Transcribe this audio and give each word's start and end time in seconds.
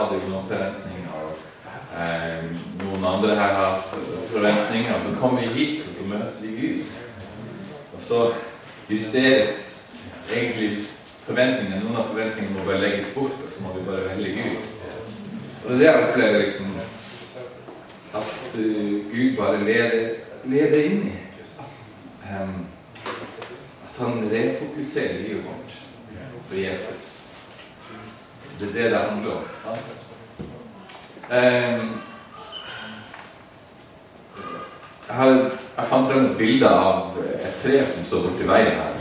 hadde 0.00 0.18
jo 0.18 0.30
noen 0.30 0.46
forventninger, 0.48 1.10
og 1.20 1.30
eh, 2.00 2.46
noen 2.82 3.08
andre 3.12 3.34
her 3.38 3.56
har 3.58 3.82
forventninger. 4.32 4.94
Og 4.94 5.02
så 5.06 5.16
kommer 5.20 5.44
vi 5.44 5.58
hit, 5.58 5.82
og 5.86 5.92
så 5.96 6.06
møter 6.12 6.40
vi 6.44 6.54
Gud. 6.60 6.94
Og 7.94 8.00
så 8.06 8.22
justeres 8.90 9.66
egentlig 10.30 10.70
forventningene. 11.26 11.82
Noen 11.84 12.00
av 12.00 12.10
forventningene 12.12 12.56
må 12.58 12.66
bare 12.68 12.84
legges 12.84 13.12
bort, 13.14 13.36
og 13.44 13.52
så 13.52 13.64
må 13.64 13.74
vi 13.76 13.86
bare 13.88 14.08
velge 14.08 14.36
Gud. 14.38 14.70
Og 15.60 15.70
det 15.70 15.74
er 15.74 15.78
det 15.78 15.88
jeg 15.90 16.08
opplever 16.08 16.38
liksom 16.38 16.72
at 18.10 18.56
uh, 18.58 19.12
Gud 19.12 19.36
bare 19.36 19.60
leder, 19.64 20.08
leder 20.44 20.82
inn 20.88 21.04
i. 21.12 21.12
At, 21.60 21.90
um, 22.42 22.66
at 23.86 24.00
han 24.00 24.24
refokuserer 24.32 25.20
livet 25.20 25.44
vårt 25.44 25.76
på 26.48 26.56
Jesus. 26.56 27.09
Det 28.60 28.68
er 28.68 28.72
det 28.72 28.90
det 28.90 28.98
handler 28.98 29.30
om. 29.32 29.42
Um, 31.30 32.00
jeg, 35.08 35.16
har, 35.16 35.28
jeg 35.76 35.86
fant 35.88 36.08
frem 36.10 36.24
et 36.26 36.36
bilde 36.38 36.68
av 36.68 37.14
et 37.24 37.54
tre 37.62 37.78
som 37.88 38.04
står 38.04 38.26
borti 38.26 38.48
veien 38.50 38.74
her. 38.76 38.98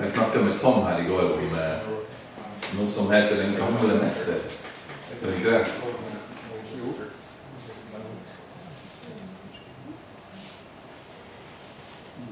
Jeg 0.00 0.10
snakka 0.16 0.42
med 0.42 0.58
Tom 0.58 0.80
her 0.88 0.98
i 0.98 1.06
går 1.06 1.36
om 1.36 1.54
eh, 1.54 1.84
noe 2.74 2.88
som 2.90 3.12
heter 3.12 3.38
Den 3.44 3.54
gamle 3.54 4.00
mester. 4.00 4.42
Er 5.12 5.22
det 5.22 5.36
ikke 5.36 5.50
det? 5.50 5.66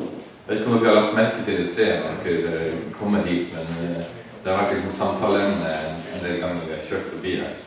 Jeg 0.00 0.48
vet 0.48 0.58
ikke 0.58 0.72
om 0.72 0.82
dere 0.82 0.94
har 0.94 1.00
lagt 1.00 1.14
merke 1.20 1.46
til 1.46 1.62
det 1.62 1.70
treet 1.76 2.02
når 2.02 2.26
dere 2.26 2.82
kommer 2.98 3.22
hit, 3.30 3.54
men 3.54 3.86
eh, 3.92 4.21
det 4.44 4.50
har 4.50 4.62
vært 4.62 4.72
liksom 4.74 4.94
samtaleemne 4.98 5.72
en 6.14 6.24
del 6.24 6.40
ganger 6.42 6.64
vi 6.66 6.74
har 6.74 6.86
kjørt 6.88 7.10
forbi 7.12 7.34
her. 7.38 7.58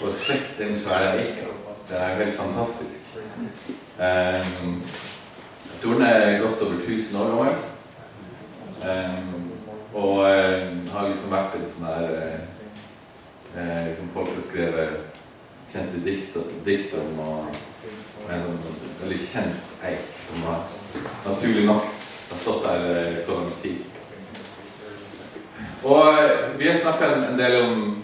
Og 0.00 0.14
sjekk 0.16 0.54
den 0.58 0.78
svære 0.80 1.12
eika. 1.20 1.50
Det 1.90 1.98
er 1.98 2.14
helt 2.22 2.34
fantastisk. 2.34 3.18
Um, 3.98 4.82
jeg 5.70 5.82
tror 5.82 5.92
den 5.98 6.06
er 6.06 6.40
godt 6.40 6.62
over 6.62 6.78
1000 6.86 7.20
år 7.20 7.30
gammel. 7.34 7.54
Um, 8.80 9.50
og 9.94 10.16
um, 10.18 10.80
har 10.92 11.08
liksom 11.08 11.34
vært 11.34 11.58
en 11.58 11.68
sånn 11.74 11.88
der 11.90 12.12
uh, 13.56 13.88
liksom 13.90 14.12
Folk 14.14 14.30
har 14.32 14.46
skrevet 14.46 15.18
kjente 15.70 16.00
dikt, 16.06 16.38
dikt 16.64 16.94
om 16.98 17.18
og 17.26 17.50
en 18.30 18.46
sånn 18.46 18.62
veldig 19.02 19.18
kjent 19.26 19.84
eik 19.86 20.08
som 20.28 20.46
har 20.48 20.64
naturlig 21.26 21.66
nok 21.66 21.84
har 22.30 22.40
stått 22.40 22.64
der 22.64 23.00
i 23.18 23.24
så 23.26 23.36
lang 23.40 23.52
tid. 23.62 23.89
Og 25.82 26.16
vi 26.58 26.68
har 26.68 26.78
snakka 26.78 27.06
en 27.14 27.38
del 27.38 27.62
om 27.62 27.96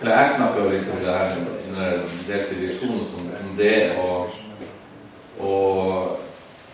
Eller 0.00 0.12
jeg 0.14 0.34
snakka 0.36 0.64
liksom 0.70 0.98
det 1.02 1.14
her 1.14 1.30
under 1.68 2.02
delte 2.28 2.54
visjonen 2.54 3.06
som 3.10 3.30
om 3.34 3.56
det 3.58 3.96
og, 3.98 4.30
og 5.40 6.20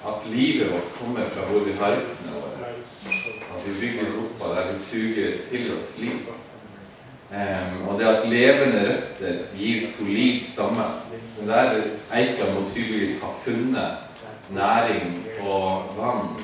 at 0.04 0.26
livet 0.28 0.72
vårt 0.72 0.90
kommer 0.98 1.30
fra 1.32 1.46
hvor 1.48 1.64
vi 1.64 1.72
har 1.78 1.94
røttene 1.96 2.34
våre. 2.34 2.72
At 3.54 3.64
vi 3.66 3.72
bygges 3.80 4.18
opp 4.20 4.42
av 4.44 4.56
der 4.56 4.68
vi 4.72 4.82
suger 4.90 5.38
til 5.50 5.70
oss 5.72 5.94
liv. 5.98 6.26
Um, 7.30 7.88
og 7.88 7.98
det 8.00 8.10
at 8.10 8.28
levende 8.28 8.82
røtter 8.90 9.40
gir 9.56 9.86
solid 9.96 10.44
stamme. 10.52 10.84
Den 11.38 11.48
der 11.48 11.80
eika 12.12 12.50
må 12.52 12.66
tydeligvis 12.74 13.22
ha 13.22 13.32
funnet 13.46 14.04
næring 14.52 15.24
og 15.48 15.96
vann 15.96 16.36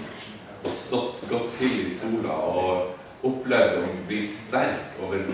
og 0.65 0.72
stått 0.72 1.21
godt 1.28 1.53
til 1.59 1.77
i 1.84 1.93
sola 2.01 2.33
og 2.33 3.00
opplevd 3.27 3.79
å 3.81 3.87
bli 4.09 4.21
sterk 4.29 5.01
over 5.05 5.25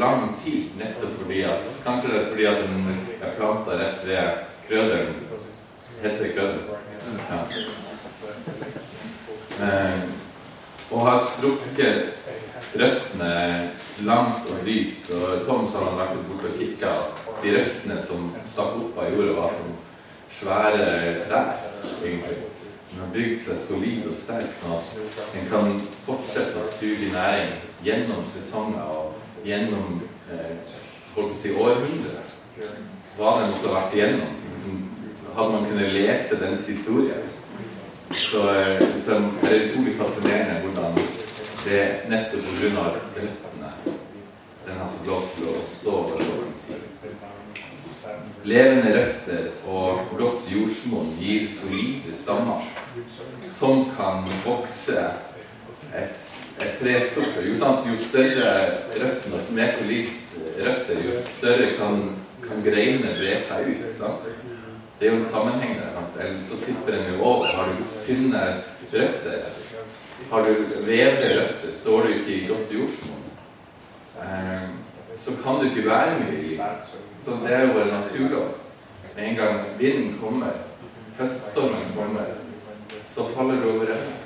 lang 0.00 0.34
tid, 0.44 0.72
nettopp 0.80 1.16
fordi 1.22 1.42
at 1.48 1.68
Kanskje 1.84 2.12
det 2.12 2.20
er 2.20 2.30
fordi 2.30 2.48
at 2.50 2.62
den 2.64 2.88
er 3.20 3.36
planta 3.38 3.78
rett 3.80 4.06
ved 4.06 4.42
krøderen. 4.68 5.14
Heter 6.02 6.22
det 6.24 6.32
krøderen? 6.34 6.64
Ja. 7.30 7.40
Eh, 9.60 10.02
og 10.90 11.06
har 11.06 11.26
strukket 11.28 12.20
røttene 12.80 13.32
langt 14.04 14.48
og 14.50 14.64
dypt. 14.66 15.10
Og 15.14 15.44
Tom 15.46 15.68
sa 15.70 15.84
han 15.86 16.00
vært 16.00 16.16
borte 16.18 16.52
og 16.52 16.60
kikka. 16.60 16.94
De 17.42 17.56
røttene 17.56 17.98
som 18.04 18.30
stakk 18.50 18.78
opp 18.80 19.00
av 19.00 19.12
jorda, 19.14 19.36
var 19.38 19.58
som 19.58 19.76
svære 20.40 20.88
trær, 21.26 21.52
egentlig. 22.04 22.49
Den 22.90 23.00
har 23.00 23.10
bygd 23.14 23.42
seg 23.46 23.58
solid 23.62 24.06
og 24.10 24.16
sterk, 24.18 24.54
sånn 24.60 24.76
at 24.78 25.34
den 25.34 25.46
kan 25.50 25.68
fortsette 26.06 26.58
å 26.58 26.70
suge 26.74 27.12
næring 27.14 27.52
gjennom 27.86 28.24
sesonger 28.34 28.90
og 28.96 29.44
gjennom 29.46 30.00
eh, 30.32 30.56
si, 31.42 31.52
århundrer. 31.54 32.34
Hva 33.16 33.36
den 33.38 33.52
måtte 33.52 33.68
ha 33.68 33.76
vært 33.76 33.94
igjennom. 33.94 34.34
Liksom, 34.54 34.82
hadde 35.36 35.52
man 35.54 35.68
kunnet 35.70 35.94
lese 35.94 36.40
dens 36.40 36.66
historie, 36.66 37.20
så, 38.10 38.42
så 39.06 39.20
er 39.20 39.46
det 39.46 39.60
utrolig 39.68 39.94
fascinerende 39.98 40.64
hvordan 40.64 40.98
det 41.64 41.82
nettopp 42.10 42.48
pga. 42.58 42.86
røttene 43.16 43.72
den 44.66 44.78
har 44.78 44.88
så 44.88 45.06
lov 45.06 45.22
til 45.34 45.48
å 45.50 45.60
stå 45.66 45.92
over 46.02 46.24
lovens 46.24 46.66
tid. 46.66 46.82
Levende 48.48 48.92
røtter 48.96 49.48
og 49.68 50.06
godt 50.16 50.46
jordsmonn 50.48 51.10
gir 51.20 51.44
solide 51.52 52.14
stammer 52.16 52.64
som 53.52 53.84
kan 53.96 54.24
vokse 54.44 55.02
et, 55.92 56.22
et 56.62 56.78
trestokke. 56.80 57.44
Jo, 57.44 57.54
jo 57.90 57.98
større 58.00 58.54
røttene, 58.94 59.42
som 59.46 59.60
er 59.60 59.74
solide 59.76 60.10
røtter, 60.56 61.02
jo 61.04 61.20
større 61.36 61.68
kan, 61.76 62.02
kan 62.46 62.64
greinene 62.64 63.16
bre 63.18 63.36
seg 63.48 63.68
ut. 63.74 63.86
Sant? 63.98 64.30
Det 65.00 65.08
er 65.08 65.14
jo 65.14 65.20
en 65.20 65.30
sammenheng 65.32 65.76
der. 65.80 66.00
Eller 66.20 66.40
så 66.48 66.58
tipper 66.64 66.96
en 66.96 67.14
jo 67.14 67.22
over. 67.24 67.46
Har 67.46 67.68
du 67.72 67.84
tynne 68.06 68.42
røtter, 68.92 69.48
har 70.30 70.46
du 70.46 70.64
vevde 70.86 71.34
røtter, 71.40 71.72
står 71.74 72.06
du 72.06 72.14
ikke 72.14 72.34
i 72.34 72.46
godt 72.48 72.74
jordsmonn, 72.74 73.28
eh, 74.24 74.66
så 75.24 75.36
kan 75.44 75.60
du 75.60 75.68
ikke 75.68 75.88
være 75.90 76.18
mye 76.20 76.38
i 76.38 76.42
livet. 76.48 76.94
Så 77.24 77.36
det 77.42 77.52
er 77.54 77.66
jo 77.66 77.80
en 77.80 77.94
naturlov. 77.94 78.48
Med 79.16 79.28
en 79.28 79.36
gang 79.36 79.60
vinden 79.78 80.18
kommer, 80.22 80.52
høststormen 81.18 81.92
kommer, 81.96 82.24
så 83.14 83.26
faller 83.36 83.60
du 83.60 83.70
over 83.70 83.92
ende. 83.94 84.16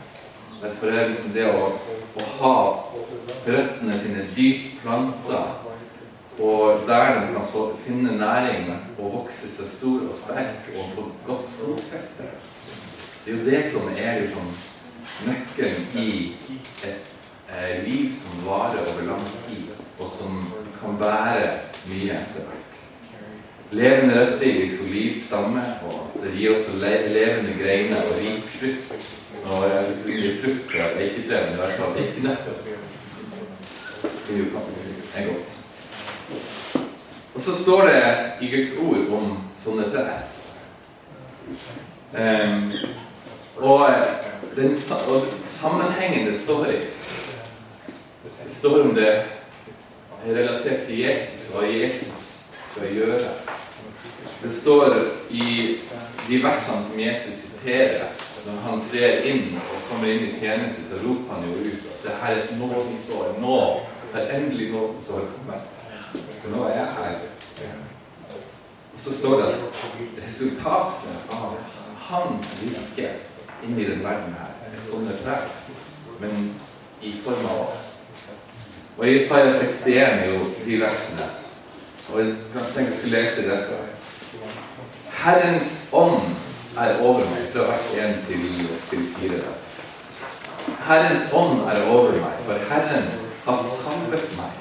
Derfor 0.63 0.87
er 0.87 1.09
liksom 1.09 1.33
det 1.35 1.45
å, 1.51 1.71
å 2.17 2.27
ha 2.39 2.57
røttene 3.47 3.99
sine 4.01 4.27
dypt 4.37 4.79
planta, 4.83 5.43
og 6.39 6.87
der 6.89 7.21
de 7.21 7.35
kan 7.35 7.47
så 7.53 7.65
finne 7.85 8.17
næring 8.19 8.71
og 8.99 9.13
vokse 9.19 9.51
seg 9.51 9.69
stor 9.71 10.07
og 10.09 10.15
sterk 10.23 10.71
og 10.75 10.95
få 10.97 11.05
godt 11.27 11.53
fotfeste 11.59 12.27
Det 13.25 13.33
er 13.33 13.37
jo 13.37 13.45
det 13.47 13.61
som 13.73 13.91
er 13.93 14.21
liksom 14.21 14.49
nøkkelen 15.29 15.87
i 16.01 16.09
et 16.85 17.13
eh, 17.55 17.85
liv 17.87 18.11
som 18.19 18.43
varer 18.49 18.83
over 18.83 19.07
lang 19.13 19.29
tid, 19.47 19.71
og 19.99 20.11
som 20.19 20.41
kan 20.85 21.01
bære 21.01 21.51
mye 21.89 22.13
etter 22.21 22.47
hvert. 22.47 22.61
levende 23.71 24.21
røtter 24.21 24.47
i 24.47 24.77
solid 24.77 25.21
stamme, 25.27 25.63
og 25.89 26.21
det 26.23 26.33
gir 26.37 26.55
også 26.55 26.77
le 26.79 26.93
levende 27.13 27.57
greiner 27.59 27.97
og 27.97 28.19
rik 28.21 28.49
frukt. 28.59 29.11
Og 29.45 29.65
liksom 29.89 30.13
gir 30.13 30.37
frukt 30.43 30.71
fra 30.71 30.87
eiketrærne, 31.01 31.53
i 31.53 31.57
hvert 31.57 31.79
fall 31.79 31.99
ikke 32.03 32.23
nøtter. 32.23 32.53
Det 34.29 34.47
er 35.17 35.27
godt. 35.27 35.59
Og 37.35 37.41
så 37.41 37.63
står 37.63 37.87
det 37.89 38.03
i 38.41 38.57
Guds 38.57 38.77
ord 38.87 39.19
om 39.19 39.39
sånne 39.65 39.91
trær. 39.91 40.23
Um, 42.15 42.73
og 43.57 43.91
den 44.57 44.77
og 45.09 45.23
sammenhengen 45.47 46.29
det 46.29 46.41
står 46.41 46.67
i 46.67 46.77
Det 48.25 48.33
står 48.59 48.81
om 48.83 48.95
det 48.95 49.23
er 50.25 50.39
relatert 50.39 50.87
til 50.87 50.99
Jesus 50.99 51.51
og 51.55 51.67
Jesus 51.69 52.29
skal 52.73 52.95
gjøre. 52.95 53.33
Det 54.43 54.53
står 54.55 54.95
i 55.31 55.49
de 56.29 56.43
versene 56.43 56.85
som 56.89 57.01
Jesus 57.01 57.43
siterer 57.45 58.09
når 58.45 58.59
han 58.61 58.83
trer 58.93 59.23
inn 59.29 59.55
og 59.57 59.85
kommer 59.89 60.11
inn 60.13 60.27
i 60.29 60.35
tjeneste, 60.37 60.83
så 60.91 60.99
roper 61.01 61.33
han 61.33 61.47
jo 61.49 61.55
ut 61.65 61.87
at 61.89 62.03
det 62.05 62.17
her 62.21 62.41
er 62.43 62.51
nådens 62.61 63.07
år. 63.17 63.31
Nå 63.41 63.61
har 64.13 64.35
endelig 64.37 64.67
nådens 64.73 65.09
år 65.11 65.31
kommet. 65.37 65.63
Nå 66.53 66.67
er 66.69 66.75
jeg 66.77 66.87
her. 66.99 67.15
Og 68.93 69.01
så 69.01 69.15
står 69.17 69.41
det 69.41 69.49
at 69.49 69.81
resultatet 70.27 71.33
av 71.39 71.57
hans 72.11 72.53
virke 72.61 73.15
inni 73.65 73.89
den 73.89 74.05
verden 74.05 74.37
her 74.37 74.53
er 74.69 74.87
sånne 74.91 75.17
trær, 75.25 75.49
men 76.21 76.53
i 77.03 77.17
form 77.25 77.49
av 77.49 77.65
oss. 77.65 77.94
Og 78.99 79.09
Isaiah 79.09 79.55
61 79.55 79.97
er 79.97 80.31
jo 80.31 80.41
de 80.67 80.81
versene. 80.81 81.27
Og 82.13 82.21
jeg 82.21 82.35
tenkte 82.55 82.81
jeg 82.81 82.99
skulle 82.99 83.23
lese 83.23 83.43
det 83.43 83.51
dette. 83.51 83.79
Herrens 85.25 85.73
ånd 85.93 86.21
er 86.79 86.99
over 87.03 87.25
meg, 87.31 87.47
fra 87.53 87.67
vers 87.71 87.87
1 87.99 88.19
til, 88.29 88.69
til 88.91 89.07
4. 89.19 89.41
Herrens 90.87 91.33
ånd 91.35 91.65
er 91.71 91.81
over 91.91 92.13
meg, 92.13 92.43
for 92.47 92.69
Herren 92.71 93.09
har 93.45 93.65
salvet 93.81 94.29
meg. 94.39 94.61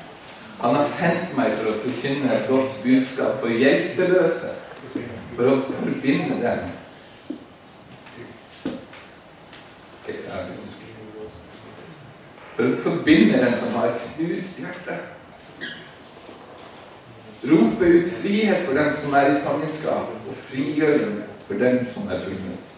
Han 0.61 0.75
har 0.75 0.87
sendt 0.97 1.33
meg 1.37 1.57
for 1.59 1.69
å 1.69 1.79
forkynne 1.83 2.31
et 2.33 2.47
godt 2.47 2.77
budskap 2.83 3.41
for 3.41 3.51
hjelpeløse, 3.51 4.53
for 5.35 5.49
å 5.51 5.57
forbinde 5.67 6.39
dem 6.41 6.63
For 12.55 12.69
å 12.69 12.79
forbinde 12.83 13.39
den 13.41 13.55
som 13.57 13.73
har 13.79 13.89
et 13.89 14.07
knust 14.13 14.59
hjerte. 14.61 14.99
Rope 17.43 17.87
ut 17.95 18.11
frihet 18.21 18.61
for 18.67 18.77
dem 18.77 18.91
som 19.01 19.15
er 19.19 19.31
i 19.31 19.41
fangenskap, 19.43 20.13
og 20.29 20.43
frigjøring 20.51 21.17
for 21.47 21.59
dem 21.59 21.81
som 21.93 22.07
er 22.13 22.21
bundet. 22.23 22.69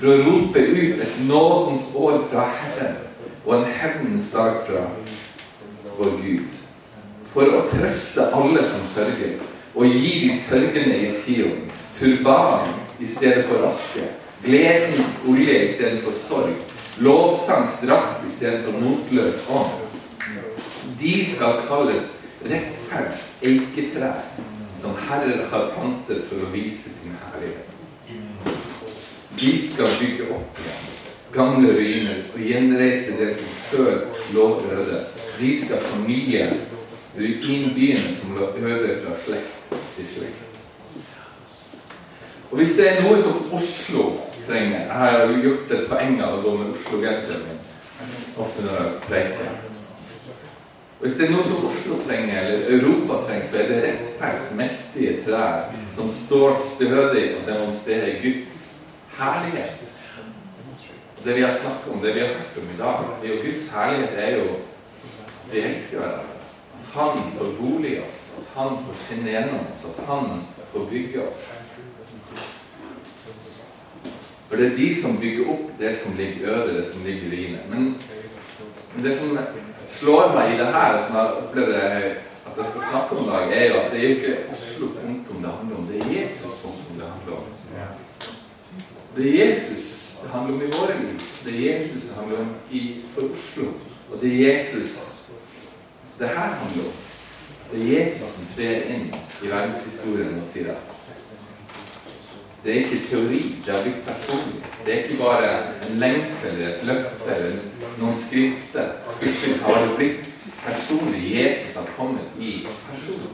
For 0.00 0.10
å 0.10 0.18
rope 0.26 0.60
ut 0.60 1.04
et 1.06 1.16
nådens 1.28 1.88
år 1.94 2.18
fra 2.32 2.48
Herren 2.58 2.98
og 3.44 3.54
en 3.58 3.70
hevnens 3.78 4.32
dag 4.32 4.60
fra 4.66 4.82
vår 5.98 6.18
Gud. 6.24 6.60
For 7.32 7.54
å 7.54 7.64
trøste 7.70 8.28
alle 8.34 8.66
som 8.66 8.84
sørger, 8.94 9.38
og 9.74 9.90
gi 9.90 10.12
de 10.26 10.36
sørgende 10.38 10.98
i 11.02 11.08
Sion 11.22 11.64
turban 11.98 12.66
i 13.02 13.08
stedet 13.10 13.46
for 13.48 13.66
aske, 13.68 14.06
gledens 14.44 15.18
olje 15.28 15.56
i 15.64 15.72
stedet 15.74 16.02
for 16.04 16.18
sorg, 16.28 16.63
lovsangsdrakt 16.98 18.26
i 18.28 18.32
stedet 18.36 18.64
for 18.64 18.80
motløs 18.80 19.44
ånd. 19.50 19.76
De 21.00 21.14
skal 21.34 21.62
kalles 21.68 22.10
rettferds 22.44 23.28
eiketrær, 23.42 24.20
som 24.80 24.98
herrer 25.08 25.46
har 25.50 25.70
pantet 25.78 26.26
for 26.30 26.44
å 26.44 26.52
vise 26.54 26.92
sin 26.92 27.16
herlighet. 27.26 27.70
De 29.34 29.54
skal 29.72 29.96
bygge 30.00 30.28
opp 30.36 30.60
igjen 30.62 30.84
gamle 31.34 31.72
ruiner 31.74 32.20
og 32.34 32.40
gjenreise 32.40 33.16
det 33.18 33.32
som 33.38 33.54
før 33.70 33.94
lå 34.34 34.46
øde. 34.70 35.00
De 35.40 35.50
skal 35.64 35.82
fornye 35.82 36.46
ruinbyene 37.16 38.14
som 38.20 38.36
lå 38.38 38.50
øde 38.54 39.00
fra 39.02 39.16
slekt 39.24 39.74
til 39.96 40.06
slekt. 40.12 40.40
Og 42.50 42.60
hvis 42.60 42.76
det 42.78 42.86
er 42.88 43.02
noe 43.02 43.18
som 43.22 43.54
Oslo 43.58 44.04
trenger 44.48 44.80
Jeg 44.80 44.96
har 45.02 45.22
jo 45.26 45.42
gjort 45.42 45.76
et 45.76 45.86
poeng 45.90 46.18
av 46.22 46.38
å 46.38 46.42
gå 46.44 46.56
med 46.58 46.74
Oslo-genseren 46.74 47.46
min 47.48 47.62
ofte 48.36 48.64
når 48.66 48.80
jeg 48.80 48.98
preiker. 49.06 49.54
Hvis 51.04 51.16
det 51.18 51.26
er 51.26 51.32
noe 51.34 51.44
som 51.44 51.66
Oslo 51.68 51.98
trenger, 52.06 52.38
eller 52.40 52.70
Europa 52.78 53.18
trenger, 53.26 53.48
så 53.50 53.58
er 53.60 53.66
det 53.68 53.80
rettferds 53.84 54.52
mektige 54.56 55.18
trær 55.26 55.66
som 55.94 56.08
står 56.16 56.54
stødig 56.70 57.24
og 57.36 57.42
demonstrerer 57.48 58.22
Guds 58.22 58.62
herlighet. 59.18 59.90
Det 61.24 61.34
vi 61.36 61.42
har 61.44 61.52
snakket 61.56 61.92
om, 61.92 62.00
det 62.00 62.14
vi 62.14 62.20
har 62.20 62.32
hørt 62.32 62.56
om 62.60 62.70
i 62.72 62.78
dag, 62.78 63.04
det 63.20 63.28
er 63.28 63.34
jo 63.34 63.42
Guds 63.44 63.68
herlighet 63.74 64.22
er 64.24 64.38
jo 64.38 64.46
Vi 65.52 65.60
elsker 65.60 65.98
hverandre. 66.00 66.38
At 66.80 66.94
Han 66.94 67.18
får 67.36 67.50
bolig 67.60 67.90
i 67.90 68.00
oss, 68.00 68.22
at 68.38 68.46
Han 68.54 68.78
får 68.86 68.96
skinne 69.04 69.30
gjennom 69.30 69.60
oss, 69.60 69.84
at 69.84 70.04
Han 70.08 70.40
får 70.72 70.86
bygge 70.90 71.20
oss. 71.28 71.44
For 74.48 74.56
det 74.60 74.66
er 74.66 74.76
de 74.76 74.88
som 75.02 75.16
bygger 75.20 75.50
opp 75.54 75.70
det 75.78 75.94
som 76.02 76.16
ligger 76.18 76.50
øde, 76.54 76.76
det 76.78 76.84
som 76.92 77.04
ligger 77.04 77.22
i 77.26 77.32
ruiner. 77.36 77.64
Men 77.70 79.04
det 79.04 79.16
som 79.18 79.38
slår 79.86 80.34
meg 80.34 80.54
i 80.54 80.58
det 80.60 80.68
her, 80.76 80.98
som 81.06 81.16
jeg 81.18 81.40
opplever 81.40 81.80
at 82.44 82.58
jeg 82.58 82.66
skal 82.70 82.82
snakke 82.90 83.16
om 83.16 83.24
i 83.24 83.30
dag, 83.30 83.56
er 83.58 83.64
jo 83.68 83.80
at 83.80 83.90
det 83.92 84.00
er 84.00 84.14
ikke 84.16 84.36
Oslo 84.52 84.86
punktum 85.00 85.42
det 85.42 85.52
handler 85.58 85.76
om. 85.76 85.86
Det 85.90 85.96
er 86.00 86.12
Jesus 86.20 86.52
punktum 86.62 86.96
det 87.00 87.08
handler 87.14 87.32
om. 87.36 87.44
Det 89.16 89.26
er 89.28 89.46
Jesus 89.46 89.90
det 90.22 90.30
handler 90.30 90.54
om 90.54 90.62
i 90.62 90.70
våre 90.76 90.94
liv. 91.00 91.18
Det 91.44 91.54
er 91.54 91.64
Jesus 91.72 92.02
det 92.02 92.14
handler 92.18 92.38
om 92.38 92.54
i, 92.70 93.04
for 93.14 93.22
Oslo. 93.22 93.66
Og 94.12 94.20
det 94.20 94.30
er 94.32 94.54
Jesus 94.54 94.90
det 96.18 96.28
her 96.28 96.34
handler 96.34 96.84
om. 96.84 96.92
Det 97.72 97.80
er 97.82 98.00
Jesus 98.00 98.34
som 98.36 98.46
trer 98.56 98.82
inn 98.94 99.08
i 99.42 99.48
verdenshistorien 99.50 100.36
og 100.38 100.46
sier 100.52 100.70
at 100.76 100.93
det 102.64 102.72
er 102.72 102.78
ikke 102.78 103.06
teori, 103.08 103.42
det 103.66 103.72
har 103.72 103.82
blitt 103.82 104.06
personlig. 104.06 104.60
Det 104.86 104.92
er 104.94 105.02
ikke 105.02 105.22
bare 105.22 105.48
en 105.88 105.98
lengsel 106.00 106.54
eller 106.54 106.70
et 106.70 106.84
løfte 106.88 107.34
eller 107.34 107.58
noen 107.98 108.16
skrifter. 108.16 108.94
Det 109.20 109.56
har 109.62 109.90
blitt 109.96 110.30
personlig. 110.64 111.20
Jesus 111.34 111.74
har 111.76 111.90
kommet 111.96 112.38
i 112.40 112.52
person. 112.86 113.26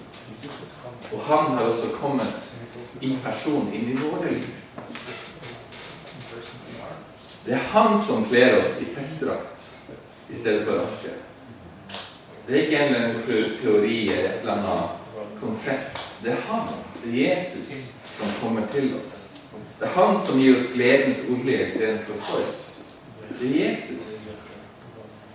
Og 1.13 1.23
han 1.29 1.55
har 1.55 1.63
også 1.63 1.93
kommet 1.95 2.51
i 3.01 3.13
person 3.23 3.71
inn 3.75 3.93
i 3.93 4.01
våre 4.01 4.33
liv. 4.35 4.51
Det 7.47 7.55
er 7.55 7.71
han 7.71 8.03
som 8.07 8.27
kler 8.29 8.59
oss 8.59 8.83
i 8.83 8.91
festdrakt 8.97 9.71
i 10.31 10.37
stedet 10.37 10.67
for 10.67 10.83
aske. 10.83 11.15
Det 12.47 12.57
er 12.57 12.67
ikke 12.67 12.83
en 12.83 12.95
eller 12.95 13.07
annen 13.07 13.57
teori 13.63 13.97
eller 14.09 14.29
et 14.29 14.43
eller 14.43 14.53
annet 14.59 15.41
konsept. 15.41 16.05
Det 16.23 16.35
er 16.35 16.45
han, 16.51 16.69
det 17.05 17.15
er 17.15 17.39
Jesus, 17.39 17.73
som 18.19 18.37
kommer 18.43 18.67
til 18.75 18.95
oss. 18.99 19.20
Det 19.81 19.89
er 19.89 19.93
han 19.95 20.19
som 20.27 20.41
gir 20.41 20.59
oss 20.59 20.73
gledens 20.75 21.21
olje 21.33 21.67
istedenfor 21.67 22.15
sorg. 22.29 22.49
Det 23.39 23.47
er 23.49 23.55
Jesus. 23.71 24.09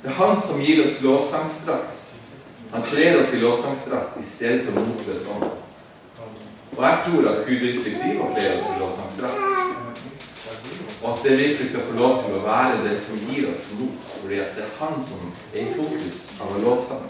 Det 0.03 0.11
er 0.11 0.17
han 0.19 0.41
som 0.41 0.59
gir 0.61 0.83
oss 0.83 0.99
lovsangsdrakt. 1.01 2.03
Han 2.71 2.83
kler 2.85 3.15
oss 3.21 3.31
i 3.33 3.39
lovsangsdrakt 3.41 4.19
i 4.21 4.25
stedet 4.35 4.67
for 4.67 4.77
motløs 4.79 5.23
ånd. 5.33 5.47
Og 6.77 6.83
jeg 6.83 6.99
tror 7.05 7.29
at 7.29 7.47
Gud 7.47 7.63
virkelig 7.63 7.93
driver 7.97 8.25
og 8.25 8.35
kler 8.35 8.51
oss 8.57 8.67
i 8.69 8.79
lovsangsdrakt. 8.83 9.39
Og 11.03 11.13
at 11.13 11.23
det 11.23 11.37
virkelig 11.37 11.69
skal 11.69 11.87
få 11.87 11.97
lov 11.97 12.13
til 12.23 12.35
å 12.37 12.43
være 12.43 12.83
det 12.83 12.99
som 13.07 13.23
gir 13.29 13.47
oss 13.49 13.71
mot. 13.79 14.11
Fordi 14.19 14.37
at 14.43 14.53
det 14.59 14.67
er 14.67 14.75
han 14.83 15.01
som 15.07 15.31
er 15.55 15.63
i 15.63 15.73
fokus 15.73 16.19
av 16.37 16.53
å 16.53 16.61
lovsang. 16.67 17.09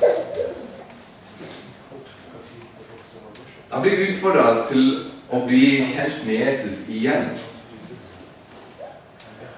Jeg 3.73 3.81
blir 3.81 4.05
utfordra 4.07 4.47
til 4.71 4.87
å 5.29 5.41
bli 5.48 5.70
kjent 5.94 6.24
med 6.27 6.41
Jesus 6.41 6.86
igjen. 6.89 7.29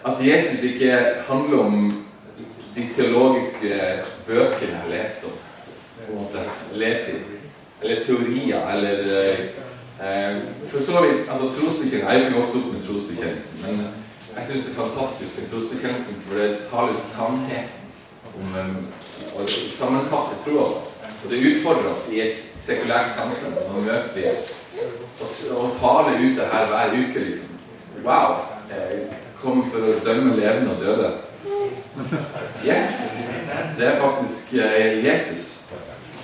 At 0.07 0.21
Jesus 0.23 0.63
ikke 0.63 0.93
handler 1.27 1.63
om 1.65 2.05
de 2.75 2.85
teologiske 2.95 3.79
bøkene 4.27 4.73
jeg 4.75 4.91
leser, 4.93 5.39
på 5.97 6.11
en 6.13 6.19
måte 6.21 6.43
leser 6.77 7.23
eller 7.81 8.03
teorier, 8.05 8.61
eller 8.73 9.01
eh, 10.01 10.37
For 10.71 10.81
så 10.81 11.01
vidt 11.03 11.29
altså 11.29 11.49
Trosbekjennelsen 11.57 11.99
Jeg 11.99 12.07
er 12.07 12.19
jo 12.19 12.25
ikke 12.25 12.39
vokst 12.39 12.55
opp 12.57 12.69
med 12.73 12.85
trosbekjennelsen, 12.87 13.65
men 13.65 13.75
jeg 14.37 14.45
syns 14.47 14.65
det 14.65 14.71
er 14.71 14.79
fantastisk 14.81 15.41
med 15.41 15.51
trosbekjennelsen, 15.51 16.21
for 16.27 16.39
det 16.41 16.47
tar 16.71 16.93
ut 16.93 17.11
sannheten 17.11 17.83
om 18.37 18.55
og 19.37 19.49
sammenfatter 19.77 20.37
troa. 20.45 20.67
Og 21.23 21.29
det 21.29 21.43
utfordrer 21.49 21.89
oss 21.91 22.07
i 22.13 22.21
et 22.21 22.41
sekulært 22.61 23.13
samfunn. 23.17 23.55
Nå 23.73 23.83
møter 23.85 24.13
vi 24.15 24.25
og 25.51 25.69
tale 25.79 26.17
ut 26.17 26.37
det 26.37 26.49
her 26.51 26.65
hver 26.69 26.93
uke, 27.01 27.19
liksom. 27.19 27.49
Wow! 28.05 28.35
Jeg 28.69 28.99
kom 29.41 29.63
for 29.71 29.79
å 29.79 29.99
dømme 30.05 30.35
levende 30.35 30.75
og 30.75 30.83
døde. 30.83 31.11
Yes! 32.65 32.93
Det 33.77 33.87
er 33.87 34.01
faktisk 34.01 34.53
eh, 34.53 35.05
Jesus. 35.05 35.53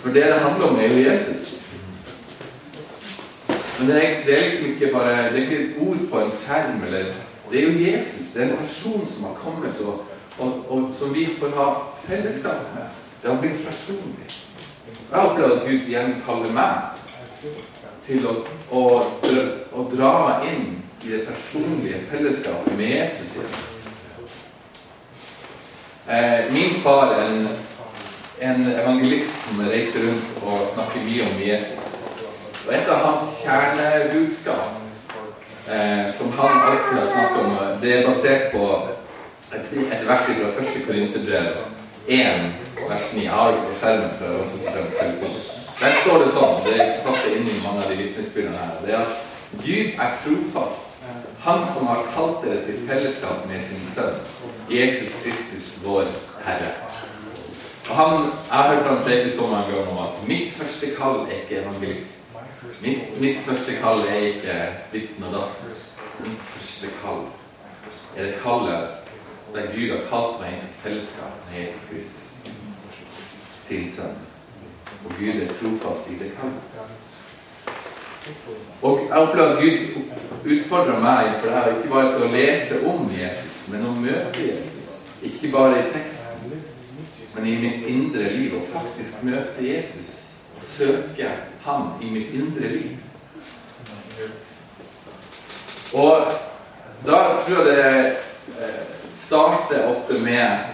For 0.02 0.10
det 0.10 0.24
det 0.24 0.40
handler 0.40 0.68
om, 0.68 0.80
er 0.80 0.88
jo 0.88 1.10
Jesus. 1.10 1.54
Men 3.80 3.90
det 3.90 3.96
er, 4.06 4.26
det 4.26 4.38
er 4.38 4.44
liksom 4.44 4.66
ikke 4.66 4.94
bare 4.94 5.34
Det 5.34 5.38
er 5.38 5.42
ikke 5.42 5.64
et 5.64 5.78
ord 5.88 5.98
på 6.12 6.20
en 6.20 6.32
skjerm. 6.46 6.84
eller 6.88 7.06
Det 7.52 7.60
er 7.60 7.64
jo 7.64 7.80
Jesus. 7.80 8.34
Det 8.34 8.42
er 8.44 8.50
en 8.50 8.58
person 8.58 9.08
som 9.16 9.24
har 9.24 9.34
kommet, 9.34 9.82
og, 9.82 10.06
og, 10.38 10.72
og 10.72 10.94
som 11.00 11.16
vi 11.16 11.30
får 11.40 11.56
ha 11.58 11.70
fellesskap 12.04 12.76
med. 12.76 12.84
Det 13.22 13.32
har 13.32 13.42
blitt 13.42 13.66
personlig. 13.66 14.30
Jeg 15.12 15.20
opplever 15.20 15.52
at 15.56 15.68
Gud 15.68 15.88
igjen 15.88 16.16
kaller 16.26 16.52
meg 16.54 16.94
til 18.08 18.26
å, 18.28 18.34
å, 18.72 18.82
å 19.72 19.86
dra 19.92 20.16
inn 20.48 20.66
i 21.04 21.12
det 21.12 21.24
personlige 21.28 22.02
fellesskapet 22.12 22.76
med 22.78 22.90
Jesus. 22.90 23.60
Eh, 26.08 26.52
min 26.52 26.82
far 26.84 27.14
er 27.16 27.24
en, 27.26 27.48
en 28.40 28.66
evangelist 28.74 29.32
som 29.48 29.62
reiser 29.68 30.08
rundt 30.08 30.42
og 30.44 30.66
snakker 30.74 31.06
mye 31.06 31.28
om 31.30 31.44
Jesus. 31.44 31.80
Og 32.64 32.74
et 32.76 32.90
av 32.92 33.06
hans 33.06 33.38
kjernebudskap, 33.44 34.82
eh, 35.72 36.12
som 36.18 36.36
han 36.40 36.60
alltid 36.68 37.00
har 37.00 37.08
snakket 37.12 37.40
om, 37.46 37.56
det 37.82 37.96
er 37.98 38.08
basert 38.08 38.52
på 38.52 38.68
et, 39.54 39.72
et 39.92 40.06
vers 40.08 40.28
fra 40.28 40.52
første 40.58 40.84
Korinterbrev, 40.88 41.50
1 42.08 42.52
vers 42.90 43.14
9. 43.14 43.24
Jeg 43.24 43.32
har 43.32 43.54
ikke 43.54 43.68
på 43.72 43.80
skjermen. 43.80 44.10
Der 45.80 45.96
står 46.04 46.24
det 46.24 46.32
sånn, 46.36 46.60
det 46.68 46.88
passer 47.24 47.38
inn 47.38 47.48
i 47.48 47.64
mange 47.64 47.84
av 47.84 47.90
de 47.90 47.96
vitnesbyrdene 47.98 48.58
her, 48.58 48.80
det 48.84 48.94
er 48.94 49.04
at 49.06 49.16
Gud 49.64 50.00
er 50.02 50.16
trofast. 50.24 50.90
Han 51.44 51.66
som 51.74 51.88
har 51.88 52.06
kalt 52.16 52.44
dere 52.44 52.64
til 52.66 52.80
fellesskap 52.88 53.46
med 53.48 53.64
sin 53.68 53.84
sønn, 53.96 54.20
Jesus 54.72 55.16
Kristus, 55.24 55.74
vår 55.84 56.08
Herre. 56.46 56.72
Og 57.90 57.96
han, 57.96 58.14
Jeg 58.24 58.58
har 58.58 58.74
hørt 58.74 58.88
han 58.88 59.04
preke 59.04 59.32
så 59.36 59.48
mange 59.48 59.72
ganger 59.72 59.92
om 59.92 59.98
at 60.06 60.28
mitt 60.28 60.52
første 60.52 60.92
kall 60.98 61.26
er 61.28 61.42
ikke 61.42 61.62
evangelist. 61.62 62.20
Mitt, 62.82 63.22
mitt 63.22 63.42
første 63.44 63.76
kall 63.82 64.00
er 64.08 64.28
ikke 64.32 64.58
ditten 64.94 65.28
og 65.28 65.34
datt. 65.36 65.64
Mitt 66.24 66.46
første 66.56 66.92
kall 67.04 67.26
er 68.16 68.30
det 68.30 68.36
kallet 68.44 69.00
der 69.54 69.68
Gud 69.76 69.90
har 69.92 70.06
kalt 70.10 70.40
meg 70.42 70.56
inn 70.56 70.64
til 70.64 70.78
fellesskap 70.84 71.50
med 71.50 71.60
Jesus 71.60 71.90
Kristus, 71.90 72.54
sin 73.68 73.92
sønn. 73.92 74.24
Og 75.06 75.12
Gud 75.20 75.42
er 75.42 75.54
trofast 75.60 76.10
i 76.10 76.18
det 76.20 76.32
kallet. 76.40 76.64
Og 78.82 79.00
jeg 79.10 79.18
opplever 79.18 79.50
at 79.50 79.62
Gud 79.64 79.78
utfordrer 80.56 81.00
meg 81.00 81.40
for 81.40 81.48
det 81.48 81.56
her, 81.58 81.70
ikke 81.78 81.94
bare 81.94 82.12
til 82.14 82.26
å 82.26 82.32
lese 82.32 82.80
om 82.88 83.08
Jesus, 83.12 83.56
men 83.72 83.86
å 83.88 83.96
møte 83.96 84.44
Jesus. 84.48 84.92
Ikke 85.24 85.52
bare 85.52 85.80
i 85.80 85.86
teksten, 85.94 86.64
men 87.36 87.48
i 87.48 87.56
mitt 87.64 87.88
indre 87.88 88.32
liv. 88.36 88.58
Og 88.60 88.70
faktisk 88.74 89.24
møte 89.28 89.68
Jesus 89.68 90.12
og 90.58 90.68
søke 90.68 91.32
ham 91.64 91.94
i 92.02 92.12
mitt 92.12 92.36
indre 92.36 92.68
liv. 92.76 92.98
Og 95.94 96.32
da 97.06 97.20
tror 97.46 97.58
jeg 97.60 97.66
det 97.68 97.86
eh, 98.60 98.80
starter 99.26 99.90
ofte 99.92 100.20
med 100.24 100.74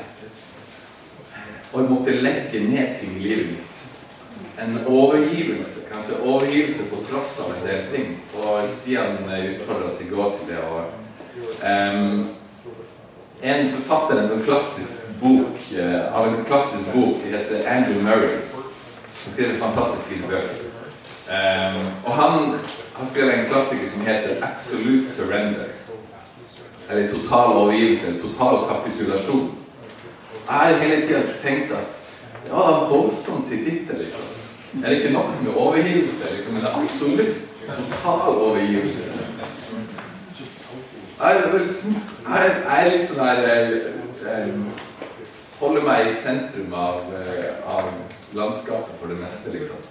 å 1.74 1.84
måtte 1.86 2.16
legge 2.22 2.62
ned 2.66 2.96
ting 3.02 3.18
i 3.18 3.24
livet 3.24 3.52
mitt. 3.54 3.82
En 4.60 4.80
overgivelse, 4.88 5.79
kanskje 5.92 6.22
overgivelse 6.24 6.84
på 6.90 7.04
tross 7.10 7.40
av 7.40 7.54
en 7.56 7.68
del 7.68 7.86
ting. 7.94 8.18
Og 8.38 8.70
Stian 8.80 9.18
utfordra 9.54 9.90
oss 9.90 10.02
i 10.02 10.10
går 10.10 10.36
til 10.38 10.54
det. 10.54 10.60
å 10.64 10.84
um, 11.64 12.28
en 13.42 13.70
forfatter 13.72 14.24
av 14.24 14.32
en 14.34 14.44
klassisk 14.44 15.08
bok, 15.22 15.60
uh, 15.74 16.16
av 16.16 16.28
en 16.28 16.46
klassisk 16.46 16.94
bok 16.94 17.24
heter 17.26 17.68
Andrew 17.76 18.04
Murray. 18.04 18.40
Han 19.24 19.34
skrev 19.34 19.60
fantastisk 19.60 20.12
fin 20.12 20.26
bøker. 20.28 20.66
Um, 21.30 21.86
og 22.06 22.12
han 22.12 22.52
har 22.96 23.12
skrevet 23.12 23.34
en 23.38 23.52
klassiker 23.52 23.90
som 23.94 24.02
heter 24.02 24.42
'Absolute 24.42 25.08
Surrender'. 25.16 25.76
Eller 26.90 27.10
total 27.10 27.58
overgivelse, 27.58 28.08
eller 28.08 28.22
total 28.22 28.68
kapitulasjon. 28.68 29.56
Jeg 30.50 30.58
har 30.58 30.74
hele 30.74 31.08
tida 31.08 31.22
tenkt 31.44 31.72
at 31.72 31.98
ja, 32.50 32.58
det 32.58 32.90
voldsomt 32.90 33.50
til 33.50 33.66
tittel, 33.66 34.00
liksom. 34.00 34.49
Er 34.70 34.90
det 34.90 34.98
ikke 34.98 35.14
nok 35.14 35.30
med 35.44 35.54
overgivelse, 35.56 36.36
liksom, 36.36 36.54
men 36.54 36.62
det 36.62 36.70
er 36.70 36.82
absolutt 36.82 37.38
total 37.78 38.36
overgivelse. 38.36 39.10
Jeg 41.20 41.38
er, 41.38 42.52
jeg 42.70 42.78
er 42.80 42.92
litt 42.94 43.10
sånn 43.10 43.24
her 43.26 43.40
Holder 45.60 45.84
meg 45.84 46.08
i 46.08 46.14
sentrum 46.16 46.74
av, 46.78 47.02
av 47.68 47.90
landskapet 48.38 48.94
for 49.02 49.12
det 49.12 49.18
meste, 49.20 49.52
liksom. 49.52 49.82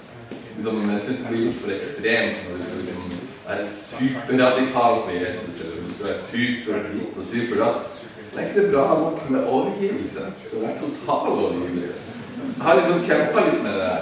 liksom 0.56 0.90
jeg 0.94 1.02
syns 1.04 1.18
det 1.24 1.32
blir 1.32 1.42
litt 1.48 1.60
for 1.60 1.74
ekstremt 1.74 2.38
når 2.46 2.54
du 2.56 2.62
skal 2.64 2.80
liksom, 2.86 3.04
være 3.48 3.66
superradikal 3.82 5.02
for 5.02 5.16
Jesus, 5.18 5.60
eller 5.64 5.82
du 5.82 5.90
skal 5.92 6.06
være 6.06 6.22
superditt 6.30 7.18
og 7.18 7.28
superdatt. 7.32 7.98
Det 8.30 8.38
er 8.38 8.48
ikke 8.48 8.62
det 8.62 8.72
bra 8.72 8.86
nok 9.02 9.30
med 9.34 9.50
overgivelse. 9.58 10.30
Det 10.38 10.52
skal 10.52 10.64
være 10.64 10.80
total 10.84 11.28
overgivelse. 11.34 11.94
Jeg 12.46 12.64
har 12.64 12.80
liksom 12.80 13.04
kjempa 13.10 13.44
litt 13.48 13.60
med 13.66 13.82
det 13.82 13.92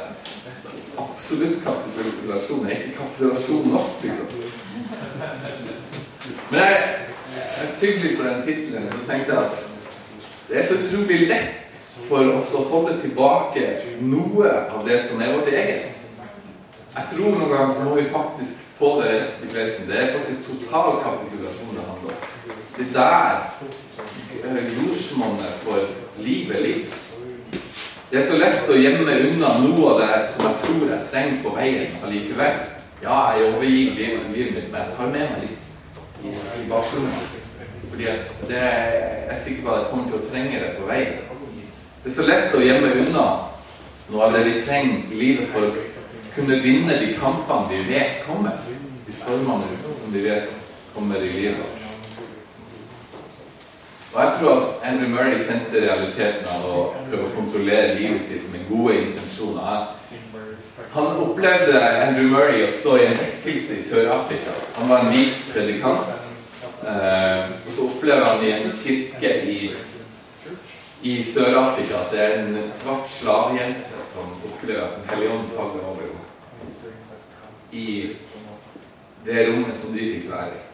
absolutt 0.99 1.63
kapitulasjon 1.65 2.67
er 2.67 2.77
ikke 2.77 2.99
kapitulasjon 3.01 3.69
nok, 3.73 4.03
liksom. 4.03 4.29
Men 6.51 6.61
jeg, 6.61 6.77
jeg 7.37 7.69
tygde 7.81 8.17
på 8.17 8.27
den 8.29 8.43
tittelen 8.47 8.91
og 8.93 9.07
tenkte 9.09 9.39
at 9.41 9.65
det 10.49 10.61
er 10.61 10.67
så 10.69 10.79
utrolig 10.79 11.21
lett 11.31 11.63
for 12.07 12.29
oss 12.31 12.53
å 12.55 12.63
holde 12.71 12.99
tilbake 13.03 13.65
noe 14.05 14.53
av 14.53 14.85
det 14.87 15.01
som 15.09 15.23
er 15.23 15.35
vårt 15.35 15.51
eget. 15.51 16.05
Jeg 16.97 17.11
tror 17.13 17.35
noen 17.35 17.51
ganger 17.51 17.75
så 17.75 17.89
må 17.89 17.97
vi 17.99 18.07
faktisk 18.13 18.63
få 18.79 18.93
det 19.01 19.11
rett 19.13 19.43
i 19.45 19.51
fleisen. 19.53 19.89
Det 19.89 19.99
er 20.01 20.15
faktisk 20.15 20.47
total 20.51 21.01
kapitulasjon 21.03 21.75
det 21.77 21.89
handler 21.89 22.15
om. 22.15 22.21
Det 22.77 22.87
er 22.87 24.55
der 24.55 24.71
jordsmonnet 24.77 25.59
for 25.65 25.91
livet 26.21 26.63
litt. 26.63 26.97
Det 28.11 28.19
er 28.21 28.29
så 28.31 28.37
lett 28.39 28.69
å 28.71 28.75
gjemme 28.79 29.15
unna 29.27 29.49
noe 29.65 29.87
av 29.91 29.97
det 29.99 30.19
som 30.37 30.47
jeg 30.47 30.61
tror 30.63 30.83
jeg 30.93 31.07
trenger 31.11 31.39
på 31.43 31.55
veien 31.57 31.97
allikevel. 32.07 32.61
Ja, 33.03 33.17
jeg 33.35 33.49
overgir 33.49 33.97
livet 33.97 34.29
mitt, 34.31 34.69
men 34.71 34.79
jeg 34.79 34.95
tar 34.95 35.11
med 35.11 35.33
meg 35.33 35.41
litt 35.43 36.23
i, 36.23 36.31
i 36.31 36.69
bakgrunnen. 36.71 37.17
Fordi 37.91 38.07
det, 38.53 38.61
jeg 38.61 39.25
er 39.35 39.41
sikker 39.43 39.65
på 39.65 39.73
at 39.73 39.81
jeg 39.81 39.91
kommer 39.91 40.13
til 40.13 40.21
å 40.21 40.31
trenge 40.31 40.63
det 40.63 40.71
på 40.77 40.87
veien. 40.87 41.19
Det 42.05 42.13
er 42.13 42.17
så 42.21 42.29
lett 42.29 42.55
å 42.55 42.63
gjemme 42.63 42.93
unna 43.03 43.27
noe 44.13 44.23
av 44.29 44.37
det 44.37 44.45
vi 44.47 44.55
trenger 44.63 45.11
i 45.11 45.21
livet 45.25 45.51
for 45.51 45.67
å 45.67 45.87
kunne 46.37 46.61
vinne 46.63 47.01
de 47.03 47.11
kampene 47.19 47.73
vi 47.73 47.83
vet 47.91 48.23
kommer. 48.29 48.55
De 49.09 49.19
stormene 49.19 49.81
som 49.83 50.15
vi 50.15 50.23
vet 50.29 50.55
kommer 50.95 51.27
i 51.27 51.33
livet. 51.35 51.76
Og 54.17 54.23
jeg 54.23 54.37
tror 54.41 54.61
at 54.61 54.69
Andrew 54.89 55.09
Murray 55.13 55.43
kjente 55.45 55.81
realiteten 55.83 56.47
av 56.49 56.63
å 56.65 56.77
prøve 57.11 57.27
å 57.27 57.33
kontrollere 57.35 57.99
livet 57.99 58.23
sitt 58.25 58.47
med 58.49 58.63
gode 58.71 58.95
intensjoner. 59.03 59.91
Han 60.95 61.19
opplevde 61.21 61.83
Andrew 62.07 62.31
Murray 62.33 62.63
å 62.65 62.71
stå 62.79 62.95
i 62.97 63.05
en 63.11 63.19
vekkelse 63.21 63.77
i 63.77 63.85
Sør-Afrika. 63.91 64.55
Han 64.79 64.89
var 64.89 65.05
en 65.05 65.13
hvit 65.13 65.45
predikant. 65.51 66.17
Eh, 66.87 67.53
og 67.67 67.71
så 67.75 67.91
opplever 67.91 68.25
han 68.25 68.47
i 68.47 68.55
en 68.55 68.73
kirke 68.81 69.35
i, 69.53 69.61
i 71.13 71.15
Sør-Afrika 71.35 72.01
at 72.01 72.17
det 72.17 72.25
er 72.25 72.41
en 72.41 72.59
svart 72.81 73.13
slavejente 73.19 74.03
som 74.15 74.33
opplever 74.49 74.87
at 74.89 74.97
Den 74.97 75.09
hellige 75.13 75.37
ånd 75.37 75.55
faller 75.61 75.93
over 75.93 76.09
henne. 76.09 76.25
I 77.73 77.89
det 79.29 79.49
rommet 79.51 79.77
som 79.77 79.93
de 79.93 80.13
fikk 80.17 80.31
være 80.33 80.57
i. 80.57 80.67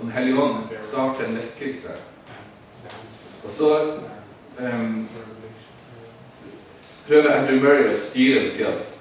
Den 0.00 0.16
hellige 0.18 0.48
ånd 0.50 0.80
starter 0.90 1.30
en 1.30 1.44
vekkelse. 1.44 2.00
Og 3.44 3.50
så 3.56 3.70
um, 4.60 5.08
prøver 7.06 7.34
Andrew 7.34 7.60
Murray 7.62 7.90
å 7.90 7.98
styre 7.98 8.46
og 8.46 8.56
si 8.56 8.66
at 8.68 8.96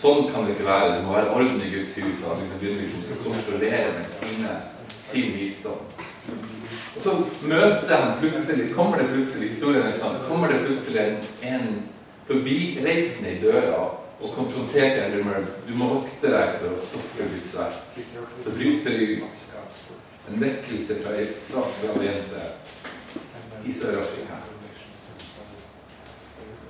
sånn 0.00 0.28
kan 0.32 0.46
det 0.46 0.56
ikke 0.56 0.68
være. 0.68 0.92
Det 0.96 1.04
må 1.06 1.16
være 1.16 1.34
orden 1.36 1.60
i 1.62 1.72
Guds 1.74 1.96
hus. 1.98 2.22
Og 2.24 2.40
liksom 2.42 2.60
begynner 2.60 2.88
vi 2.88 3.16
å 3.16 3.20
kontrollere 3.24 3.90
med 3.98 4.14
sine, 4.18 4.54
sin 5.10 5.34
visdom. 5.38 5.82
Og 6.94 7.02
så 7.02 7.16
møter 7.50 7.92
han 7.92 8.16
plutselig 8.20 8.70
kommer 8.74 9.00
det 9.00 9.10
plutselig 9.10 9.50
historien 9.50 9.88
er 9.88 9.98
sånn, 9.98 10.22
kommer 10.28 10.52
det 10.52 10.62
plutselig 10.64 11.02
en, 11.02 11.16
en 11.50 11.66
forbireisende 12.28 13.34
i 13.34 13.40
døra 13.42 13.82
og 14.20 14.30
konfronterte 14.36 15.04
Andrew 15.04 15.26
Murray. 15.26 15.44
Du 15.66 15.74
må 15.76 15.90
vokte 15.90 16.30
deg 16.32 16.54
for 16.60 16.76
å 16.76 16.84
stoppe 16.86 17.26
Guds 17.32 17.56
verk. 17.58 17.98
Så 18.44 18.54
bryter 18.54 18.98
de 19.00 19.18
en 20.24 20.40
vekkelse 20.40 21.00
fra 21.02 21.16
ei 21.18 21.26
svart 21.44 21.82
jente 22.00 22.46
i 23.64 23.72
Sør-Afrika. 23.72 24.40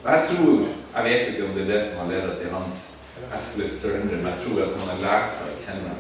Jeg 0.05 0.25
tror 0.29 0.67
Jeg 0.95 1.05
vet 1.05 1.29
ikke 1.29 1.45
om 1.45 1.55
det 1.55 1.63
er 1.63 1.71
det 1.73 1.81
som 1.91 2.01
har 2.01 2.13
ledet 2.13 2.35
til 2.39 2.51
hans 2.55 2.83
absolutt 3.35 3.81
surrender, 3.81 4.17
men 4.17 4.27
jeg 4.27 4.37
tror 4.43 4.61
at 4.63 4.77
han 4.79 4.91
har 4.93 5.01
lært 5.03 5.33
seg 5.35 5.49
å 5.51 5.63
kjenne 5.65 5.95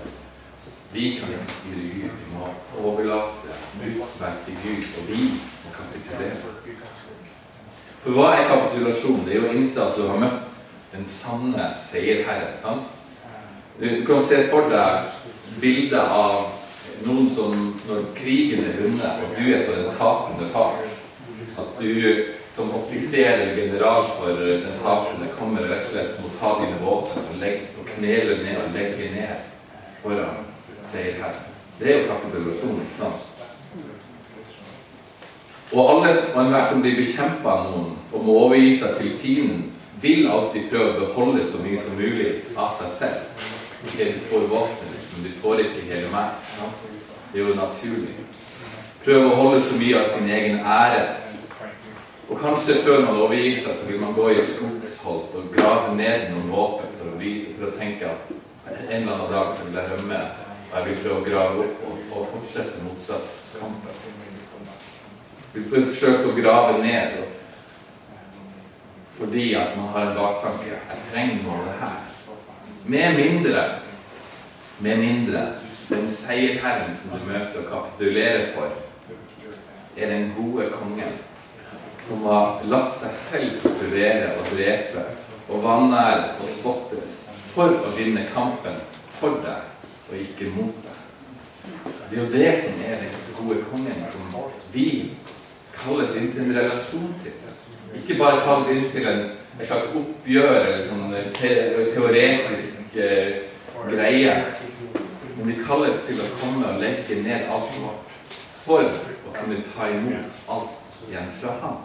vi 0.94 1.18
kan 1.18 1.32
ikke 1.34 1.50
styre 1.50 1.88
Gud. 1.94 2.10
Vi 2.22 2.36
må 2.36 2.48
overlate 2.78 3.54
Guds 3.82 4.20
verk 4.20 4.44
til 4.46 4.54
Gud, 4.62 4.84
og 4.98 5.08
vi 5.08 5.22
må 5.64 5.72
kapitulere. 5.74 6.36
For 8.04 8.14
hva 8.14 8.28
er 8.36 8.46
kapitulasjon? 8.46 9.24
Det 9.26 9.34
er 9.34 9.40
jo 9.40 9.48
å 9.48 9.56
innse 9.58 9.82
at 9.82 9.98
du 9.98 10.04
har 10.06 10.20
møtt 10.22 10.60
den 10.92 11.06
sanne 11.10 11.66
seierherre. 11.74 12.52
sant? 12.62 12.86
Du 13.80 14.04
kan 14.06 14.22
se 14.28 14.44
for 14.52 14.70
deg 14.70 15.10
bildet 15.58 15.98
av 15.98 16.52
noen 17.02 17.28
som 17.30 17.54
når 17.88 18.06
krigen 18.16 18.64
er 18.64 18.80
unna, 18.86 19.16
og 19.24 19.34
du 19.38 19.44
er 19.50 19.66
på 19.66 19.76
den 19.76 19.90
tapende 19.98 20.50
part. 20.54 20.86
At 21.58 21.80
du 21.80 22.24
som 22.54 22.70
offiser 22.74 23.32
eller 23.38 23.56
general 23.56 24.04
for 24.18 24.28
den 24.38 24.78
tapende 24.82 25.32
kommer 25.38 25.66
rett 25.68 25.88
og 25.88 25.90
slett 25.90 26.20
må 26.22 26.30
ta 26.38 26.52
dine 26.60 26.78
våpen 26.84 27.26
og, 27.30 27.36
legge, 27.42 27.66
og 27.80 27.88
knele 27.96 28.38
ned 28.44 28.60
og 28.62 28.76
legge 28.76 29.10
ned 29.10 29.48
foran 30.02 30.46
seierherren. 30.92 31.50
Det 31.78 31.90
er 31.90 32.00
jo 32.00 32.10
kapitulasjon? 32.12 32.80
Og 35.74 35.90
alle 35.90 36.14
og 36.34 36.40
enhver 36.44 36.68
som 36.70 36.82
blir 36.84 36.98
bekjempa 37.00 37.56
av 37.56 37.70
noen 37.72 37.94
og 38.14 38.22
må 38.22 38.36
overgi 38.44 38.76
seg 38.78 39.00
til 39.00 39.16
fienden, 39.18 39.64
vil 40.04 40.28
alltid 40.30 40.68
prøve 40.70 40.92
å 40.92 40.98
beholde 41.00 41.42
så 41.48 41.62
mye 41.64 41.80
som 41.82 41.98
mulig 41.98 42.30
av 42.54 42.74
seg 42.78 42.98
selv. 43.00 43.46
Ikke 43.84 44.12
for 44.28 44.44
får 44.44 44.50
våpenet, 44.52 44.93
men 45.14 45.26
du 45.26 45.35
får 45.42 45.61
ikke 45.64 45.85
hele 45.88 46.09
meg. 46.12 46.49
Det 47.33 47.40
er 47.40 47.49
jo 47.49 47.59
naturlig. 47.59 48.14
Prøve 49.04 49.28
å 49.28 49.37
holde 49.37 49.61
så 49.62 49.76
mye 49.78 50.00
av 50.00 50.14
sin 50.14 50.30
egen 50.33 50.61
ære. 50.64 51.04
Og 52.28 52.40
kanskje 52.40 52.80
før 52.87 53.02
man 53.04 53.21
overgir 53.21 53.59
seg, 53.61 53.76
så 53.76 53.87
vil 53.90 54.00
man 54.00 54.14
gå 54.16 54.30
i 54.33 54.38
et 54.40 54.49
skogsholt 54.54 55.35
og 55.37 55.50
grave 55.52 55.92
ned 55.99 56.30
noen 56.33 56.49
våpen 56.54 56.94
for 56.97 57.12
å, 57.12 57.18
vite, 57.21 57.52
for 57.59 57.68
å 57.68 57.76
tenke 57.76 58.09
at 58.09 58.33
en 58.73 59.02
eller 59.02 59.12
annen 59.12 59.35
dag 59.35 59.52
så 59.52 59.66
vil 59.66 59.76
jeg 59.76 59.90
rømme, 59.92 60.21
og 60.71 60.75
jeg 60.78 60.87
vil 60.88 61.02
prøve 61.02 61.18
å 61.18 61.26
grave 61.28 61.66
opp 61.66 61.85
og, 61.90 62.00
og 62.16 62.30
fortsette 62.33 62.80
motsatskampen. 62.87 64.00
Vi 65.54 65.68
forsøker 65.68 66.30
å 66.30 66.37
grave 66.38 66.80
ned 66.80 67.21
og, 67.21 67.28
fordi 69.18 69.47
at 69.61 69.76
man 69.78 69.92
har 69.94 70.09
en 70.09 70.16
baktanke. 70.16 70.73
Jeg 70.73 71.04
trenger 71.12 71.44
noe 71.44 71.61
av 71.61 71.68
det 71.68 71.76
her. 71.85 72.00
Med 72.94 73.21
mindre 73.21 73.68
Med 74.78 74.99
mindre 74.99 75.52
den 75.88 76.09
seierherren 76.11 76.97
som 76.99 77.19
du 77.19 77.28
møter 77.28 77.61
og 77.61 77.69
kapitulerer 77.71 78.49
for, 78.54 78.73
er 79.97 80.11
den 80.11 80.33
gode 80.37 80.66
kongen 80.75 81.12
som 82.09 82.25
har 82.26 82.64
latt 82.69 82.90
seg 82.99 83.14
selv 83.21 83.61
torturere 83.62 84.33
og 84.35 84.50
drepe 84.57 85.04
og 85.49 85.62
vanæres 85.64 86.35
og 86.43 86.50
spottes 86.57 87.21
for 87.54 87.71
å 87.87 87.93
vinne 87.97 88.26
kampen 88.33 88.76
for 89.21 89.38
deg 89.45 90.11
og 90.11 90.19
ikke 90.19 90.50
mot 90.57 90.75
deg. 90.83 90.99
Det 92.11 92.19
er 92.19 92.21
jo 92.21 92.33
det 92.35 92.50
som 92.64 92.83
er 92.88 93.00
den 93.04 93.16
gode 93.38 93.62
kongen 93.71 94.04
som 94.12 94.37
vi 94.75 94.88
kalles 95.78 96.19
inn 96.19 96.31
til 96.33 96.45
en 96.45 96.57
relasjon 96.59 97.14
til. 97.23 97.40
Ikke 98.02 98.19
bare 98.19 98.43
kalles 98.45 98.75
inn 98.75 98.90
til 98.93 99.09
en, 99.09 99.25
et 99.61 99.66
slags 99.71 99.95
oppgjør 99.95 100.54
eller 100.59 100.87
sånn 100.90 101.14
teoretisk 101.38 102.99
eh, 102.99 103.53
greie. 103.91 104.35
Men 105.37 105.50
vi 105.50 105.57
kalles 105.67 106.05
til 106.07 106.21
å 106.23 106.29
komme 106.38 106.69
og 106.71 106.81
legge 106.83 107.23
ned 107.25 107.49
alt 107.50 107.75
vårt 107.83 108.38
for 108.64 108.87
å 108.87 109.35
kunne 109.35 109.64
ta 109.75 109.91
imot 109.93 110.47
alt 110.49 111.03
igjen 111.09 111.29
fra 111.41 111.59
ham. 111.62 111.83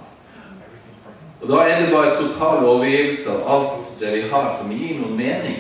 Og 1.42 1.48
Da 1.48 1.64
er 1.64 1.82
det 1.82 1.92
bare 1.94 2.16
total 2.16 2.66
overgivelse 2.68 3.32
av 3.32 3.52
alt 3.56 3.92
det 4.00 4.14
vi 4.14 4.30
har, 4.30 4.56
som 4.60 4.72
gir 4.72 5.00
noen 5.00 5.18
mening. 5.18 5.60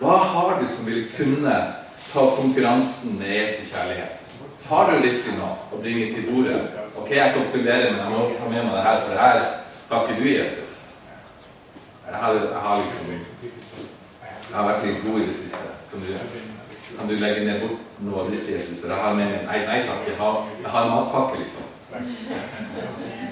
Hva 0.00 0.16
har 0.32 0.60
du 0.60 0.66
som 0.68 0.86
vil 0.86 1.06
kunne 1.16 1.56
ta 2.12 2.24
konkurransen 2.36 3.18
med 3.18 3.32
Jesu 3.32 3.68
kjærlighet? 3.72 4.16
Har 4.68 4.90
du 4.90 5.00
virkelig 5.02 5.36
noe 5.36 5.56
å 5.72 5.80
bringe 5.82 6.12
til 6.14 6.28
bordet? 6.30 6.60
Ok, 6.96 7.10
jeg 7.10 7.32
kan 7.32 7.46
optimere, 7.46 7.90
men 7.90 8.00
jeg 8.00 8.10
må 8.12 8.28
ta 8.38 8.50
med 8.52 8.64
meg 8.64 8.76
det 8.76 8.84
her, 8.86 9.00
for 9.00 9.10
det 9.14 9.20
her 9.24 9.40
har 9.90 10.04
ikke 10.06 10.20
du, 10.22 10.28
Jesus. 10.30 10.76
Jeg 12.06 12.20
har, 12.22 12.34
jeg 12.34 12.62
har 12.66 12.84
liksom 12.84 13.89
Jeg 14.50 14.58
har 14.58 14.66
vært 14.66 14.86
litt 14.86 15.04
god 15.06 15.20
i 15.20 15.26
det 15.28 15.34
siste. 15.38 15.66
Kan 15.90 16.00
du, 16.02 16.08
kan 16.98 17.10
du 17.10 17.12
legge 17.20 17.44
ned 17.46 17.60
bort 17.62 18.00
noe 18.02 18.22
av 18.24 18.30
ditt, 18.34 18.48
Jesus? 18.50 18.80
For 18.80 18.90
jeg 18.90 18.98
har 18.98 19.12
med 19.14 19.44
Nei, 19.46 19.58
nei 19.68 19.76
takk. 19.86 20.08
Jeg 20.08 20.16
har, 20.18 20.40
jeg 20.64 20.72
har 20.74 20.88
matpakke, 20.90 21.38
liksom. 21.44 21.68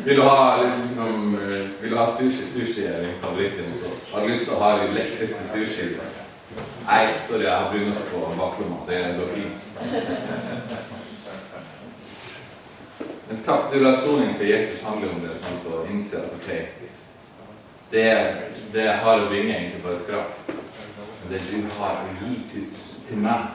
Vil 0.05 0.17
du 0.17 0.23
ha 0.23 0.37
liksom, 0.63 1.35
vil 1.81 1.91
du 1.91 1.97
ha 1.99 2.07
sushi? 2.15 2.47
Sushi 2.53 2.87
er 2.87 3.03
din 3.03 3.19
favoritt 3.23 3.59
hos 3.59 3.91
oss. 3.91 4.07
Har 4.13 4.23
du 4.23 4.31
lyst 4.31 4.47
til 4.47 4.55
å 4.55 4.61
ha 4.63 4.71
litt 4.79 4.95
letteste 4.95 5.43
sushi? 5.51 5.89
Nei, 6.87 7.03
sorry, 7.27 7.45
jeg 7.49 7.55
har 7.55 7.71
brunost 7.75 8.13
på 8.13 8.23
baklomma. 8.39 8.79
Det 8.87 9.03
går 9.19 9.35
fint. 9.35 9.59
Mens 13.29 13.43
kapitulasjonen 13.45 14.37
for 14.39 14.45
Jesus 14.45 14.87
handler 14.87 15.09
om 15.17 15.21
det 15.27 15.35
som 15.43 15.59
står 15.65 15.91
innse 15.93 16.23
at 16.23 16.31
ok, 16.39 16.49
det, 17.91 18.07
det 18.73 18.87
har 19.03 19.21
å 19.21 19.29
bringe, 19.29 19.53
egentlig 19.59 19.83
bare 19.85 20.01
skrap. 20.07 20.49
Det 21.29 21.41
du 21.51 21.65
har 21.77 21.99
å 22.05 22.13
gi 22.23 22.39
til, 22.49 22.69
til 23.09 23.19
meg, 23.21 23.51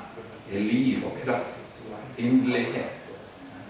er 0.54 0.62
liv 0.62 1.06
og 1.08 1.16
kraft, 1.24 1.72
inderlighet. 2.22 3.00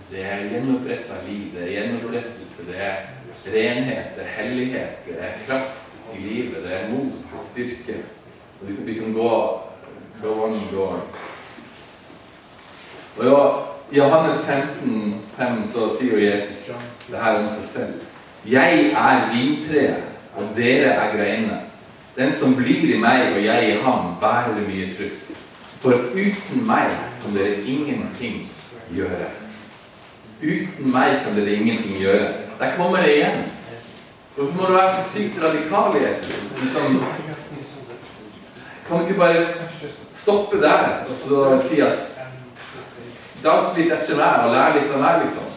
Det 0.09 0.25
er 0.27 0.43
gjenoppretta 0.51 1.21
liv, 1.23 1.53
det 1.53 1.63
er 1.63 1.71
gjenopprettelse, 1.77 2.65
det 2.67 2.81
er 2.83 3.05
renhet, 3.53 4.11
det 4.17 4.25
er 4.25 4.33
hellighet, 4.35 4.97
det 5.07 5.15
er 5.23 5.39
kraft 5.47 5.95
i 6.13 6.19
livet, 6.21 6.59
det 6.65 6.73
er 6.75 6.89
mot, 6.91 7.15
er 7.33 7.45
styrke. 7.47 8.01
Og 8.61 8.73
vi 8.85 8.93
kan 8.99 9.15
gå 9.15 9.29
go 10.21 10.33
on, 10.43 10.59
go 10.71 10.83
on. 10.83 11.01
Og 13.17 13.25
ja, 13.25 13.39
i 13.91 13.97
Johannes 13.97 14.45
15, 14.45 15.21
5, 15.37 15.67
så 15.73 15.89
sier 15.99 16.13
jo 16.13 16.23
Jesus 16.25 16.71
det 17.07 17.19
her 17.23 17.39
om 17.39 17.49
seg 17.55 17.69
selv. 17.71 18.07
Jeg 18.49 18.89
er 18.91 19.29
vintreet, 19.31 20.09
og 20.35 20.51
dere 20.57 20.91
er 20.91 21.15
greinene. 21.15 21.59
Den 22.15 22.33
som 22.33 22.55
blir 22.55 22.95
i 22.95 22.99
meg, 22.99 23.33
og 23.35 23.45
jeg 23.45 23.69
i 23.69 23.79
ham, 23.81 24.15
bærer 24.21 24.59
mye 24.67 24.89
frukt. 24.93 25.39
For 25.81 25.91
uten 26.13 26.67
meg 26.67 26.91
kan 27.23 27.35
dere 27.35 27.63
ingenting 27.65 28.43
gjøre. 28.93 29.31
Uten 30.43 30.91
meg 30.91 31.23
kan 31.23 31.35
dere 31.35 31.55
ingenting 31.55 31.97
gjøre. 31.99 32.29
Der 32.59 32.75
kommer 32.77 33.01
det 33.01 33.15
igjen. 33.15 33.43
Hvorfor 34.35 34.53
må 34.61 34.67
du 34.67 34.73
være 34.73 34.93
så 34.95 35.09
sykt 35.09 35.41
radikal, 35.43 35.97
Jesus? 36.01 36.43
Liksom, 36.61 37.03
kan 38.87 38.97
du 38.97 39.03
ikke 39.07 39.19
bare 39.19 39.45
stoppe 40.13 40.61
der 40.61 41.05
og 41.07 41.11
så 41.27 41.61
si 41.69 41.79
at 41.81 42.09
Dag 43.43 43.73
litt 43.75 43.91
etter 43.91 44.15
meg 44.15 44.45
og 44.45 44.53
lær 44.55 44.69
litt 44.71 44.91
av 44.95 45.01
meg, 45.03 45.25
liksom. 45.25 45.49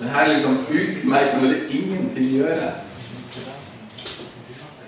Men 0.00 0.10
her 0.12 0.26
liksom 0.28 0.58
uten 0.68 1.06
meg 1.08 1.30
kan 1.32 1.46
det 1.48 1.62
ingenting 1.72 2.26
gjøre. 2.34 2.66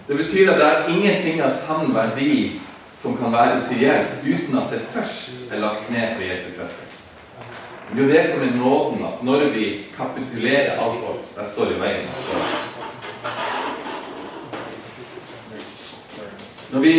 Det 0.08 0.14
betyr 0.16 0.50
at 0.50 0.58
det 0.58 0.66
er 0.66 0.88
ingenting 0.88 1.42
av 1.42 1.52
sann 1.66 1.92
verdi 1.94 2.60
som 3.02 3.14
kan 3.18 3.32
være 3.34 3.60
til 3.68 3.84
hjelp 3.84 4.24
uten 4.24 4.58
at 4.58 4.72
det 4.74 4.80
først 4.90 5.52
er 5.52 5.62
lagt 5.62 5.90
ned 5.90 6.16
for 6.16 6.26
Jesu 6.26 6.48
føtter. 6.56 6.88
Det 7.92 8.04
er 8.04 8.12
det 8.12 8.22
som 8.32 8.42
er 8.42 8.54
nåden, 8.56 9.04
at 9.04 9.22
når 9.22 9.44
vi 9.54 9.84
kapitulerer 9.96 10.80
alt 10.80 11.02
vårt, 11.02 11.34
der 11.36 11.50
står 11.52 11.74
i 11.74 11.80
veien. 11.80 12.08
Når 16.72 16.80
vi 16.80 16.94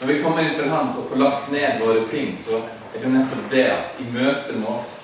Når 0.00 0.06
vi 0.06 0.22
kommer 0.22 0.40
inn 0.40 0.54
til 0.56 0.70
Han 0.70 0.94
og 0.96 1.10
får 1.10 1.16
lagt 1.20 1.50
ned 1.52 1.82
våre 1.84 2.06
ting, 2.08 2.38
så 2.46 2.62
er 2.94 3.02
det 3.02 3.12
nettopp 3.12 3.50
det 3.50 3.66
at 3.74 4.00
i 4.00 4.06
møte 4.14 4.56
med 4.56 4.70
oss 4.72 4.99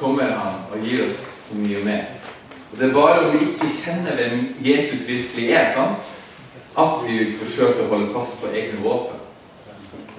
kommer 0.00 0.32
Han 0.32 0.64
og 0.72 0.86
gir 0.86 1.04
oss 1.06 1.20
så 1.48 1.58
mye 1.58 1.84
mer. 1.84 2.08
Og 2.72 2.78
Det 2.78 2.88
er 2.88 2.94
bare 2.94 3.20
om 3.26 3.32
vi 3.34 3.44
ikke 3.50 3.70
kjenner 3.84 4.16
hvem 4.16 4.42
Jesus 4.64 5.08
virkelig 5.08 5.50
er, 5.50 5.72
sant? 5.74 6.16
at 6.78 7.00
vi 7.06 7.16
vil 7.18 7.32
forsøke 7.40 7.84
å 7.84 7.88
holde 7.90 8.12
fast 8.14 8.36
på 8.40 8.50
egne 8.54 8.78
våpen. 8.84 9.18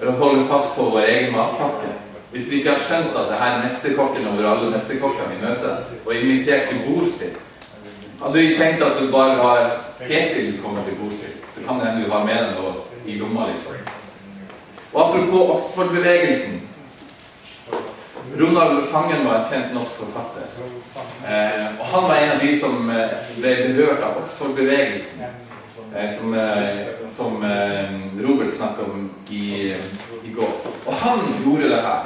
Eller 0.00 0.18
holde 0.20 0.48
fast 0.50 0.74
på 0.76 0.90
vår 0.92 1.06
egen 1.08 1.32
matpakke. 1.32 1.94
Hvis 2.32 2.50
vi 2.50 2.60
ikke 2.60 2.74
har 2.74 2.84
skjønt 2.84 3.16
at 3.16 3.30
det 3.30 3.38
her 3.40 3.56
er 3.56 3.64
mesterkokken 3.64 4.28
over 4.28 4.48
alle 4.50 4.70
mesterkokkene 4.72 5.32
vi 5.32 5.40
møter, 5.46 5.82
og 6.06 6.14
invitert 6.14 6.68
til 6.68 6.84
bordstid 6.86 7.40
Hadde 8.22 8.38
vi 8.38 8.54
tenkt 8.56 8.82
at 8.86 9.00
du 9.00 9.08
bare 9.10 9.34
har 9.42 9.64
Ketil 10.06 10.52
du 10.52 10.62
kommer 10.62 10.84
til 10.86 10.94
bordstid, 11.00 11.34
så 11.54 11.64
kan 11.66 11.80
det 11.80 11.88
hende 11.88 12.04
du 12.06 12.12
har 12.12 12.24
med 12.26 12.38
deg 12.38 12.54
noe 12.58 12.72
i 13.06 13.18
lomma, 13.18 13.48
liksom. 13.50 13.74
Og 14.92 14.98
apropos 15.02 15.50
Oxford-bevegelsen. 15.56 16.60
Ronald 18.38 18.84
Fangen 18.92 19.24
var 19.26 19.38
en 19.38 19.48
kjent 19.50 19.74
norsk 19.76 20.02
forfatter. 20.02 20.50
Eh, 21.28 21.66
og 21.78 21.86
han 21.94 22.08
var 22.08 22.16
en 22.16 22.34
av 22.34 22.42
de 22.42 22.52
som 22.60 22.90
eh, 22.90 23.16
ble 23.38 23.56
berørt 23.68 24.04
av 24.06 24.20
Oxford-bevegelsen. 24.22 25.26
Eh, 25.94 26.18
som, 26.18 26.34
eh, 26.34 26.86
som 27.16 27.44
eh, 27.44 28.00
Robert 28.24 28.54
snakket 28.54 28.84
om 28.84 29.10
i, 29.28 29.74
i, 30.24 30.32
går. 30.36 30.52
Og 30.86 30.94
han 30.94 31.18
gjorde 31.44 31.68
det 31.68 31.82
her. 31.84 32.00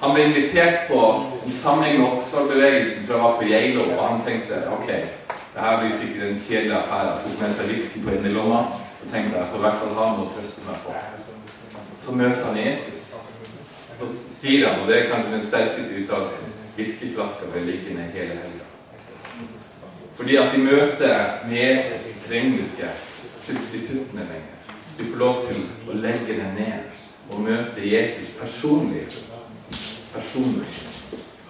Han 0.00 0.14
ble 0.14 0.24
invitert 0.24 0.88
på 0.88 1.00
en 1.46 1.52
samling 1.62 1.98
med 1.98 2.12
Oxford-bevegelsen 2.12 3.06
fra 3.06 3.18
han 3.18 3.24
var 3.24 3.36
på 3.40 3.48
Geilo, 3.48 3.82
og 3.96 4.08
han 4.08 4.22
tenkte 4.26 4.62
ok, 4.78 4.88
det 5.54 5.66
her 5.66 5.80
blir 5.80 5.98
sikkert 5.98 6.28
en 6.28 6.40
kjedelig 6.46 6.76
affære. 6.78 7.10
Han 7.10 7.22
tok 7.26 7.40
med 7.40 7.56
seg 7.58 7.72
whisky 7.72 8.04
på 8.04 8.10
en 8.14 8.36
og 8.46 9.10
tenkte 9.12 9.38
jeg 9.38 9.50
får 9.50 9.58
i 9.58 9.64
hvert 9.66 9.80
fall 9.82 9.96
ha 9.98 10.10
noe 10.14 10.26
å 10.28 10.32
trøste 10.32 10.68
meg 10.68 10.78
på. 10.86 10.94
Så 12.04 12.14
møter 12.14 12.46
han 12.46 12.60
Jesus. 12.62 12.93
Så 13.98 14.08
sier 14.40 14.68
han, 14.68 14.80
og 14.80 14.88
det 14.88 14.98
er 14.98 15.10
kanskje 15.10 15.36
den 15.36 15.46
sterkeste 15.46 16.02
uttalelsen 16.02 16.54
fiskeflaska 16.76 17.46
ikke 17.46 17.94
ned 17.94 18.10
hele 18.12 18.38
helga. 18.42 18.64
Fordi 20.16 20.36
at 20.36 20.54
i 20.54 20.62
møte 20.62 21.10
med 21.48 21.58
Jesus 21.58 22.26
trenger 22.26 22.58
du 22.58 22.64
ikke 22.64 22.90
substituttene 23.46 24.26
lenger. 24.30 24.50
Du 24.98 25.04
får 25.04 25.18
lov 25.18 25.46
til 25.46 25.62
å 25.88 25.96
legge 25.98 26.38
det 26.38 26.50
ned 26.58 27.00
og 27.30 27.40
møte 27.40 27.86
Jesus 27.86 28.34
personlig. 28.40 29.06
Personlig. 30.14 30.68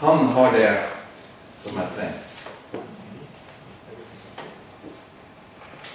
Han 0.00 0.26
har 0.36 0.56
det 0.56 0.70
som 1.64 1.78
er 1.80 1.92
trengs. 1.96 2.30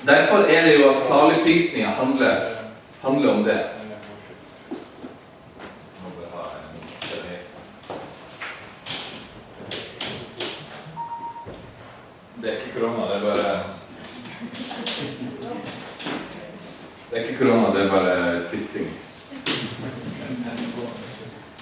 Derfor 0.06 0.38
er 0.38 0.66
det 0.66 0.78
jo 0.80 0.90
at 0.90 1.04
saligprisninga 1.08 1.88
handler, 1.88 2.42
handler 3.02 3.34
om 3.34 3.44
det. 3.44 3.60
Det 12.42 12.50
er 12.50 12.58
ikke 12.58 12.69
korona, 12.80 13.08
det 13.08 13.16
er 13.16 13.22
bare 13.22 13.60
Det 17.10 17.18
er 17.18 17.24
ikke 17.24 17.38
korona, 17.40 17.80
det 17.80 17.86
er 17.86 17.90
bare 17.90 18.42
sitting. 18.50 18.88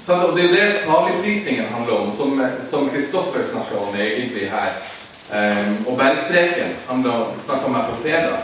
Så, 0.06 0.14
og 0.14 0.38
Det 0.38 0.44
er 0.44 0.48
jo 0.48 0.56
det 0.56 0.74
saligprisningen 0.86 1.66
handler 1.66 1.94
om, 1.94 2.12
som 2.70 2.90
Kristoffer 2.90 3.44
snakka 3.52 3.78
om 3.78 3.96
egentlig 3.96 4.52
her. 4.52 4.70
Um, 5.28 5.88
og 5.88 5.98
bergpreken 5.98 6.76
snakka 7.46 7.66
om 7.66 7.76
her 7.76 7.90
på 7.90 7.96
fredag. 7.96 8.38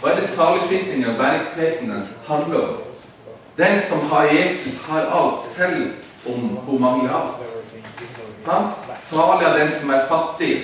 Hva 0.00 0.10
er 0.10 0.20
det 0.20 0.28
saligprisningen 0.28 1.08
og 1.10 1.16
bergprekenen 1.16 2.08
handler 2.26 2.68
om? 2.68 2.74
Den 3.56 3.80
som 3.88 4.00
har 4.10 4.24
Jesus, 4.24 4.74
har 4.88 5.00
alt, 5.00 5.46
selv 5.56 5.86
om 6.26 6.40
hun 6.66 6.80
mangler 6.80 7.14
alt. 7.14 7.56
Salig 9.10 9.46
er 9.46 9.58
den 9.58 9.74
som 9.74 9.90
er 9.90 10.08
fattig, 10.08 10.62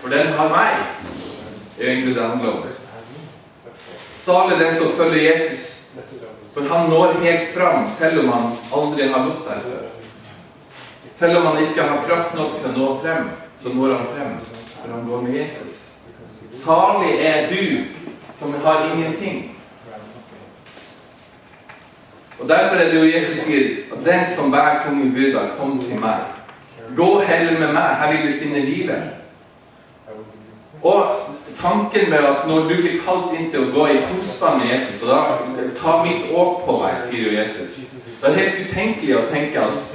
for 0.00 0.08
den 0.08 0.32
har 0.32 0.48
meg. 0.48 0.76
Det 1.76 1.86
er 1.86 1.92
egentlig 1.92 2.14
det 2.16 2.22
handler 2.22 2.48
om. 2.48 2.62
Salig 4.24 4.58
den 4.58 4.76
som 4.78 4.92
følger 4.96 5.22
Jesus, 5.22 5.80
for 6.54 6.68
han 6.68 6.90
når 6.90 7.12
helt 7.22 7.54
fram, 7.54 7.88
selv 7.98 8.20
om 8.20 8.32
han 8.32 8.50
aldri 8.72 9.08
har 9.08 9.24
gått 9.28 9.46
der 9.48 9.60
før. 9.60 9.86
Selv 11.18 11.36
om 11.38 11.46
han 11.46 11.62
ikke 11.62 11.82
har 11.82 12.04
kraft 12.08 12.34
nok 12.34 12.58
til 12.58 12.70
å 12.70 12.74
nå 12.76 12.90
frem, 13.02 13.30
så 13.62 13.72
når 13.74 13.94
han 13.96 14.10
frem, 14.16 14.34
for 14.80 14.92
han 14.94 15.06
går 15.08 15.22
med 15.22 15.38
Jesus. 15.40 15.78
Salig 16.64 17.14
er 17.20 17.48
du 17.48 17.84
som 18.38 18.54
har 18.64 18.86
ingenting. 18.94 19.56
Og 22.40 22.48
Derfor 22.48 22.76
er 22.76 22.88
det 22.88 23.00
jo 23.00 23.08
Jesus 23.08 23.42
sier 23.44 23.92
at 23.92 24.04
den 24.04 24.20
som 24.36 24.52
bærer 24.52 24.84
tunge 24.86 25.12
byrder, 25.12 25.56
kom 25.58 25.78
til 25.80 26.00
meg. 26.00 26.28
Gå 26.96 27.20
heller 27.20 27.58
med 27.60 27.72
meg, 27.72 27.96
her 28.00 28.12
vil 28.12 28.32
du 28.32 28.38
finne 28.40 28.64
livet. 28.64 29.19
Og 30.82 31.02
tanken 31.60 32.10
med 32.10 32.18
at 32.18 32.46
når 32.48 32.60
du 32.60 32.74
blir 32.80 33.00
kalt 33.04 33.34
inn 33.36 33.50
til 33.52 33.66
å 33.66 33.72
gå 33.74 33.86
i 33.92 33.98
tospann 34.00 34.60
med 34.62 34.70
Jesus, 34.72 35.02
og 35.02 35.08
da 35.12 35.18
ta 35.76 35.98
mitt 36.04 36.30
åk 36.32 36.62
på 36.64 36.76
meg, 36.80 37.02
sier 37.10 37.26
jo 37.26 37.34
Jesus. 37.36 37.76
Det 38.20 38.30
er 38.30 38.38
helt 38.38 38.62
utenkelig 38.64 39.16
å 39.16 39.26
tenke 39.32 39.66
at 39.66 39.92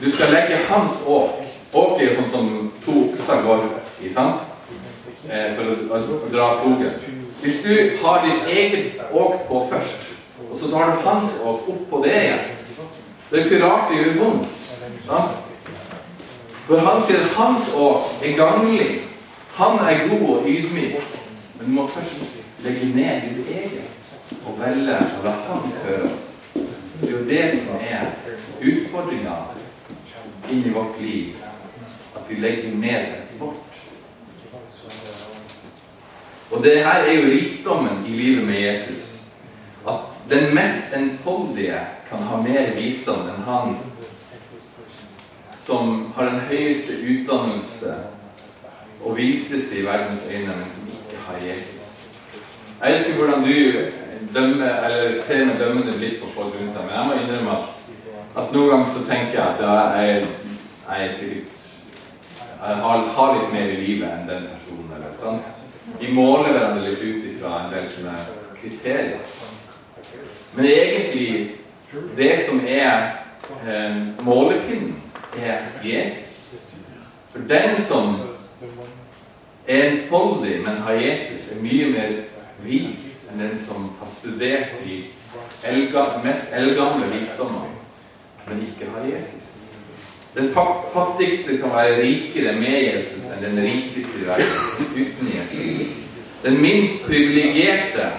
du 0.00 0.10
skal 0.10 0.34
legge 0.34 0.58
hans 0.70 0.98
åk. 1.06 1.38
Åk 1.76 2.00
er 2.00 2.08
jo 2.08 2.18
sånn 2.18 2.32
som 2.32 2.50
to 2.84 2.98
okser 3.04 3.46
går 3.46 3.64
i, 4.02 4.10
sant? 4.14 4.42
Eh, 5.26 5.54
for 5.56 5.70
å, 5.98 6.18
dra 6.30 6.50
plogen. 6.62 6.98
Hvis 7.42 7.62
du 7.62 7.72
har 8.02 8.22
ditt 8.24 8.50
eget 8.50 9.00
åk 9.12 9.46
på 9.48 9.64
først, 9.70 10.12
og 10.50 10.58
så 10.60 10.70
tar 10.70 10.92
du 10.92 11.02
hans 11.06 11.40
åk 11.42 11.66
opp 11.72 11.82
på 11.90 12.02
det 12.04 12.14
igjen 12.14 12.44
Det 13.30 13.38
er 13.38 13.46
ikke 13.46 13.60
rart 13.64 13.90
det 13.90 13.98
gjør 13.98 14.18
vondt. 14.20 14.48
sant? 15.06 15.42
For 16.66 16.82
han 16.82 17.02
sier 17.06 17.24
at 17.26 17.34
hans 17.38 17.72
åk 17.74 18.22
er 18.22 18.38
ganglig. 18.38 19.05
Han 19.56 19.78
er 19.78 20.08
god 20.08 20.36
og 20.36 20.48
ydmyk, 20.48 21.18
men 21.58 21.66
du 21.66 21.72
må 21.72 21.86
først 21.86 22.40
legge 22.60 22.88
ned 22.92 23.20
ditt 23.24 23.50
eget 23.56 24.10
og 24.44 24.58
velge 24.60 24.96
å 25.00 25.22
la 25.24 25.30
Han 25.46 25.70
føre 25.78 26.08
oss. 26.10 26.26
Det 27.00 27.06
er 27.08 27.12
jo 27.14 27.22
det 27.30 27.44
som 27.62 27.78
er 27.80 28.10
utfordringa 28.60 29.36
inn 30.52 30.60
i 30.60 30.72
vårt 30.74 31.00
liv. 31.00 31.40
At 32.16 32.28
vi 32.28 32.36
legger 32.40 32.74
ned 32.76 33.14
vårt. 33.38 33.80
Og 36.50 36.62
det 36.64 36.74
her 36.84 37.06
er 37.06 37.16
jo 37.16 37.30
rikdommen 37.32 38.04
i 38.04 38.12
livet 38.12 38.44
med 38.44 38.60
Jesus. 38.60 39.06
At 39.88 40.20
den 40.28 40.52
mest 40.54 40.92
enfoldige 40.96 41.80
kan 42.10 42.28
ha 42.28 42.42
mer 42.42 42.76
visdom 42.76 43.24
enn 43.32 43.48
han 43.48 43.72
som 45.64 46.12
har 46.14 46.28
den 46.28 46.44
høyeste 46.50 47.00
utdannelse 47.00 47.96
og 49.04 49.16
vises 49.16 49.72
i 49.72 49.84
verdens 49.86 50.28
øyne, 50.30 50.56
men 50.58 50.70
som 50.74 50.88
ikke 50.92 51.22
har 51.26 51.46
Jesus. 51.48 51.72
Jeg 52.82 52.92
vet 52.92 53.06
ikke 53.06 53.18
hvordan 53.18 53.42
du 53.42 53.54
dømmer, 54.34 54.84
eller 54.84 55.22
ser 55.22 55.44
med 55.44 55.58
dømmende 55.58 55.98
blikk 55.98 56.20
på 56.22 56.30
folk 56.34 56.54
rundt 56.54 56.74
deg, 56.76 56.84
men 56.84 56.94
jeg 56.94 57.06
må 57.06 57.12
innrømme 57.12 57.58
at, 57.58 57.84
at 58.36 58.52
noen 58.52 58.70
ganger 58.70 58.88
så 58.94 59.04
tenker 59.08 59.38
jeg 59.38 59.46
at 59.46 59.62
ja, 59.64 59.76
jeg, 60.00 60.26
jeg 60.88 61.06
er 61.06 61.12
sikkert 61.12 61.56
jeg 62.66 62.76
har, 62.76 62.98
har, 62.98 63.34
litt 63.36 63.52
mer 63.52 63.68
i 63.70 63.80
livet 63.80 64.08
enn 64.10 64.28
den 64.28 64.46
personen. 64.50 64.92
eller 64.96 65.12
sant? 65.20 65.44
Vi 66.00 66.08
måler 66.12 66.50
hverandre 66.50 66.88
litt 66.88 67.02
ut 67.04 67.26
ifra 67.30 67.60
en 67.60 67.74
del 67.74 67.84
sånne 67.90 68.14
kriterier. 68.56 69.34
Men 70.56 70.68
egentlig, 70.70 71.28
det 72.16 72.32
som 72.48 72.62
er 72.66 72.94
eh, 73.60 74.00
målepinnen, 74.24 74.96
er 75.36 75.68
Jesus. 75.84 76.72
For 77.32 77.44
den 77.44 77.76
som 77.84 78.16
er 79.66 79.88
enfoldig, 79.90 80.60
men 80.62 80.82
har 80.86 80.92
Jesus, 80.92 81.50
er 81.52 81.62
mye 81.62 81.90
mer 81.92 82.14
vis 82.64 83.04
enn 83.30 83.42
den 83.42 83.56
som 83.58 83.90
har 84.00 84.10
studert 84.10 84.76
i 84.86 85.00
elga, 85.66 86.06
mest 86.24 86.54
eldgamle 86.54 87.10
visdommer, 87.12 87.68
men 88.46 88.62
ikke 88.62 88.90
har 88.94 89.08
Jesus. 89.10 89.52
Den 90.36 90.50
fattigste 90.92 91.58
kan 91.58 91.72
være 91.72 92.00
rikere 92.02 92.52
med 92.60 92.76
Jesus 92.82 93.24
enn 93.32 93.44
den 93.56 93.62
rikeste 93.64 94.20
i 94.20 94.26
verden 94.28 94.90
uten 94.96 95.30
Jesus. 95.32 96.16
Den 96.44 96.60
minst 96.62 97.06
privilegerte 97.06 98.10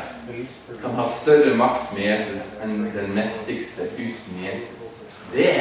kan 0.82 0.98
ha 0.98 1.06
større 1.22 1.54
makt 1.56 1.94
med 1.96 2.10
Jesus 2.10 2.50
enn 2.64 2.88
den 2.96 3.14
mektigste 3.16 3.88
uten 3.94 4.42
Jesus. 4.44 4.98
Det 5.34 5.52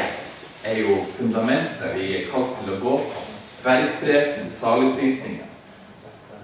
er 0.65 0.81
jo 0.81 0.97
fundamentet 1.19 1.95
vi 1.95 2.15
er 2.17 2.25
kalt 2.33 2.57
til 2.63 2.73
å 2.75 2.81
gå 2.83 2.97
på. 3.11 3.27
Bergpreken, 3.67 4.49
saligprisningen. 4.61 5.46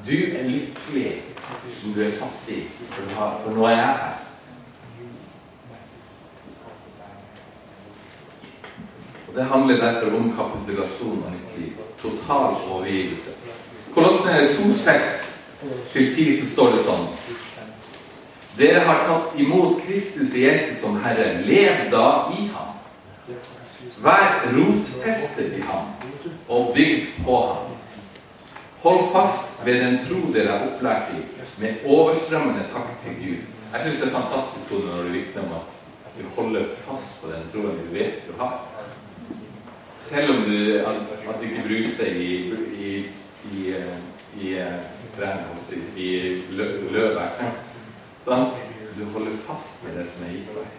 Du 0.07 0.17
er 0.37 0.49
lykkelig 0.49 1.23
om 1.85 1.93
du 1.95 2.01
er 2.03 2.15
fattig, 2.19 2.65
for 2.91 3.51
nå 3.55 3.67
er 3.67 3.77
jeg 3.77 3.87
her. 3.87 4.19
Og 9.29 9.35
Det 9.37 9.45
handler 9.45 9.77
derfor 9.77 10.17
om 10.17 10.33
kapitulasjon 10.37 11.25
av 11.27 11.33
nytt. 11.59 11.79
Total 12.03 12.57
overgivelse. 12.71 13.31
Kolossene 13.95 14.49
2,6-10 14.49 16.41
så 16.41 16.49
står 16.53 16.75
det 16.75 16.83
sånn 16.89 17.07
Dere 18.59 18.83
har 18.85 19.05
tatt 19.07 19.39
imot 19.41 19.81
Kristus 19.87 20.35
og 20.35 20.41
Jesus 20.43 20.81
som 20.83 20.99
Herre. 21.05 21.39
Lev 21.47 21.87
da 21.95 22.09
i 22.35 22.49
ham. 22.53 22.75
Vær 24.03 24.43
rotfestet 24.51 25.55
i 25.57 25.63
ham 25.71 25.95
og 26.49 26.75
bygd 26.75 27.07
på 27.25 27.39
ham. 27.47 27.71
Hold 28.83 29.13
fast 29.13 29.67
ved 29.67 29.81
den 29.81 29.99
tro 30.03 30.33
dere 30.35 30.57
er 30.57 30.65
opplært 30.67 31.13
i, 31.15 31.21
med 31.63 31.85
overstrømmende 31.87 32.65
takk 32.73 32.89
til 33.05 33.15
Gud. 33.21 33.45
Jeg 33.73 33.85
syns 33.85 34.01
det 34.01 34.09
er 34.09 34.17
fantastisk 34.17 34.73
når 34.75 35.07
du 35.07 35.13
vitner 35.15 35.45
om 35.47 35.53
at 35.61 35.77
du 36.17 36.25
holder 36.37 36.65
fast 36.87 37.23
på 37.23 37.31
den 37.31 37.47
troen 37.53 37.79
du 37.79 37.93
vet 37.95 38.27
du 38.27 38.33
har. 38.41 38.67
Selv 40.03 40.35
om 40.35 40.43
du, 40.51 40.57
at, 40.79 40.99
at 41.29 41.39
du 41.41 41.47
ikke 41.47 41.63
bruser 41.69 42.11
i, 42.11 42.33
i, 42.89 42.91
i, 43.53 43.63
i, 44.41 44.51
i, 45.97 46.09
i 46.09 46.11
løvet. 46.51 47.47
Sånn? 48.27 48.47
Du 48.99 49.05
holder 49.15 49.39
fast 49.47 49.79
med 49.87 49.97
det 50.01 50.09
som 50.11 50.27
er 50.27 50.35
gitt 50.35 50.51
deg. 50.59 50.79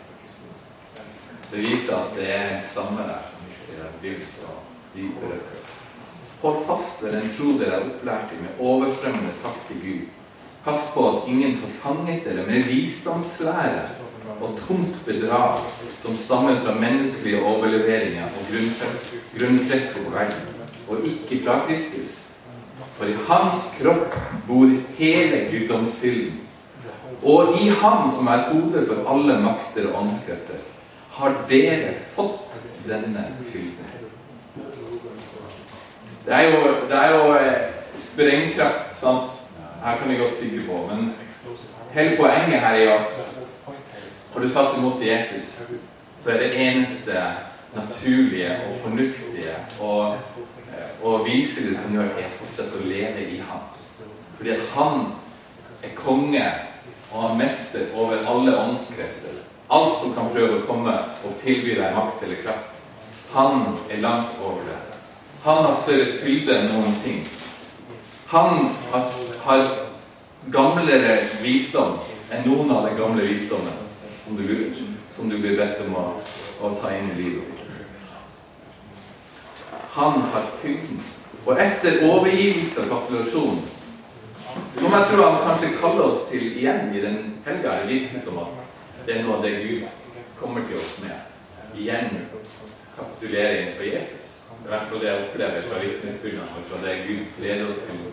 Det 1.54 1.64
viser 1.64 1.96
at 1.98 2.18
det 2.18 2.28
er 2.36 2.52
en 2.52 2.66
stamme 2.68 3.08
der 3.08 3.26
som 3.32 3.50
ikke 3.56 3.80
er 3.88 3.96
bygd 4.04 4.28
så 4.28 4.58
dypere. 4.94 5.40
Hold 6.44 6.66
fast 6.68 7.04
ved 7.04 7.14
den 7.16 7.30
tro 7.38 7.54
dere 7.56 7.78
er 7.78 7.86
opplært 7.88 8.32
i, 8.36 8.38
med 8.44 8.58
overstrømmende 8.60 9.30
takk 9.44 9.60
til 9.70 9.78
Gud. 9.80 10.02
Pass 10.66 10.90
på 10.92 11.06
at 11.10 11.30
ingen 11.32 11.56
får 11.62 11.72
fanget 11.84 12.26
dere 12.28 12.44
med 12.48 12.68
visdomslære 12.68 13.86
og 14.42 14.58
tomt 14.60 14.98
bedrag 15.06 15.64
som 15.92 16.18
stammer 16.20 16.60
fra 16.66 16.76
menneskelige 16.80 17.40
overleveringer 17.44 18.28
og 18.28 18.52
grunntrekk 19.40 19.88
på 19.96 20.04
verden, 20.12 20.68
og 20.90 21.08
ikke 21.08 21.40
fra 21.46 21.58
Kristus. 21.68 22.20
For 22.98 23.08
i 23.08 23.16
hans 23.32 23.72
kropp 23.80 24.20
bor 24.48 24.78
hele 25.00 25.44
guddomsfylden. 25.52 26.40
Og 27.24 27.56
i 27.62 27.70
ham 27.70 28.12
som 28.12 28.28
er 28.28 28.50
hodet 28.52 28.88
for 28.92 29.08
alle 29.16 29.40
makter 29.40 29.94
og 29.94 30.02
åndskrefter, 30.04 30.60
har 31.16 31.44
dere 31.48 31.96
fått 32.18 32.64
denne 32.88 33.30
fylden. 33.48 34.03
Det 36.26 36.34
er 36.34 36.42
jo, 36.42 36.58
jo 37.12 37.36
sprengkraft. 38.00 38.98
sant? 38.98 39.30
Her 39.84 39.98
kan 39.98 40.10
vi 40.10 40.18
godt 40.18 40.40
tygge 40.40 40.68
på. 40.68 40.90
Men 40.92 41.14
hele 41.94 42.18
poenget 42.18 42.60
her 42.60 42.76
er 42.76 42.94
at 42.94 43.10
har 44.34 44.42
du 44.42 44.50
tatt 44.50 44.78
imot 44.78 45.02
Jesus, 45.02 45.60
så 46.24 46.32
er 46.32 46.38
det 46.38 46.62
eneste 46.68 47.12
naturlige 47.76 48.56
og 48.70 48.80
fornuftige 48.84 49.56
og, 49.80 50.08
og 51.04 51.26
vise 51.26 51.70
det 51.70 51.80
kan 51.84 51.94
gjøre, 51.94 52.16
er 52.18 52.30
å 52.32 52.38
fortsette 52.38 52.80
å 52.80 52.88
leve 52.88 53.28
i 53.28 53.42
ham. 53.44 53.68
Fordi 54.38 54.56
at 54.56 54.72
han 54.74 55.06
er 55.84 55.94
konge 55.98 56.46
og 57.12 57.22
han 57.22 57.38
mester 57.38 57.92
over 57.94 58.26
alle 58.26 58.56
åndskrefter. 58.58 59.44
Alt 59.70 60.00
som 60.00 60.16
kan 60.16 60.32
prøve 60.34 60.62
å 60.62 60.66
komme 60.66 60.96
og 61.26 61.38
tilby 61.44 61.76
deg 61.78 61.94
makt 61.96 62.26
eller 62.26 62.42
kraft. 62.42 62.74
Han 63.34 63.78
er 63.90 64.02
langt 64.02 64.42
over 64.42 64.66
det. 64.70 64.93
Han 65.44 65.66
har 65.66 65.74
større 65.76 66.06
fylde 66.22 66.56
enn 66.56 66.70
noen 66.72 66.94
ting. 67.04 67.24
Han 68.32 68.70
har, 68.92 69.10
har 69.44 69.64
gamlere 70.52 71.18
visdom 71.42 71.98
enn 72.32 72.48
noen 72.48 72.72
av 72.72 72.88
den 72.88 72.96
gamle 72.98 73.26
visdommen 73.28 73.82
som 74.24 74.40
du, 74.40 74.72
som 75.12 75.30
du 75.30 75.36
blir 75.38 75.60
bedt 75.60 75.84
om 75.84 75.98
å, 76.00 76.06
å 76.64 76.72
ta 76.80 76.94
inn 76.96 77.12
i 77.12 77.20
livet. 77.20 77.54
Han 79.98 80.24
har 80.32 80.48
fylden. 80.62 81.04
Og 81.44 81.60
etter 81.60 82.06
overgivelse 82.08 82.86
og 82.86 82.92
kapitulasjon, 82.94 83.62
som 84.80 84.96
jeg 84.96 85.10
tror 85.12 85.26
han 85.28 85.42
kanskje 85.44 85.76
kaller 85.82 86.08
oss 86.08 86.28
til 86.32 86.46
igjen 86.54 86.94
i 86.96 87.04
den 87.04 87.20
helga, 87.44 87.82
er 87.82 87.90
det 87.92 88.24
som 88.24 88.40
at 88.46 88.64
det 89.04 89.18
er 89.18 89.26
noe 89.26 89.36
av 89.36 89.44
det 89.44 89.58
Gud 89.60 89.84
kommer 90.40 90.64
til 90.70 90.80
oss 90.80 90.94
med. 91.04 91.20
Igjen 91.76 92.30
kapitulering 92.96 93.74
for 93.76 93.84
Jesus. 93.92 94.23
I 94.64 94.68
hvert 94.72 94.86
fall 94.90 95.02
det 95.04 95.10
jeg 95.10 95.24
opplever 95.24 95.66
fra 95.68 95.80
vitnesbyrdene 95.84 96.44
og 96.58 96.68
fra 96.70 96.78
det 96.86 96.94
Gud 97.08 97.24
gleder 97.38 97.66
oss 97.72 97.82
til 97.88 98.04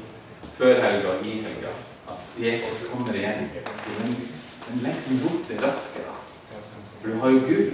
før 0.59 0.81
helga 0.83 1.13
og 1.13 1.27
i 1.27 1.35
helga. 1.45 1.75
At 2.11 2.41
Jesus 2.45 2.81
kommer 2.91 3.15
igjen. 3.15 3.53
Men, 3.99 4.17
men 4.67 4.83
legg 4.87 5.05
den 5.07 5.21
bort 5.23 5.45
det 5.49 5.61
raske, 5.63 6.03
da. 6.09 6.17
For 7.01 7.09
du 7.09 7.21
har 7.23 7.31
jo 7.31 7.43
Gud. 7.47 7.71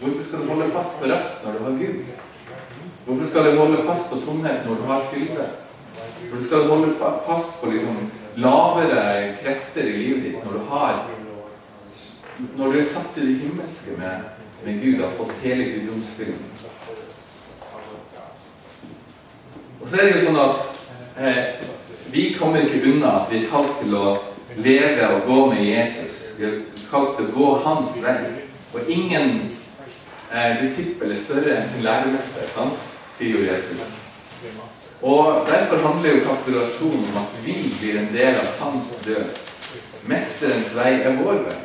Hvorfor 0.00 0.22
skal 0.28 0.44
du 0.44 0.52
holde 0.52 0.68
fast 0.76 0.94
på 1.00 1.10
rest 1.10 1.42
når 1.44 1.58
du 1.58 1.64
har 1.64 1.74
Gud? 1.82 1.98
Hvorfor 3.06 3.26
skal 3.32 3.44
du 3.44 3.58
holde 3.58 3.82
fast 3.88 4.06
på 4.12 4.20
tomhet 4.26 4.66
når 4.66 4.74
du 4.74 4.86
har 4.92 5.10
fylde? 5.12 5.48
Hvorfor 6.28 6.46
skal 6.46 6.62
du 6.62 6.68
holde 6.74 6.94
fast 7.26 7.60
på 7.60 7.70
liksom 7.70 7.98
lavere 8.36 9.02
krefter 9.42 9.90
i 9.90 9.96
livet 9.96 10.22
ditt 10.28 10.44
når 10.44 10.52
du 10.52 10.70
har 10.70 11.02
Når 12.56 12.72
du 12.72 12.78
er 12.78 12.88
satt 12.88 13.18
i 13.18 13.26
det 13.26 13.38
himmelske 13.42 13.98
med, 13.98 14.30
med 14.64 14.82
Gud 14.82 15.02
og 15.02 15.08
har 15.08 15.16
fått 15.18 15.42
hele 15.42 15.64
guddomsfylden? 15.74 16.46
Og 19.80 19.88
så 19.88 19.96
er 19.96 20.08
det 20.08 20.18
jo 20.18 20.26
sånn 20.26 20.40
at 20.42 20.64
eh, 21.16 21.60
vi 22.12 22.26
kommer 22.36 22.66
ikke 22.66 22.82
unna 22.90 23.20
at 23.22 23.30
vi 23.32 23.40
er 23.40 23.50
kalt 23.52 23.78
til 23.80 23.94
å 23.96 24.18
leve 24.60 25.08
og 25.14 25.24
gå 25.28 25.38
med 25.54 25.64
Jesus. 25.64 26.18
Vi 26.36 26.46
er 26.48 26.58
kalt 26.90 27.16
til 27.16 27.30
å 27.30 27.34
gå 27.36 27.50
hans 27.64 27.96
vei. 28.02 28.18
Og 28.74 28.90
ingen 28.92 29.32
eh, 30.32 30.60
disippel 30.60 31.14
er 31.14 31.24
større 31.24 31.56
enn 31.56 31.72
sin 31.72 31.86
læremester, 31.86 32.50
sant? 32.54 32.90
sier 33.16 33.38
jo 33.38 33.46
Jesus. 33.46 33.80
Og 35.00 35.46
Derfor 35.48 35.80
handler 35.86 36.16
jo 36.16 36.26
kapitulasjonen 36.28 37.08
om 37.08 37.18
at 37.22 37.40
vi 37.44 37.56
blir 37.80 38.02
en 38.02 38.12
del 38.12 38.36
av 38.36 38.52
hans 38.60 38.92
død. 39.06 39.32
Mesterens 40.10 40.72
vei 40.76 40.92
er 41.00 41.18
vår 41.22 41.44
vei. 41.48 41.58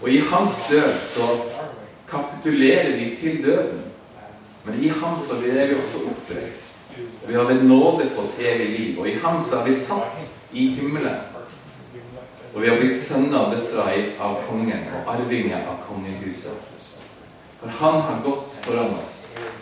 Og 0.00 0.08
i 0.08 0.24
hans 0.32 0.66
død 0.70 0.92
så 1.12 1.30
kapitulerer 2.08 2.96
vi 2.96 3.12
til 3.20 3.42
døden. 3.44 3.80
Men 4.64 4.84
i 4.84 4.88
ham 4.88 5.20
så 5.28 5.36
blir 5.40 5.66
vi 5.66 5.80
også 5.80 6.06
oppreist. 6.10 6.71
Og 7.22 7.28
vi 7.28 7.34
har 7.34 7.44
ved 7.44 7.62
nåde 7.62 8.08
fått 8.16 8.40
evig 8.40 8.68
liv. 8.78 8.98
Og 8.98 9.08
i 9.08 9.18
ham 9.22 9.44
så 9.48 9.60
er 9.60 9.68
vi 9.68 9.76
satt 9.80 10.24
i 10.52 10.68
himmelen. 10.76 11.20
Og 12.54 12.60
vi 12.62 12.68
har 12.68 12.80
blitt 12.80 13.04
sønner 13.06 13.46
og 13.46 13.54
døtre 13.54 13.86
av 14.20 14.40
kongen 14.48 14.88
og 14.92 15.08
arvinger 15.14 15.62
av 15.62 15.78
kongehuset. 15.86 16.68
For 17.60 17.70
han 17.78 18.00
har 18.02 18.22
gått 18.24 18.56
foran 18.64 18.96
oss, 18.98 19.12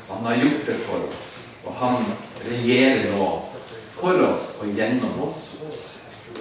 og 0.09 0.14
han 0.16 0.27
har 0.31 0.44
gjort 0.44 0.66
det 0.66 0.77
for 0.87 1.05
oss. 1.11 1.27
Og 1.66 1.75
han 1.77 2.07
regjerer 2.49 3.12
nå 3.12 3.27
for 3.99 4.23
oss 4.31 4.55
og 4.61 4.73
gjennom 4.75 5.20
oss 5.27 5.51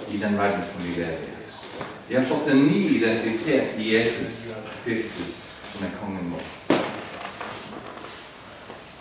i 0.08 0.16
den 0.16 0.38
verden 0.38 0.64
som 0.64 0.86
vi 0.86 0.96
lever 1.02 1.28
i. 1.28 1.40
Vi 2.08 2.16
har 2.16 2.24
fått 2.24 2.48
en 2.50 2.64
ny 2.66 2.96
identitet 2.96 3.78
i 3.78 3.92
Jesus 3.92 4.48
Kristus, 4.84 5.44
som 5.72 5.84
er 5.86 5.94
kongen 6.00 6.32
vår. 6.32 6.59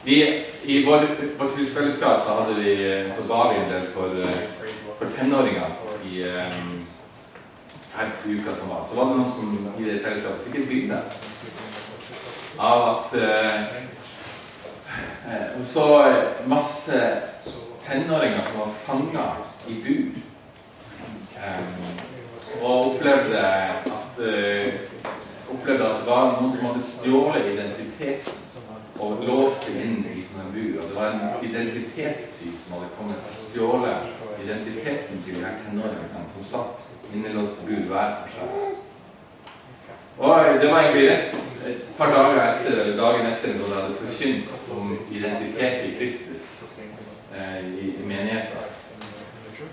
Vi, 0.04 0.44
I 0.64 0.86
vår, 0.86 1.08
vårt 1.38 1.58
husfellesskap 1.58 2.22
så 2.26 2.34
hadde 2.34 2.54
vi, 2.54 3.12
så 3.18 3.24
bar 3.28 3.54
vi 3.54 3.60
en 3.60 3.72
del 3.72 3.82
for, 3.94 4.16
for 5.00 5.12
tenåringer 5.18 5.70
i 6.08 6.24
um, 6.24 6.88
her 7.96 8.08
uka 8.26 8.56
som 8.56 8.70
var. 8.70 8.86
Så 8.90 8.96
var 8.96 9.06
det 9.10 9.18
noen 9.18 9.32
som 9.34 9.68
i 9.76 9.84
det 9.84 10.00
fellesskapet 10.06 10.46
fikk 10.48 10.56
et 10.62 10.70
bilde 10.72 11.02
av 12.60 12.86
at 12.94 13.08
uh, 13.20 13.60
så 15.68 15.86
masse 16.48 17.04
tenåringer 17.84 18.48
som 18.48 18.64
var 18.64 18.72
fanga 18.88 19.28
i 19.68 19.82
bur. 19.84 20.10
Um, 21.40 21.88
og 22.62 22.72
opplevde 22.96 23.44
at, 23.44 24.20
uh, 24.24 24.68
opplevde 25.52 25.92
at 25.92 26.02
det 26.02 26.08
var 26.08 26.38
noen 26.40 26.56
som 26.56 26.70
hadde 26.72 26.92
stjålet 26.96 27.52
identiteten 27.58 28.38
og 29.20 29.26
låst 29.28 29.68
inn 29.72 30.04
i 30.08 30.22
sånne 30.24 30.50
bur. 30.54 30.76
Og 30.80 30.90
det 30.90 30.96
var 30.96 31.12
en 31.12 31.46
identitetstyv 31.46 32.54
som 32.64 32.78
hadde 32.78 32.92
kommet 32.98 33.32
og 33.32 33.40
stjålet 33.50 34.44
identiteten 34.44 35.24
til 35.26 35.36
de 35.36 35.44
her 35.44 35.58
tenåringene 35.66 36.28
som 36.36 36.46
satt 36.54 36.86
innelåst 37.14 37.66
bur 37.68 37.84
hver 37.90 38.16
for 38.22 38.38
seg. 38.38 38.78
Og 40.20 40.62
det 40.62 40.72
var 40.72 40.82
egentlig 40.84 41.10
rett 41.10 41.36
et 41.70 41.84
par 41.98 42.12
dager 42.12 42.40
etter, 42.44 42.82
eller 42.82 42.98
dagen 42.98 43.28
etter 43.32 43.56
når 43.56 43.70
jeg 43.70 43.84
hadde 43.84 44.00
forkynt 44.04 44.74
om 44.76 44.92
identitet 45.12 45.86
i 45.88 45.94
Kristus 46.00 46.46
eh, 47.36 47.60
i, 47.68 47.94
i 48.00 48.08
menigheten. 48.08 48.66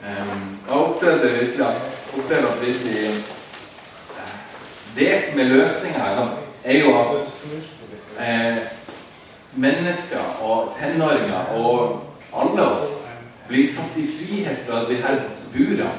Um, 0.06 0.42
jeg 0.66 0.74
opplevde 0.74 1.32
virkelig 1.32 1.66
at, 1.66 1.82
opplevde 2.18 2.48
at 2.48 2.62
virkelig, 2.62 3.06
eh, 3.06 4.34
Det 4.96 5.22
som 5.28 5.40
er 5.40 5.44
løsninga 5.44 5.98
her, 5.98 6.28
er 6.64 6.78
jo 6.78 6.94
at 6.98 7.10
eh, 8.20 8.56
mennesker 9.54 10.42
og 10.42 10.74
tenåringer 10.78 11.54
og 11.56 12.02
alle 12.36 12.66
oss 12.76 13.06
blir 13.48 13.70
satt 13.70 13.96
i 13.98 14.06
frihet 14.10 14.66
fra 14.66 14.82
disse 14.88 15.50
burene 15.54 15.92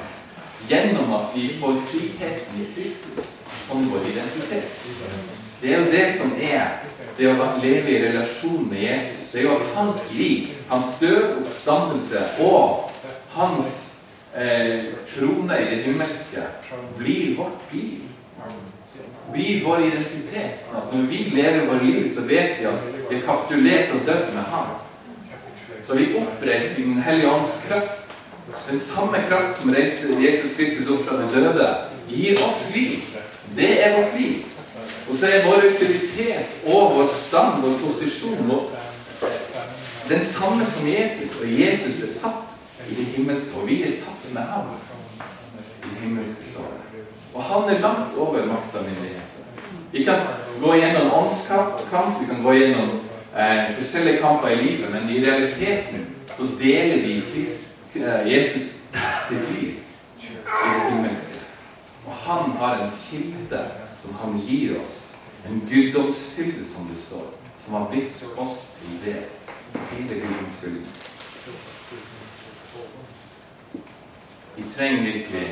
gjennom 0.68 1.14
at 1.16 1.36
vi 1.36 1.50
får 1.62 1.80
friheten 1.88 2.62
i 2.62 2.68
Kristus 2.76 3.34
som 3.68 3.84
vår 3.92 4.04
identitet. 4.12 4.72
Det 5.62 5.74
er 5.74 5.80
jo 5.80 5.92
det 5.92 6.06
som 6.20 6.34
er 6.42 6.68
det 7.18 7.30
å 7.32 7.48
leve 7.64 7.90
i 7.90 8.02
relasjon 8.04 8.68
med 8.70 8.84
Jesus. 8.84 9.32
Det 9.32 9.42
er 9.42 9.48
jo 9.48 9.56
at 9.56 9.72
hans 9.76 10.04
liv, 10.14 10.52
hans 10.70 11.00
død, 11.00 11.24
oppstandelse 11.42 12.26
og 12.46 12.92
hans 13.34 13.80
eh, 14.36 14.92
trone 15.14 15.58
i 15.62 15.70
det 15.72 15.82
himmelske 15.88 16.46
blir 16.98 17.34
vårt 17.40 17.74
liv. 17.74 18.04
Blir 19.34 19.64
vår 19.66 19.88
identitet. 19.88 20.62
Sånn 20.68 20.84
at 20.84 20.94
når 20.94 21.10
vi 21.10 21.24
lever 21.34 21.66
vårt 21.72 21.88
liv, 21.88 22.06
så 22.14 22.28
vet 22.30 22.60
vi 22.60 22.70
at 22.70 22.86
vi 23.10 23.15
er 23.15 23.26
kapitulert 23.26 23.93
og 23.96 24.06
dødd 24.06 24.34
med 24.34 24.43
ham. 24.54 24.76
Så 25.88 25.96
vi 25.96 26.15
oppreist 26.20 26.80
i 26.80 26.84
Den 26.84 27.02
hellige 27.02 27.32
ånds 27.32 27.62
kraft. 27.67 28.04
Den 28.70 28.80
samme 28.80 29.17
kraft 29.30 29.62
som 29.62 29.72
reiste 29.72 30.08
Jesus 30.24 30.56
Kristus 30.58 30.89
opp 30.89 31.06
fra 31.08 31.22
den 31.22 31.30
døde, 31.30 31.67
gir 32.08 32.34
oss 32.34 32.62
liv. 32.76 33.00
Det 33.56 33.72
er 33.86 33.96
vårt 33.98 34.20
liv. 34.20 34.43
Og 35.10 35.17
så 35.17 35.28
er 35.28 35.46
vår 35.46 35.63
autoritet 35.70 36.48
og 36.65 36.96
vår 36.96 37.08
stand, 37.28 37.62
vår 37.63 37.78
posisjon, 37.84 38.50
vår, 38.50 38.63
den 40.10 40.26
samme 40.34 40.67
som 40.76 40.88
Jesus. 40.88 41.39
Og 41.41 41.60
Jesus 41.60 42.04
er 42.04 42.13
satt 42.20 42.89
i 42.89 42.96
det 42.96 43.06
himmelske, 43.15 43.56
og 43.56 43.67
vi 43.67 43.82
er 43.84 43.96
satt 44.04 44.28
med 44.34 44.41
ham 44.41 44.76
i 45.84 45.88
det 45.89 46.02
himmelske 46.04 46.52
slaget. 46.52 47.08
Og 47.34 47.43
han 47.43 47.76
er 47.76 47.80
langt 47.80 48.17
over 48.17 48.46
makta 48.46 48.80
og 48.80 48.86
myndigheter. 48.86 49.37
Vi 49.91 50.06
kan 50.06 50.19
gå 50.62 50.76
gjennom 50.76 51.12
åndskamp, 51.13 51.73
vi 52.21 52.28
kan 52.28 52.43
gå 52.43 52.54
gjennom 52.54 52.89
eh, 53.36 53.76
forskjellige 53.78 54.21
kamper 54.21 54.50
i 54.50 54.56
livet, 54.56 54.91
men 54.91 55.10
i 55.10 55.26
realiteten 55.26 56.06
så 56.38 56.43
deler 56.60 57.08
vi 57.08 57.21
Krist, 57.34 57.67
eh, 57.95 58.28
Jesus 58.28 58.78
sitt 59.30 59.62
liv. 59.62 59.73
Og 62.06 62.13
han 62.13 62.52
har 62.52 62.76
en 62.76 62.91
kilde 63.10 63.63
som 64.02 64.13
kan 64.21 64.39
gi 64.39 64.78
oss 64.78 65.04
en 65.47 65.62
guddomsfylde, 65.69 66.65
som 66.76 66.88
det 66.88 67.02
står, 67.08 67.28
som 67.65 67.73
har 67.73 67.89
blitt 67.91 68.23
oss 68.38 68.58
til 68.80 69.00
det. 69.06 69.23
Hele 69.91 70.19
guddomsfylden. 70.21 70.88
Vi 74.56 74.63
trenger 74.76 75.04
virkelig 75.04 75.47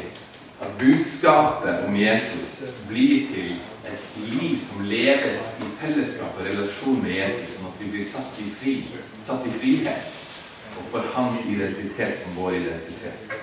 at 0.62 0.68
budskapet 0.80 1.86
om 1.88 1.96
Jesus 1.96 2.64
blir 2.90 3.28
til 3.28 3.56
et 3.94 4.06
liv 4.32 4.58
som 4.62 4.86
leves 4.90 5.50
i 5.62 5.72
fellesskap 5.82 6.38
og 6.40 6.48
relasjon 6.48 7.02
med 7.04 7.18
Jesus, 7.18 7.56
sånn 7.56 7.72
at 7.72 7.82
vi 7.82 7.90
blir 7.94 8.08
satt 8.10 8.40
i, 8.42 8.48
fri, 8.60 8.76
satt 9.28 9.48
i 9.48 9.56
frihet. 9.60 10.22
og 10.76 10.88
får 10.92 11.06
hans 11.14 11.38
identitet 11.48 12.18
som 12.24 12.34
vår 12.36 12.56
identitet. 12.58 13.36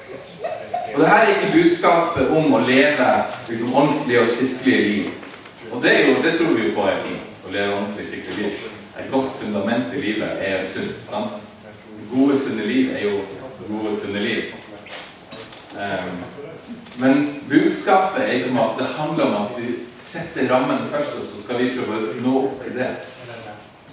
Og 0.94 1.00
det 1.00 1.08
her 1.08 1.22
er 1.22 1.30
ikke 1.32 1.52
budskapet 1.54 2.32
om 2.36 2.52
å 2.52 2.58
leve 2.66 3.06
liksom, 3.48 3.70
ordentlig 3.72 4.18
og 4.20 4.34
skikkelig 4.34 4.80
liv. 4.88 5.06
Og 5.70 5.82
det, 5.82 5.94
jo, 6.06 6.18
det 6.22 6.34
tror 6.36 6.52
vi 6.52 6.66
jo 6.66 6.74
på 6.76 6.84
er 6.90 7.00
fint. 7.06 7.38
Å 7.46 7.54
leve 7.54 7.78
ordentlig 7.78 8.04
skikkelig 8.10 8.36
liv. 8.42 8.66
Et 9.00 9.08
godt 9.14 9.38
fundament 9.40 9.94
i 9.96 10.02
livet 10.02 10.44
er 10.44 10.66
sunt. 10.74 11.00
sant? 11.08 11.40
Gode, 12.10 12.36
sunne 12.44 12.66
liv 12.68 12.92
er 12.92 13.06
jo 13.06 13.22
gode, 13.70 13.94
sunne 14.02 14.20
liv. 14.26 14.52
Um, 15.72 16.20
men 17.00 17.24
budskapet 17.48 18.26
er 18.26 18.34
ikke 18.36 18.52
om 18.52 18.60
at 18.66 18.76
det 18.76 18.90
handler 18.98 19.24
om 19.24 19.38
at 19.46 19.56
vi 19.56 19.70
setter 20.12 20.48
rammen 20.50 20.88
først, 20.92 21.14
og 21.20 21.26
så 21.28 21.42
skal 21.44 21.62
vi 21.62 21.70
prøve 21.76 22.00
å 22.12 22.18
nå 22.20 22.34
opp 22.42 22.60
til 22.64 22.76
det. 22.76 22.90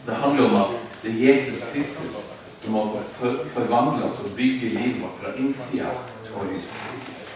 Det 0.05 0.17
handler 0.23 0.49
om 0.49 0.58
at 0.63 0.75
det 1.03 1.13
er 1.13 1.21
Jesus 1.29 1.63
Kristus 1.71 2.17
som 2.60 2.75
må 2.75 2.82
for, 3.15 3.39
forvandle 3.55 4.10
oss 4.10 4.19
og 4.25 4.36
bygge 4.36 4.73
livet 4.73 4.99
vårt 4.99 5.21
fra 5.21 5.32
innsida 5.39 5.93
og 6.36 6.51
ut. 6.51 6.73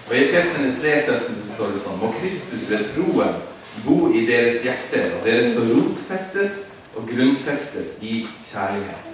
Og 0.10 0.16
I 0.18 0.24
Efesene 0.26 0.74
3,17 0.82 1.38
så 1.40 1.54
står 1.54 1.72
det 1.72 1.84
sånn 1.86 2.02
Må 2.02 2.10
Kristus 2.18 2.66
ved 2.68 2.84
troen 2.92 3.38
bo 3.86 4.10
i 4.12 4.26
deres 4.28 4.60
hjerter, 4.66 5.16
og 5.16 5.24
dere 5.28 5.54
står 5.54 5.72
rotfestet 5.78 6.98
og 7.00 7.08
grunnfestet 7.10 8.04
i 8.04 8.26
kjærlighet. 8.50 9.10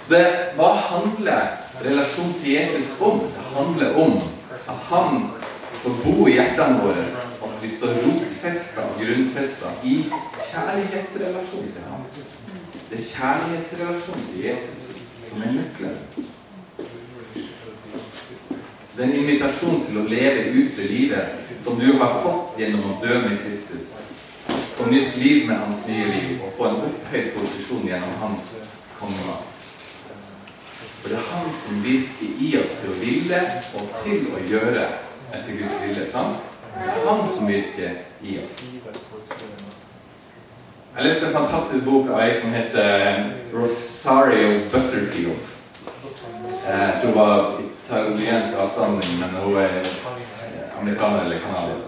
Så 0.00 0.14
det, 0.14 0.24
Hva 0.56 0.72
handler 0.88 1.58
relasjonen 1.84 2.32
til 2.40 2.56
Jesus 2.56 2.96
om? 3.00 3.20
Det 3.20 3.44
handler 3.52 4.00
om 4.00 4.16
at 4.72 4.88
han 4.88 5.28
får 5.82 6.00
bo 6.06 6.16
i 6.26 6.38
hjertene 6.38 6.80
våre, 6.80 7.04
vi 7.62 7.76
står 7.76 7.88
rotfesta 7.88 8.82
grunnfesta 9.00 9.72
i 9.84 10.04
kjærlighetsrelasjon 10.50 11.68
til 11.74 11.82
ham. 11.90 12.04
Det 12.90 12.98
er 12.98 13.04
kjærlighetsrelasjonen 13.08 14.24
til 14.30 14.44
Jesus 14.44 14.96
som 15.28 15.42
er 15.42 15.52
nøkkelen. 15.52 15.98
Det 18.96 19.04
er 19.04 19.04
en 19.04 19.16
invitasjon 19.16 19.84
til 19.86 20.00
å 20.00 20.08
leve 20.10 20.50
ut 20.52 20.74
det 20.76 20.88
livet 20.90 21.54
som 21.64 21.78
du 21.78 21.86
har 22.02 22.18
fått 22.24 22.58
gjennom 22.60 22.90
å 22.90 22.98
dø 23.04 23.20
med 23.24 23.38
Kristus. 23.44 23.94
Få 24.76 24.90
nytt 24.90 25.16
liv 25.16 25.46
med 25.48 25.56
hans 25.62 25.86
nye 25.86 26.10
liv 26.10 26.42
og 26.42 26.56
få 26.58 26.68
en 26.68 26.84
opphøyd 26.88 27.30
posisjon 27.36 27.86
gjennom 27.88 28.18
hans 28.24 28.54
kongemakt. 28.98 29.68
For 31.02 31.10
det 31.10 31.18
er 31.18 31.30
han 31.30 31.54
som 31.62 31.84
virker 31.86 32.42
i 32.46 32.50
oss 32.58 32.74
til 32.80 32.90
å 32.90 32.98
ville 33.00 33.44
og 33.78 33.94
til 34.02 34.26
å 34.34 34.42
gjøre 34.50 34.88
etter 35.32 35.56
Guds 35.62 35.78
vilje. 35.86 36.10
sant? 36.10 36.51
Han 37.06 37.28
som 37.28 37.46
virker 37.46 37.90
i 38.22 38.38
oss. 38.38 38.62
Jeg 40.96 41.04
leste 41.04 41.26
en 41.26 41.32
fantastisk 41.32 41.84
bok 41.84 42.10
av 42.12 42.20
ei 42.20 42.32
som 42.40 42.52
heter 42.52 43.22
Rosario 43.54 44.50
Butterfield. 44.72 45.48
Jeg 46.66 46.98
tror 47.00 47.10
hun 47.10 47.18
var 47.18 47.60
italiensk 47.86 48.58
avstamning, 48.58 49.18
men 49.20 49.30
hun 49.42 49.56
er 49.56 49.78
amerikaner 50.80 51.24
eller 51.24 51.38
canadier. 51.38 51.80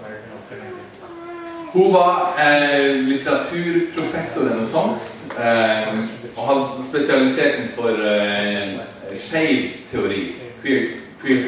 Hun 1.73 1.92
var 1.92 2.35
eh, 2.38 2.94
litteraturprofessor 3.09 4.47
eller 4.47 4.61
noe 4.62 4.70
sånt. 4.70 5.11
Eh, 5.35 5.88
og 6.37 6.47
hadde 6.49 6.87
spesialisert 6.90 7.59
seg 7.59 7.73
for 7.75 8.07
eh, 8.07 8.77
skeiv 9.18 9.75
teori. 9.90 10.23
Queer, 10.62 10.88
queer, 11.23 11.44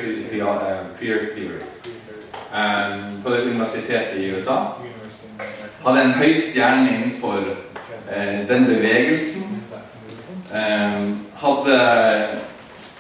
queer 0.99 1.27
theory. 1.35 1.76
Eh, 2.57 2.97
på 3.25 3.31
det 3.31 3.43
universitetet 3.43 4.17
i 4.17 4.31
USA. 4.31 4.59
Hadde 5.85 6.03
en 6.03 6.15
høy 6.17 6.31
stjerne 6.41 6.89
innenfor 6.89 7.43
eh, 8.09 8.47
den 8.49 8.65
bevegelsen. 8.65 9.59
Eh, 10.55 11.03
hadde 11.43 11.81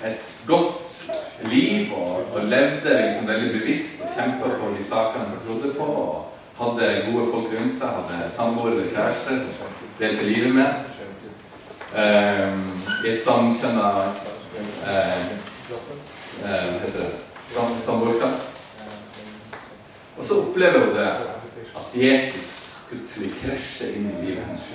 et 0.05 0.35
godt 0.47 1.07
liv 1.49 1.95
og, 1.97 2.35
og 2.35 2.45
levde 2.45 2.99
liksom 3.07 3.29
veldig 3.29 3.53
bevisst 3.55 4.03
og 4.05 4.11
kjempa 4.19 4.51
for 4.59 4.77
de 4.77 4.85
sakene 4.90 5.25
han 5.31 5.40
trodde 5.47 5.73
på. 5.79 5.85
og 5.85 6.33
Hadde 6.59 6.90
gode 7.12 7.31
folk 7.33 7.49
rundt 7.53 7.79
seg, 7.79 7.97
hadde 7.97 8.29
samboer 8.37 8.71
eller 8.75 8.92
kjæreste 8.92 9.38
som 9.57 9.73
delte 10.01 10.25
livet 10.25 10.55
med. 10.57 10.92
Um, 11.97 12.62
I 13.05 13.11
et 13.14 13.25
samkjønna 13.25 13.90
uh, 14.88 15.25
uh, 16.45 16.73
heter 16.81 17.01
det 17.01 17.11
samboerskap. 17.85 18.56
Og 20.16 20.24
så 20.24 20.40
opplever 20.40 20.87
hun 20.87 20.96
det 20.96 21.11
at 21.76 21.94
Jesus 21.94 22.52
plutselig 22.88 23.33
krasjer 23.42 23.96
inn 23.98 24.11
i 24.11 24.24
livet 24.24 24.44
hennes. 24.46 24.74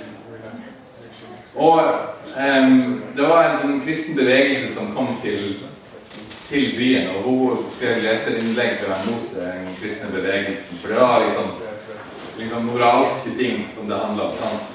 Og 1.55 1.81
um, 1.83 3.03
det 3.15 3.27
var 3.27 3.49
en 3.49 3.59
sånn 3.59 3.81
kristen 3.83 4.15
bevegelse 4.15 4.71
som 4.75 4.93
kom 4.95 5.11
til 5.23 5.59
til 6.51 6.73
byen, 6.75 7.05
og 7.15 7.23
hun 7.23 7.59
skrev 7.71 8.01
leserinnlegg 8.03 8.81
å 8.83 8.89
være 8.89 9.05
mot 9.07 9.35
den 9.37 9.69
kristne 9.79 10.09
bevegelsen. 10.11 10.79
For 10.81 10.91
det 10.91 10.97
var 10.99 11.21
liksom, 11.23 11.45
liksom 12.41 12.65
moralske 12.67 13.35
ting 13.37 13.61
som 13.75 13.87
det 13.87 13.99
handla 14.01 14.25
om. 14.25 14.33
sant? 14.35 14.73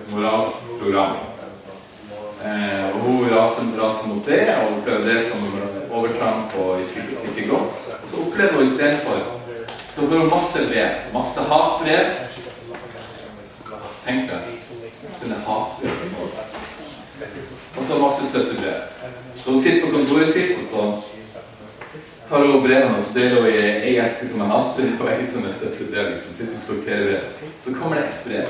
Et 0.00 0.14
moralsk 0.14 0.70
program. 0.80 1.18
Eh, 2.48 2.86
og 2.94 3.00
hun 3.04 3.28
raser, 3.28 3.68
raser 3.76 4.08
mot 4.08 4.24
det, 4.24 4.40
og 4.54 4.78
opplever 4.78 5.04
det 5.04 5.18
som 5.28 5.44
overtramp 5.98 6.56
og 6.62 6.80
ikke, 6.86 7.04
ikke 7.28 7.48
godt. 7.50 7.84
Og 7.98 8.08
så 8.08 8.24
opplever 8.24 8.56
hun 8.62 8.72
istedenfor 8.72 9.37
så 9.98 10.06
får 10.06 10.18
hun 10.18 10.28
masse 10.28 10.66
brev. 10.66 10.90
Masse 11.12 11.40
hatbrev. 11.40 12.06
Tenk 14.04 14.30
deg. 14.30 14.44
Sine 15.20 15.34
hatbrev. 15.46 15.92
Og 17.76 17.84
så 17.88 17.98
masse 17.98 18.28
støttebrev. 18.28 18.74
Så 19.36 19.50
hun 19.50 19.62
sitter 19.62 19.86
på 19.86 19.92
kontoret 19.96 20.32
sitt, 20.32 20.52
og 20.58 20.68
så 20.70 21.02
tar 22.28 22.46
hun 22.46 22.62
brevene 22.62 22.94
og 22.94 23.02
så 23.08 23.18
deler 23.18 23.40
hun 23.40 23.50
i 23.50 23.58
ei 23.88 23.96
eske 24.04 24.30
som 24.30 24.46
er 24.46 24.52
hatbrev, 24.52 24.94
og 25.00 25.10
ei 25.16 25.26
som 25.26 25.50
er 25.50 25.58
støttebrev. 25.58 26.14
Liksom. 26.14 26.38
Sitter 26.38 26.54
og 26.60 26.64
sorterer 26.68 27.04
brev. 27.08 27.50
Så 27.64 27.74
kommer 27.80 27.96
det 27.98 28.06
ett 28.08 28.24
brev 28.28 28.46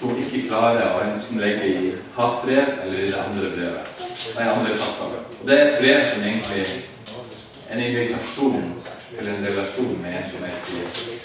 som 0.00 0.10
hun 0.10 0.18
ikke 0.22 0.44
klarer 0.48 0.92
å 0.94 1.06
enten 1.06 1.40
legge 1.42 1.70
i 1.70 1.96
hatbrev 2.18 2.76
eller 2.82 2.98
i 2.98 3.08
det 3.14 3.22
andre 3.22 3.54
brevet. 3.54 4.04
Nei, 4.34 4.44
andre 4.50 4.76
kassa. 4.78 5.10
Og 5.40 5.46
det 5.46 5.54
er 5.54 5.66
et 5.70 5.82
brev 5.82 6.04
som 6.06 6.22
egentlig 6.22 6.66
er 6.66 7.74
en 7.74 7.82
invitasjon 7.86 8.72
til 9.16 9.28
en 9.28 9.46
relasjon 9.46 10.02
med 10.02 10.10
en 10.18 10.30
som 10.30 10.44
er 10.44 10.48
Jesus. 10.48 11.20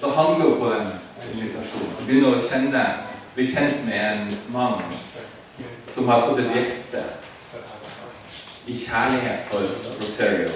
Så 0.00 0.10
handler 0.10 0.44
hun 0.44 0.60
på 0.60 0.66
den 0.74 0.86
invitasjonen. 1.34 1.92
Så 1.98 2.04
begynner 2.06 2.30
å 2.36 2.48
kjenne, 2.48 2.82
bli 3.34 3.44
kjent 3.52 3.78
med 3.88 4.00
en 4.12 4.22
mann 4.52 4.78
som 5.94 6.08
har 6.08 6.20
fått 6.26 6.38
et 6.44 6.54
hjerte 6.54 7.02
i 8.66 8.78
kjærlighet 8.78 9.40
for 9.50 9.60
Rosario. 10.00 10.48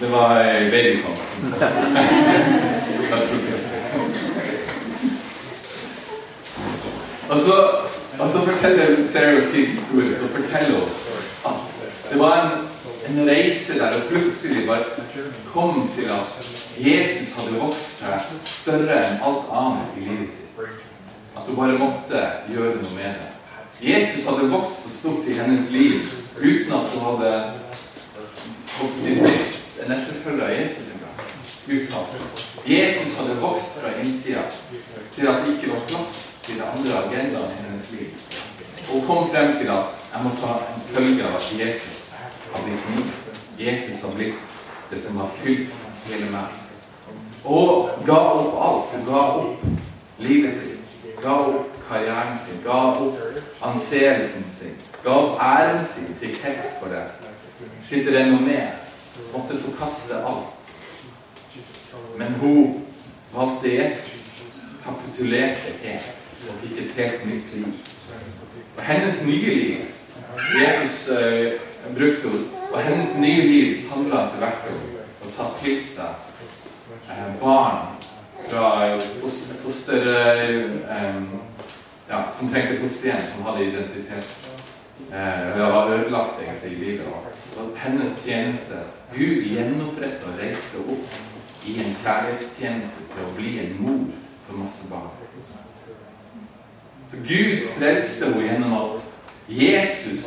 Det 0.00 0.08
var 0.12 0.34
babykom. 0.70 1.16
og, 7.28 7.38
så, 7.46 7.56
og 8.20 8.32
så 8.32 8.38
forteller 8.46 9.08
Sarah 9.12 9.42
sin 9.50 9.66
historie. 9.66 10.18
Så 10.20 10.28
forteller 10.36 10.80
hun 10.80 10.88
at 11.44 11.60
det 12.12 12.18
var 12.18 12.34
en, 12.42 12.52
en 13.08 13.28
reise 13.28 13.78
der 13.78 13.94
og 13.94 14.02
plutselig 14.10 14.66
bare 14.66 14.84
kom 15.52 15.90
til 15.96 16.04
at 16.04 16.46
Jesus 16.78 17.28
hadde 17.36 17.60
vokst 17.60 18.00
seg 18.00 18.32
større 18.44 18.98
enn 19.00 19.22
alt 19.24 19.48
annet 19.60 19.96
i 19.96 20.04
livet 20.08 20.32
sitt. 20.34 20.82
At 21.36 21.48
hun 21.48 21.56
bare 21.56 21.78
måtte 21.80 22.22
gjøre 22.52 22.76
noe 22.82 22.92
med 22.96 23.16
det. 23.20 23.32
Jesus 23.80 24.28
hadde 24.28 24.50
vokst 24.52 24.86
og 24.88 24.94
stått 24.98 25.30
i 25.30 25.38
hennes 25.40 25.70
liv 25.70 25.98
uten 26.36 26.72
at 26.72 26.92
hun 26.94 27.04
hadde 27.10 27.32
fått 28.76 29.02
blitt 29.02 29.82
en 29.84 29.96
etterfølger 29.96 30.44
av 30.46 30.54
Jesus 30.56 30.92
engang. 30.94 31.18
at 32.00 32.68
Jesus 32.68 33.18
hadde 33.18 33.40
vokst 33.40 33.76
fra 33.80 33.92
innsida 34.02 34.46
til 35.14 35.28
at 35.28 35.44
det 35.44 35.56
ikke 35.56 35.72
var 35.74 35.84
plass 35.90 36.25
til 36.46 36.60
de 36.60 36.64
andre 36.64 36.98
agendaene 37.04 37.54
i 37.54 37.62
hennes 37.64 37.90
liv. 37.90 38.08
Og 38.88 38.92
hun 38.92 39.06
kom 39.06 39.30
frem 39.30 39.56
til 39.58 39.72
at 39.78 39.84
jeg 40.12 40.22
må 40.24 40.34
ta 40.40 40.52
en 40.62 40.86
følge 40.94 41.24
av 41.26 41.40
at 41.40 41.50
Jesus 41.58 42.14
har 42.52 42.62
blitt 42.62 42.86
min. 42.90 43.10
Jesus 43.58 44.00
har 44.04 44.14
blitt 44.14 44.38
det 44.90 45.02
som 45.02 45.18
har 45.22 45.34
fylt 45.42 45.74
hele 46.06 46.30
meg. 46.30 46.62
Og 47.44 47.90
ga 48.06 48.22
opp 48.38 48.56
alt. 48.68 48.94
Hun 48.94 49.06
ga 49.10 49.26
opp 49.42 49.68
livet 50.18 50.54
sitt 50.54 50.76
ga 51.22 51.34
opp 51.46 51.76
karrieren 51.88 52.38
sin, 52.46 52.62
ga 52.64 52.78
opp 52.92 53.18
anseelsen 53.66 54.44
sin, 54.58 54.74
ga 55.04 55.14
opp 55.14 55.40
æren 55.42 55.82
sin, 55.94 56.12
fikk 56.20 56.38
tekst 56.42 56.78
for 56.80 56.92
det. 56.92 57.06
Sitter 57.88 58.18
renommé. 58.18 58.60
Måtte 59.32 59.56
forkaste 59.56 60.18
alt. 60.28 60.52
Men 62.18 62.34
hun 62.40 62.82
valgte 63.32 63.72
Jesus, 63.72 64.60
kapitulerte 64.84 65.72
helt 65.82 66.25
og 66.48 66.60
fikk 66.62 66.78
et 66.84 66.96
helt 67.00 67.26
nytt 67.30 67.54
liv. 67.54 67.66
Og 68.76 68.82
hennes 68.84 69.22
nye 69.26 69.54
liv 69.60 69.76
Jesus 70.56 71.08
uh, 71.08 71.96
brukte 71.96 72.28
ord, 72.28 72.46
og 72.72 72.82
hennes 72.82 73.14
nye 73.18 73.46
liv 73.46 73.90
handla 73.90 74.26
til 74.30 74.42
hvert 74.44 74.70
år 74.72 74.82
å 75.24 75.32
ta 75.36 75.50
til 75.62 75.78
seg 75.94 76.10
uh, 77.08 77.30
barn 77.40 77.96
fra 78.48 78.98
foster, 79.20 79.54
foster 79.62 80.14
eh, 80.14 81.22
ja, 82.08 82.24
som 82.38 82.48
trengte 82.48 82.78
fosterhjem, 82.80 83.20
som 83.34 83.44
hadde 83.44 83.64
identitet. 83.64 84.48
Eh, 85.12 85.52
hun 85.52 85.60
var 85.60 85.94
ødelagt 85.94 86.42
egentlig 86.42 86.72
i 86.72 86.84
livet. 86.84 87.06
Og 87.58 87.76
hennes 87.76 88.12
tjeneste 88.24 88.74
Gud 89.14 89.42
gjenoppretta 89.42 90.26
og 90.26 90.38
reiste 90.40 90.78
opp 90.78 91.66
i 91.66 91.78
en 91.82 91.96
kjærlighetstjeneste 92.02 93.08
til 93.12 93.26
å 93.26 93.34
bli 93.38 93.54
en 93.64 93.78
mor 93.80 94.04
for 94.46 94.62
masse 94.62 94.90
barn. 94.90 95.25
Gud 97.12 97.62
frelste 97.76 98.26
henne 98.26 98.46
gjennom 98.48 98.74
at 98.80 99.02
Jesus 99.48 100.24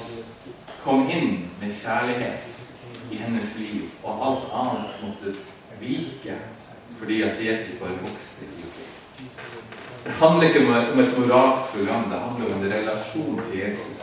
kom 0.84 1.10
inn 1.12 1.50
med 1.60 1.74
kjærlighet 1.76 3.12
i 3.12 3.20
hennes 3.20 3.56
liv, 3.60 3.90
og 4.04 4.22
alt 4.28 4.52
annet 4.54 5.02
måtte 5.04 5.36
vike 5.82 6.38
fordi 7.00 7.22
at 7.24 7.40
Jesus 7.40 7.80
bare 7.80 7.96
vokste 8.02 8.48
i 8.48 8.64
henne. 8.64 8.88
Det 10.04 10.12
handler 10.20 10.48
ikke 10.48 10.60
om 10.68 11.00
et 11.00 11.18
moralsk 11.20 11.72
program, 11.74 12.10
det 12.12 12.20
handler 12.20 12.56
om 12.56 12.64
en 12.64 12.74
relasjon 12.74 13.42
til 13.50 13.60
Jesus. 13.60 13.96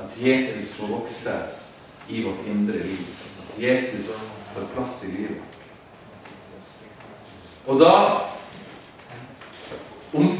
At 0.00 0.16
Jesus 0.20 0.74
får 0.76 0.86
vokse 0.86 1.34
i 2.08 2.22
vårt 2.24 2.46
indre 2.46 2.78
liv. 2.78 3.04
At 3.40 3.62
Jesus 3.62 4.06
får 4.54 4.66
plass 4.74 5.02
i 5.04 5.06
livet. 5.06 5.42
Og 7.66 7.80
da 7.80 7.92
om, 10.14 10.38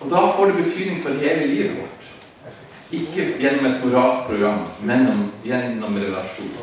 Og 0.00 0.10
da 0.10 0.16
får 0.48 0.62
betydning 0.62 1.02
for 1.02 1.10
hele 1.10 1.46
livet 1.46 1.76
vårt. 1.76 2.04
Ikke 2.90 3.24
gjennom 3.40 3.66
et 3.68 3.82
moralsk 3.84 4.28
program, 4.30 4.60
men 4.82 5.08
gjennom 5.44 5.98
relasjon. 6.00 6.54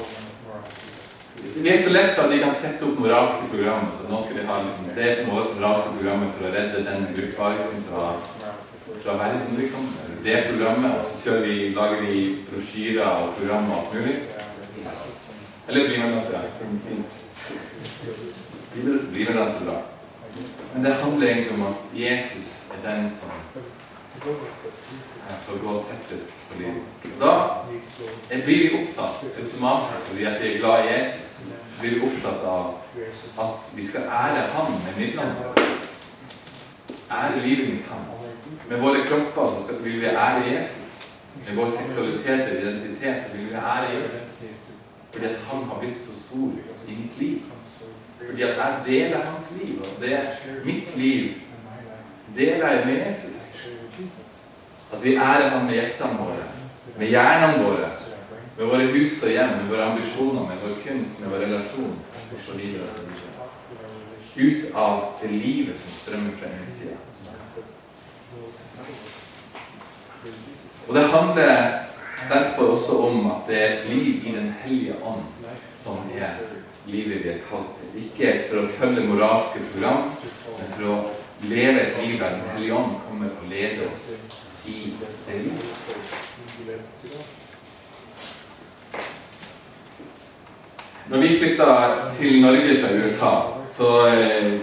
Det 1.55 1.69
er 1.71 1.83
så 1.83 1.91
lett 1.93 2.17
at 2.19 2.31
de 2.31 2.39
kan 2.41 2.55
sette 2.57 2.87
opp 2.87 2.97
moralske 2.99 3.45
programmer. 3.51 3.91
så 3.99 4.07
nå 4.09 4.21
skal 4.23 4.39
de 4.39 4.47
ha 4.47 4.55
liksom, 4.63 4.87
Det 4.95 5.05
et 5.11 5.27
moralske 5.27 5.93
programmet 5.99 6.33
for 6.37 6.47
å 6.47 6.53
redde 6.55 6.81
den 6.87 7.05
gruppa 7.13 7.51
liksom, 7.53 7.83
fra, 7.89 8.07
fra, 9.03 9.17
verden. 9.21 9.53
liksom. 9.59 9.85
Det 10.23 10.41
programmet, 10.49 10.91
og 10.91 11.21
så 11.21 11.37
vi, 11.45 11.69
lager 11.77 12.01
vi 12.01 12.23
brosjyrer 12.49 13.05
og 13.05 13.37
programmer 13.37 13.75
og 13.75 13.79
alt 13.79 13.93
mulig. 13.93 14.17
Eller 15.67 15.87
blir 15.87 15.99
man 15.99 16.11
ganske 16.17 16.41
Blir 19.11 19.29
man 19.29 19.43
ganske 19.43 19.65
bra. 19.65 19.81
Men 20.73 20.83
det 20.83 20.93
handler 20.93 21.27
egentlig 21.27 21.53
om 21.53 21.67
at 21.69 21.77
Jesus 21.93 22.65
er 22.73 22.81
den 22.89 23.09
som 23.09 23.29
får 25.45 25.67
gå 25.67 25.83
tettest 25.83 26.33
på 26.49 26.59
livet. 26.59 26.83
Da 27.19 27.65
blir 28.29 28.45
vi 28.45 28.77
opptatt 28.77 29.23
automatisk 29.41 30.07
fordi 30.09 30.23
at 30.25 30.43
vi 30.43 30.53
er 30.53 30.59
glad 30.59 30.85
i 30.85 30.93
Jesus. 30.93 31.21
blir 31.79 31.93
vi 31.93 32.01
opptatt 32.07 32.43
av 32.43 32.73
at 33.39 33.75
vi 33.75 33.87
skal 33.87 34.01
ære 34.01 34.47
Han 34.53 34.71
med 34.71 34.93
midlene. 34.97 35.35
Ære 37.11 37.47
livets 37.47 37.85
Han. 37.89 38.03
Med 38.69 38.79
våre 38.81 39.05
kropper 39.07 39.45
så 39.45 39.63
skal, 39.63 39.83
vil 39.83 40.01
vi 40.01 40.05
ære 40.05 40.51
Jesus. 40.51 41.09
Med 41.47 41.55
vår 41.55 41.71
seksualitet 41.77 42.49
og 42.49 42.61
identitet 42.61 43.23
så 43.27 43.37
vil 43.37 43.49
vi 43.49 43.53
ære 43.53 43.93
Jesus. 43.93 44.57
Fordi 45.11 45.25
at 45.25 45.35
Han 45.51 45.63
har 45.63 45.79
blitt 45.79 46.05
så 46.05 46.19
stor 46.27 46.51
i 46.87 46.97
mitt 47.01 47.19
liv. 47.19 47.41
Fordi 48.29 48.41
at 48.41 48.57
jeg 48.57 48.81
deler 48.85 49.25
hans 49.25 49.51
liv, 49.61 49.79
og 49.79 50.01
det 50.01 50.19
mitt 50.65 50.97
liv 50.97 51.31
deler 52.35 52.69
jeg 52.69 52.85
med 52.85 52.95
Jesus. 52.95 53.34
At 54.95 55.03
vi 55.03 55.15
ærer 55.15 55.49
ham 55.49 55.65
med 55.65 55.73
hjertene 55.75 56.17
våre, 56.17 56.43
med 56.97 57.09
hjernene 57.11 57.63
våre, 57.63 57.87
med 58.57 58.65
våre 58.65 58.85
hus 58.93 59.23
og 59.23 59.31
hjem, 59.33 59.49
med 59.57 59.65
våre 59.67 59.87
ambisjoner, 59.91 60.45
med 60.47 60.61
vår 60.63 60.77
kunst, 60.85 61.17
med 61.19 61.33
vår 61.33 61.43
relasjon 61.43 61.97
osv. 62.37 62.61
Ut 64.35 64.75
av 64.75 65.01
det 65.21 65.31
livet 65.31 65.79
som 65.79 65.97
strømmer 65.97 66.37
fra 66.39 66.51
innsida. 66.53 66.95
Og 70.87 70.95
det 70.95 71.03
handler 71.11 71.51
derfor 72.29 72.71
også 72.77 72.97
om 73.09 73.27
at 73.31 73.51
det 73.51 73.59
er 73.61 73.75
et 73.75 73.89
liv 73.89 74.07
i 74.23 74.31
Den 74.37 74.53
hellige 74.63 74.95
ånd 75.03 75.27
som 75.83 76.07
er 76.15 76.39
livet 76.85 77.23
vi 77.23 77.29
er 77.33 77.43
kalt 77.49 77.75
til. 77.81 78.07
Ikke 78.07 78.33
for 78.47 78.63
å 78.63 78.71
følge 78.79 79.07
moralske 79.09 79.59
program, 79.73 80.07
men 80.55 80.73
for 80.77 80.89
å 80.93 80.97
leve 81.43 81.83
et 81.83 82.01
liv 82.05 82.19
der 82.23 82.39
Den 82.39 82.49
hellige 82.55 82.79
ånd 82.79 82.99
kommer 83.09 83.35
og 83.41 83.47
leder 83.51 83.87
oss 83.89 84.44
Når 91.07 91.17
vi 91.17 91.39
flytta 91.39 91.65
til 92.19 92.41
Norge 92.41 92.81
fra 92.81 92.93
USA, 92.93 93.33
så 93.77 94.07
eh, 94.07 94.53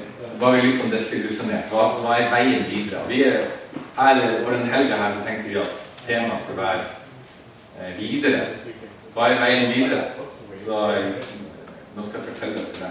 var 0.41 0.51
vi 0.53 0.61
liksom 0.61 0.91
desillusjonert. 0.91 1.69
Hva, 1.71 1.85
hva 2.03 2.17
er 2.19 2.33
veien 2.33 2.65
videre? 2.71 3.05
Vi 3.09 3.23
er, 3.23 3.45
her, 3.99 4.23
for 4.45 4.51
den 4.57 4.67
helga 4.73 4.97
her 4.97 5.15
så 5.15 5.27
tenkte 5.27 5.49
vi 5.49 5.61
at 5.61 5.77
temaet 6.07 6.43
skulle 6.43 6.63
være 6.63 6.81
eh, 7.81 7.93
videre. 8.01 8.41
Hva 9.15 9.29
er 9.29 9.41
veien 9.45 9.71
videre? 9.75 10.03
Så 10.67 10.83
eh, 10.97 11.31
nå 11.97 12.07
skal 12.09 12.21
jeg 12.21 12.29
fortelle 12.33 12.57
dere 12.57 12.67
det. 12.81 12.91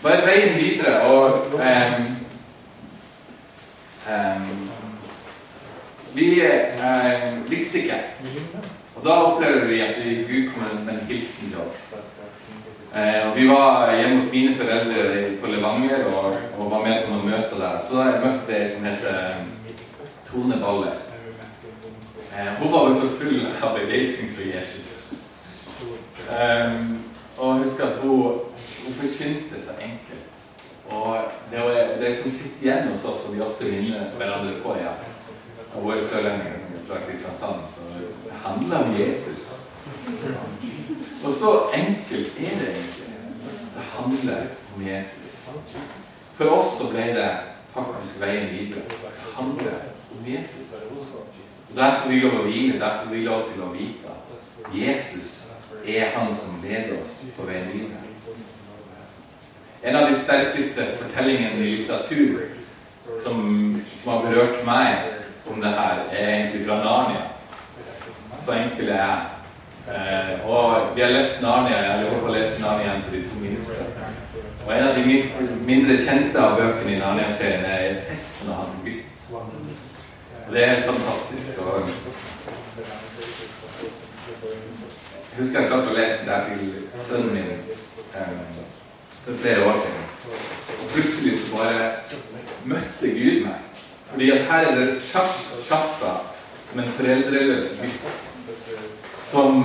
Hva 0.00 0.16
er 0.16 0.26
veien 0.26 0.58
videre? 0.62 1.00
Og 1.10 1.24
um, 1.58 2.02
um, 4.08 4.77
Vi 6.14 6.40
eh, 6.40 7.50
visste 7.50 7.82
ikke. 7.82 7.98
Og 8.96 9.04
da 9.04 9.10
opplever 9.10 9.66
vi 9.66 9.80
at 9.80 9.98
vi, 10.04 10.14
Gud 10.28 10.50
kom 10.50 10.84
med 10.84 10.94
en 10.94 11.06
hilsen 11.10 11.52
til 11.52 11.60
oss. 11.62 11.84
Uh, 12.88 13.36
vi 13.36 13.48
var 13.48 13.92
hjemme 13.94 14.20
hos 14.20 14.30
mine 14.32 14.54
foreldre 14.56 15.02
på 15.40 15.46
Levanger 15.46 16.06
og, 16.08 16.36
og, 16.58 16.70
var 16.70 16.86
med 16.86 17.02
på 17.04 17.12
noen 17.12 17.28
møter 17.28 17.60
der. 17.60 17.76
Så 17.84 18.00
jeg 18.02 18.22
møtte 18.24 18.56
ei 18.56 18.70
som 18.72 18.86
heter 18.88 19.36
Tone 20.30 20.56
Baller. 20.62 20.96
Eh, 22.38 22.48
hun 22.62 22.72
var 22.72 22.88
jo 22.88 22.96
så 23.00 23.08
full 23.20 23.46
av 23.62 23.76
begeistring 23.76 24.32
for 24.34 24.48
Jesus. 24.48 25.12
Um, 26.28 26.98
og 27.36 27.62
husker 27.64 27.86
at 27.86 28.00
hun, 28.02 28.40
hun 28.84 28.98
forkynte 29.02 29.62
så 29.62 29.76
enkelt. 29.82 30.26
Og 30.88 31.16
det, 31.50 31.60
var, 31.60 31.72
det 32.00 32.16
som 32.16 32.30
sitter 32.30 32.66
igjen 32.66 32.88
hos 32.88 33.04
oss, 33.04 33.22
som 33.24 33.36
vi 33.36 33.44
ofte 33.44 33.64
minner 33.64 34.10
hverandre 34.16 34.60
på, 34.62 34.76
ja. 34.80 34.96
Og 35.74 35.82
hun 35.82 35.92
er 35.92 36.06
sørlending 36.10 36.62
fra 36.88 36.96
Kristiansand, 37.06 37.60
så 37.74 37.80
det 38.24 38.34
handler 38.44 38.78
om 38.84 38.94
Jesus. 39.00 39.38
Og 41.24 41.32
så 41.40 41.50
enkelt 41.74 42.40
er 42.46 42.54
det 42.60 42.68
egentlig. 42.68 43.14
Det 43.74 43.84
handler 43.96 44.40
om 44.76 44.86
Jesus. 44.86 45.48
For 46.36 46.44
oss 46.44 46.78
så 46.78 46.88
ble 46.90 47.06
det 47.18 47.30
faktisk 47.74 48.20
veien 48.20 48.50
videre. 48.50 48.82
Det 48.88 49.34
handler 49.36 49.74
om 50.10 50.32
Jesus. 50.32 50.74
Og 51.70 51.76
Derfor 51.76 52.02
får 52.02 52.10
vi 52.10 52.20
lov 52.20 52.38
å 52.40 52.44
hvile, 52.46 52.80
derfor 52.80 53.04
får 53.04 53.14
vi 53.14 53.24
lov 53.24 53.42
til 53.52 53.62
å 53.62 53.72
vite 53.74 54.14
at 54.14 54.74
Jesus 54.74 55.34
er 55.84 56.14
han 56.14 56.30
som 56.36 56.62
leder 56.62 56.96
oss 56.96 57.18
på 57.36 57.46
veien 57.48 57.68
videre. 57.72 58.04
En 59.82 59.96
av 59.96 60.08
de 60.08 60.16
sterkeste 60.18 60.86
fortellingene 61.02 61.62
i 61.62 61.76
litteratur 61.76 62.40
som, 63.22 63.42
som, 64.02 64.12
har 64.12 64.24
berørt 64.24 64.64
meg 64.66 65.17
om 65.52 65.60
det 65.60 65.72
her, 65.78 66.04
er 66.12 66.28
egentlig 66.34 66.66
fra 66.66 66.78
Narnia. 66.84 67.24
Så 68.44 68.52
enkel 68.52 68.88
er 68.88 69.02
jeg. 69.02 69.18
Eh, 69.88 70.48
og 70.48 70.94
vi 70.94 71.00
har 71.00 71.10
lest 71.10 71.42
Narnia, 71.42 71.76
jeg 71.76 72.00
holder 72.02 72.20
på 72.20 72.30
å 72.30 72.34
lese 72.34 72.60
Narnia 72.60 72.88
igjen 72.88 73.04
for 73.06 73.16
de 73.16 73.22
to 73.28 73.36
minste. 73.42 73.74
Og 74.66 74.72
en 74.74 74.88
av 74.88 74.98
de 74.98 75.04
mindre 75.66 75.96
kjente 76.04 76.40
av 76.44 76.58
bøkene 76.60 76.96
i 76.96 76.98
Narnia-serien 77.00 77.64
er 77.64 78.00
'Hesten 78.08 78.48
og 78.48 78.56
hans 78.56 78.76
gutt'. 78.84 79.32
Og 80.48 80.54
det 80.54 80.64
er 80.64 80.82
fantastisk. 80.82 81.60
Og 81.66 81.88
jeg 85.30 85.44
husker 85.44 85.60
jeg 85.60 85.70
satt 85.70 85.88
og 85.88 85.96
leste 85.96 86.30
der 86.30 86.44
til 86.48 86.74
sønnen 87.08 87.34
min 87.34 87.50
eh, 88.14 88.28
for 89.24 89.34
flere 89.34 89.64
år 89.68 89.80
siden. 89.82 90.04
Og 90.80 90.86
plutselig 90.92 91.38
så 91.38 91.56
bare 91.56 91.90
møtte 92.64 93.14
Gud 93.18 93.44
meg. 93.46 93.67
Fordi 94.10 94.30
at 94.30 94.44
her 94.50 94.66
er 94.66 94.74
det 94.78 95.02
Shasta 95.02 96.12
som 96.70 96.80
en 96.80 96.92
foreldreløs 96.96 97.74
gutt 97.80 98.26
som 99.30 99.64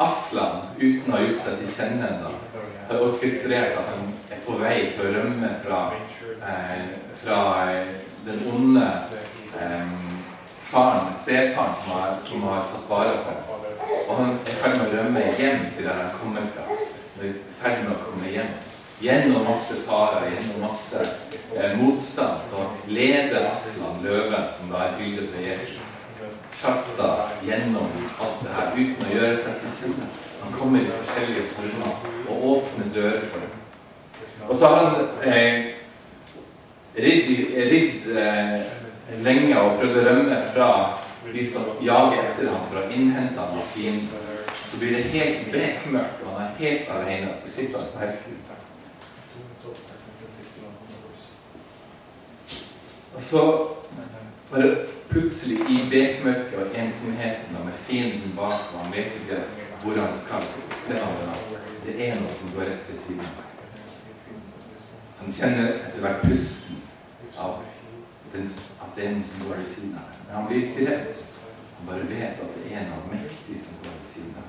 Aslan, 0.00 0.62
uten 0.80 1.12
å 1.12 1.16
ha 1.16 1.24
gjort 1.26 1.42
seg 1.44 1.58
til 1.60 1.72
kjenne 1.74 2.06
ennå, 2.08 2.30
har 2.88 3.02
orkestrert 3.04 3.76
at 3.76 3.90
han 3.92 4.06
er 4.32 4.40
på 4.46 4.56
vei 4.60 4.76
til 4.94 5.04
å 5.04 5.10
rømme 5.18 5.50
fra, 5.60 5.80
eh, 6.40 6.86
fra 7.20 7.40
eh, 7.68 7.90
den 8.24 8.40
onde 8.48 8.86
eh, 9.60 9.92
faren, 10.70 11.12
stefaren, 11.20 11.76
som 11.82 11.92
har, 11.92 12.16
som 12.24 12.48
har 12.48 12.64
tatt 12.72 12.88
vare 12.88 13.12
på 13.20 13.36
ham. 13.36 13.60
Og 14.08 14.16
han 14.16 14.32
er 14.32 14.48
i 14.48 14.56
ferd 14.62 14.78
med 14.78 14.86
å 14.86 14.96
rømme 14.96 15.26
hjem 15.36 15.68
til 15.76 15.90
der 15.90 16.00
han 16.00 16.16
kommer 16.16 16.48
fra. 16.56 16.80
I 17.20 17.34
ferd 17.60 17.84
med 17.84 17.92
å 17.92 18.00
komme 18.06 18.32
hjem. 18.32 18.56
Gjennom 19.04 19.44
masse 19.48 19.76
farer, 19.84 20.30
gjennom 20.32 20.64
masse 20.64 21.04
eh, 21.56 21.76
motstand, 21.78 22.40
så 22.50 22.66
leder 22.86 23.50
Aslan 23.50 24.02
løven, 24.04 24.48
som 24.56 24.72
da 24.72 24.86
er 24.86 24.98
bildet 24.98 25.30
på 25.34 25.44
Jesus, 25.44 25.86
Shasta 26.60 27.10
gjennom 27.44 27.88
alt 28.20 28.42
det 28.44 28.56
her 28.56 28.74
uten 28.76 29.06
å 29.06 29.14
gjøre 29.14 29.36
seg 29.40 29.62
til 29.62 29.76
kjenne. 29.78 30.08
Han 30.40 30.56
kommer 30.56 30.82
i 30.82 30.90
forskjellige 30.90 31.46
former 31.54 31.92
og 32.28 32.44
åpner 32.50 32.90
dører 32.94 33.24
for 33.32 33.44
dem. 33.44 33.56
Og 34.48 34.56
så 34.56 34.68
har 34.72 34.84
han 34.84 35.70
ridd, 36.94 37.30
ridd 37.70 38.10
eh, 38.16 38.56
lenge 39.24 39.60
og 39.60 39.78
prøvd 39.80 40.00
å 40.00 40.06
rømme 40.08 40.40
fra 40.54 40.70
de 41.30 41.44
som 41.48 41.68
jager 41.84 42.22
etter 42.24 42.50
ham 42.50 42.68
for 42.70 42.82
å 42.82 42.88
innhente 42.88 43.40
ham 43.40 43.60
av 43.60 43.74
fienden. 43.74 44.26
Så 44.70 44.78
blir 44.78 44.94
det 44.94 45.10
helt 45.10 45.48
bekmørkt, 45.50 46.20
og 46.24 46.36
han 46.36 46.46
er 46.46 46.58
helt 46.60 46.90
alene. 46.94 47.32
Så 47.40 47.50
sitter 47.50 47.80
han 47.80 47.90
på 47.94 48.04
hesten. 48.04 48.39
Og 53.20 53.24
så 53.26 53.68
bare 54.50 54.76
plutselig 55.10 55.56
i 55.70 55.90
bekmørket 55.90 56.54
og 56.58 56.66
ensomheten 56.74 57.56
og 57.58 57.64
med 57.66 57.72
fienden 57.72 58.32
bak 58.36 58.60
og 58.72 58.78
han 58.80 58.92
vet 58.92 59.12
ikke 59.18 59.40
hvor 59.82 59.98
han 60.00 60.14
skal, 60.22 60.46
det 61.84 62.06
er 62.06 62.14
noe 62.20 62.32
som 62.38 62.52
går 62.54 62.64
rett 62.68 62.86
ved 62.88 62.96
siden 63.02 63.20
av. 63.20 63.42
Han 65.18 65.34
kjenner 65.36 65.68
etter 65.72 66.00
hvert 66.00 66.24
pusten 66.24 66.78
av 67.36 67.58
at 68.32 68.96
det 68.96 69.04
er 69.04 69.12
noe 69.18 69.26
som 69.28 69.44
går 69.44 69.60
ved 69.60 69.68
siden 69.74 69.98
av. 70.00 70.14
Men 70.22 70.36
han 70.38 70.48
blir 70.48 70.64
ikke 70.70 70.86
redd. 70.88 71.20
Han 71.76 71.90
bare 71.90 72.08
vet 72.14 72.40
at 72.46 72.56
det 72.56 72.72
er 72.72 72.88
noe 72.88 73.10
mektig 73.12 73.58
som 73.66 73.82
går 73.82 73.98
ved 73.98 74.08
siden 74.14 74.38
av. 74.40 74.48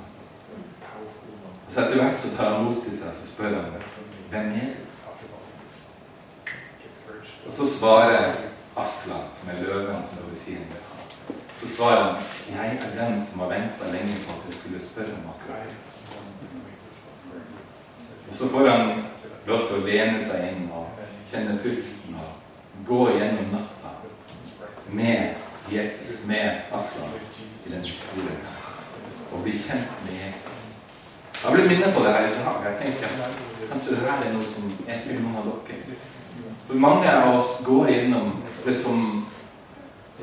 Og 1.65 1.74
så 1.74 1.84
etter 1.84 1.99
hvert 1.99 2.24
så 2.24 2.32
tar 2.38 2.55
han 2.55 2.69
mot 2.69 2.80
til 2.88 2.95
seg 3.01 3.19
så 3.19 3.28
spør 3.34 3.59
han 3.59 3.76
hvem 4.32 4.55
er 4.61 4.72
det? 4.72 4.88
Og 7.45 7.51
så 7.51 7.67
svarer 7.76 8.51
Aslan, 8.76 9.28
som 9.36 9.49
er 9.49 9.63
løven 9.63 10.03
som 10.07 10.17
er 10.17 10.57
ham. 10.57 11.38
Så 11.59 11.67
svarer 11.76 12.03
han 12.03 12.15
jeg 12.51 12.78
er 12.78 12.95
den 13.05 13.26
som 13.30 13.39
har 13.39 13.49
venta 13.49 13.91
lenge 13.91 14.15
på 14.26 14.36
at 14.36 14.45
jeg 14.47 14.53
skulle 14.53 14.80
spørre 14.86 15.17
om 15.19 15.30
akkurat. 15.34 15.74
Og 18.30 18.36
så 18.36 18.49
får 18.49 18.69
han 18.69 19.03
lov 19.47 19.67
til 19.67 19.76
å 19.76 19.86
lene 19.86 20.24
seg 20.24 20.47
inn 20.51 20.69
og 20.72 20.88
kjenne 21.32 21.57
pusten 21.63 22.15
og 22.15 22.88
gå 22.88 23.01
gjennom 23.17 23.51
natta 23.55 23.91
med 24.91 25.36
Jesus, 25.72 26.26
med 26.28 26.74
Aslan, 26.74 27.13
i 27.65 27.69
den 27.69 27.84
historien. 27.84 28.41
Og 29.32 29.43
bli 29.43 29.53
kjent 29.55 30.03
med 30.05 30.17
Jesus. 30.17 30.57
Jeg 31.43 31.53
ble 31.53 31.67
minnet 31.67 31.95
på 31.95 32.03
det 32.05 32.15
her 32.15 32.28
i 32.28 32.34
dag. 32.39 32.65
Jeg 32.65 32.76
tenker 32.82 33.15
kanskje 33.69 33.95
det 33.95 34.01
her 34.09 34.26
er 34.26 34.34
noe 34.36 34.49
som 34.49 34.74
er 34.88 34.99
til 35.05 35.22
noen 35.24 35.39
av 35.39 35.47
dere. 35.47 36.01
For 36.68 36.76
mange 36.80 37.09
av 37.12 37.39
oss 37.39 37.59
går 37.66 37.89
gjennom 37.89 38.32
det 38.66 38.76
som 38.84 39.01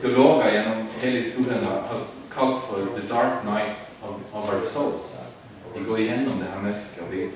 teologer 0.00 0.52
gjennom 0.54 0.86
hele 1.02 1.22
historien 1.22 1.64
har 1.64 2.04
kalt 2.34 2.64
for 2.68 2.86
'the 2.94 3.08
dark 3.08 3.44
night 3.44 3.76
of, 4.02 4.14
our 4.34 4.60
souls'. 4.72 5.14
Vi 5.74 5.84
går 5.84 5.98
gjennom 5.98 6.38
det 6.38 6.48
her 6.52 6.62
mørket, 6.62 7.02
og 7.02 7.12
vi, 7.12 7.28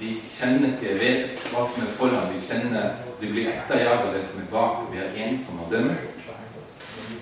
vi 0.00 0.20
kjenner 0.38 0.68
ikke 0.72 0.94
vet 1.02 1.42
hva 1.52 1.66
som 1.66 1.82
er 1.82 1.92
foran. 1.98 2.34
Vi 2.34 2.46
kjenner 2.46 2.94
vi 3.20 3.32
blir 3.32 3.50
etterjaget 3.50 4.06
av 4.06 4.14
det 4.14 4.24
som 4.30 4.40
er 4.40 4.50
bak. 4.52 4.92
Vi 4.92 4.98
er 4.98 5.26
ensomme 5.26 5.62
og 5.62 5.70
dømme. 5.70 5.96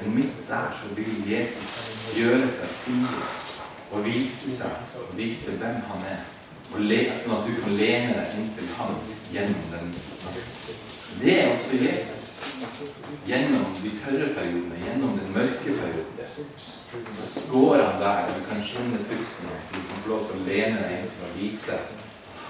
Men 0.03 0.15
midt 0.15 0.49
der 0.49 0.69
så 0.79 0.95
vil 0.95 1.31
Jesus 1.33 1.77
gjøre 2.17 2.49
seg 2.59 2.73
synlig 2.85 3.27
og 3.93 4.05
vise 4.05 4.57
seg, 4.59 4.97
vise 5.17 5.51
hvem 5.61 5.79
han 5.91 6.09
er. 6.11 6.25
Og 6.75 6.81
le, 6.81 6.99
sånn 7.23 7.37
at 7.39 7.47
du 7.47 7.55
kan 7.63 7.79
lene 7.79 8.19
deg 8.19 8.39
inntil 8.41 8.73
ham 8.79 8.99
gjennom 9.33 9.73
den. 9.73 9.95
Det 11.23 11.43
er 11.43 11.53
også 11.53 11.77
Jesus. 11.77 12.25
Gjennom 13.27 13.67
de 13.83 13.91
tørre 14.05 14.29
periodene, 14.35 14.83
gjennom 14.85 15.19
den 15.19 15.33
mørke 15.35 15.71
perioden. 15.81 16.27
Så 17.27 17.41
går 17.53 17.77
han 17.83 18.01
der, 18.03 18.23
og 18.23 18.29
du 18.29 18.41
kan 18.49 18.63
kjenne 18.63 18.99
pusten, 18.99 19.49
du 19.73 19.75
kan 19.75 20.03
få 20.03 20.09
lov 20.09 20.27
til 20.27 20.41
å 20.41 20.47
lene 20.49 20.83
deg 20.83 20.99
inntil 20.99 21.29
og 21.29 21.39
vite 21.41 21.79
at 21.79 21.87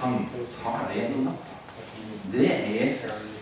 han 0.00 0.18
tar 0.62 0.88
deg 0.88 0.98
gjennom 1.00 1.28
natta. 1.30 1.56
Det 2.32 2.50
er 2.52 2.66
Jesus. 2.84 3.36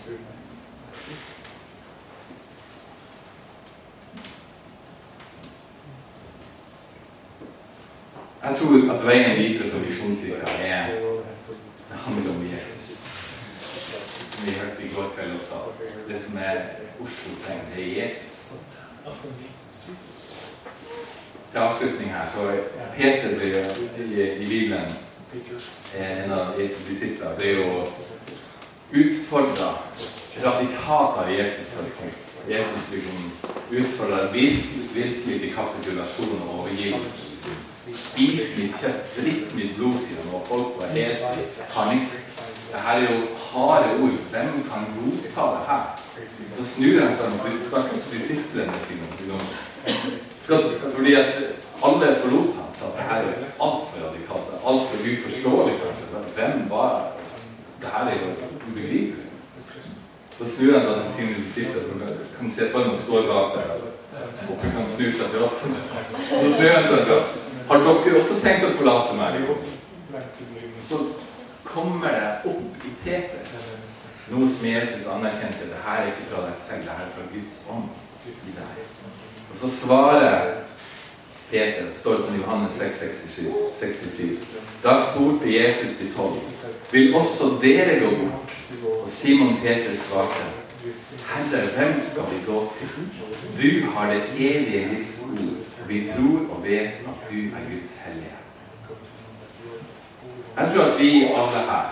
Jeg 8.45 8.57
tror 8.57 8.91
at 8.93 9.07
veien 9.07 9.39
videre 9.39 9.71
for 9.73 9.81
Visjonskirka 9.81 10.51
er 10.61 10.91
handler 12.05 12.31
om 12.31 12.43
Jesus. 12.53 12.99
Som 14.31 14.47
vi 14.47 14.53
hørte 14.53 14.83
i 14.85 14.94
går 15.05 15.13
kveld 15.17 15.35
også, 15.35 15.47
sa. 15.47 15.87
det 16.09 16.23
som 16.23 16.39
er 16.39 16.61
Oslo 17.01 17.31
trenger, 17.45 17.65
det 17.77 17.83
er 17.85 18.03
Jesus. 18.03 18.33
Til 21.53 21.59
avslutning 21.59 22.13
her, 22.13 22.27
så 22.35 22.53
Peter 22.97 23.37
ble 23.37 23.49
jo 23.49 23.65
i, 24.05 24.47
Bibelen 24.49 24.95
en 25.99 26.33
av 26.33 26.61
Jesu 26.61 26.81
disipler 26.89 27.37
ble 27.39 27.53
jo 27.59 27.67
utfordra 28.95 29.71
radikalt 30.45 31.21
av 31.23 31.31
Jesus. 31.31 31.69
Jesus 32.49 32.91
liksom 32.93 33.31
utfordra 33.71 34.25
virkelig, 34.33 34.89
virkelig 34.95 35.41
til 35.41 35.55
kapitulasjon 35.55 36.43
og 36.43 36.59
overgivelse. 36.61 37.31
Spis 37.85 38.55
mitt 38.57 38.77
kjøtt, 38.81 39.17
drikk 39.17 39.57
mitt 39.57 39.75
blod, 39.77 39.99
sier 40.01 40.23
han, 40.23 40.35
og 40.39 40.47
folk 40.49 40.79
var 40.81 40.95
helt 40.97 41.59
panikk. 41.75 42.24
Det 42.75 42.83
her 42.83 42.97
er 43.01 43.07
jo 43.11 43.19
harde 43.49 43.89
ord. 44.03 44.17
Hvem 44.33 44.51
kan 44.71 44.83
godta 44.97 45.43
det 45.55 45.63
her? 45.71 45.83
Så 46.57 46.63
snur 46.73 46.97
han 47.03 47.13
seg 47.17 47.27
og 47.27 47.61
snakker 47.69 48.01
til 48.11 48.21
disiplene 48.29 48.79
sine. 48.87 49.07
Fordi 50.97 51.15
at 51.15 51.35
alle 51.87 52.09
forlot 52.23 52.51
ham, 52.59 52.71
sa 52.79 52.91
det 52.97 53.07
her 53.11 53.21
er 53.31 53.37
altfor 53.67 53.99
radikalt. 54.07 54.49
Altfor 54.71 54.97
uforståelig, 55.13 55.75
kanskje. 55.83 56.25
Hvem 56.37 56.71
var 56.71 56.91
det? 57.81 57.89
her 57.95 58.05
er 58.13 58.17
jo 58.23 58.29
ubegripelig. 58.69 59.15
Så 60.39 60.45
snur 60.57 60.79
han 60.79 60.87
seg 60.87 60.95
til 61.03 61.13
sine 61.17 61.35
disipler. 61.39 61.83
Kan 62.39 62.51
se 62.57 62.71
for 62.73 62.89
meg 62.89 63.03
står 63.07 63.29
bak 63.31 63.53
seg. 63.55 63.65
Håper 64.49 64.73
han 64.77 64.89
snur 64.97 65.13
seg 65.19 65.29
til 65.31 65.45
oss. 65.47 65.61
Så 66.31 66.49
snur 66.57 66.73
han 66.77 66.89
seg 66.91 67.05
til 67.05 67.15
oss. 67.21 67.37
Har 67.69 67.85
dere 67.87 68.19
også 68.21 68.41
tenkt 68.43 68.67
å 68.67 68.73
forlate 68.81 69.15
meg? 69.21 69.39
Så 70.89 70.99
kommer 71.75 72.15
det 72.15 72.55
opp 72.55 72.87
i 72.89 72.95
Peter 73.05 73.45
noe 74.33 74.49
som 74.49 74.67
Jesus 74.67 75.07
anerkjente. 75.11 75.69
Det 75.69 75.81
her 75.85 76.01
er 76.01 76.11
ikke 76.13 76.29
fra 76.31 76.45
deg 76.47 76.61
selv, 76.67 76.85
det 76.87 76.97
her 76.97 77.09
er 77.09 77.15
fra 77.17 77.27
Guds 77.33 77.59
ånd 77.75 77.89
i 78.33 78.55
deg. 78.57 78.85
Og 79.51 79.57
så 79.61 79.71
svarer 79.83 80.55
Peter, 81.51 81.85
det 81.85 81.97
står 82.01 82.25
som 82.25 82.39
Johannes 82.41 82.79
6, 82.79 83.03
67. 83.35 84.49
Da 84.85 84.97
spurte 85.11 85.53
Jesus 85.53 85.99
de 86.01 86.11
tolv, 86.17 86.41
vil 86.93 87.15
også 87.15 87.51
dere 87.63 88.01
gå 88.01 88.15
bort? 88.23 88.55
Og 89.03 89.09
Simon 89.09 89.59
Peter 89.63 89.97
svarte, 90.09 90.47
Herre, 91.25 91.61
hvem 91.77 92.01
skal 92.11 92.31
vi 92.33 92.41
gå 92.47 92.73
til? 92.79 92.89
Du 93.61 93.91
har 93.91 94.13
det 94.13 94.23
evige 94.39 94.89
livs 94.89 95.21
ord. 95.25 95.39
Vi 95.89 96.09
tror 96.09 96.57
og 96.57 96.65
vet 96.65 97.05
at 97.13 97.31
du 97.31 97.37
er 97.37 97.69
Guds 97.71 97.93
hellige. 98.05 98.44
Jeg 100.57 100.71
tror 100.75 100.85
at 100.85 101.01
vi 101.01 101.25
alle 101.25 101.61
her, 101.71 101.87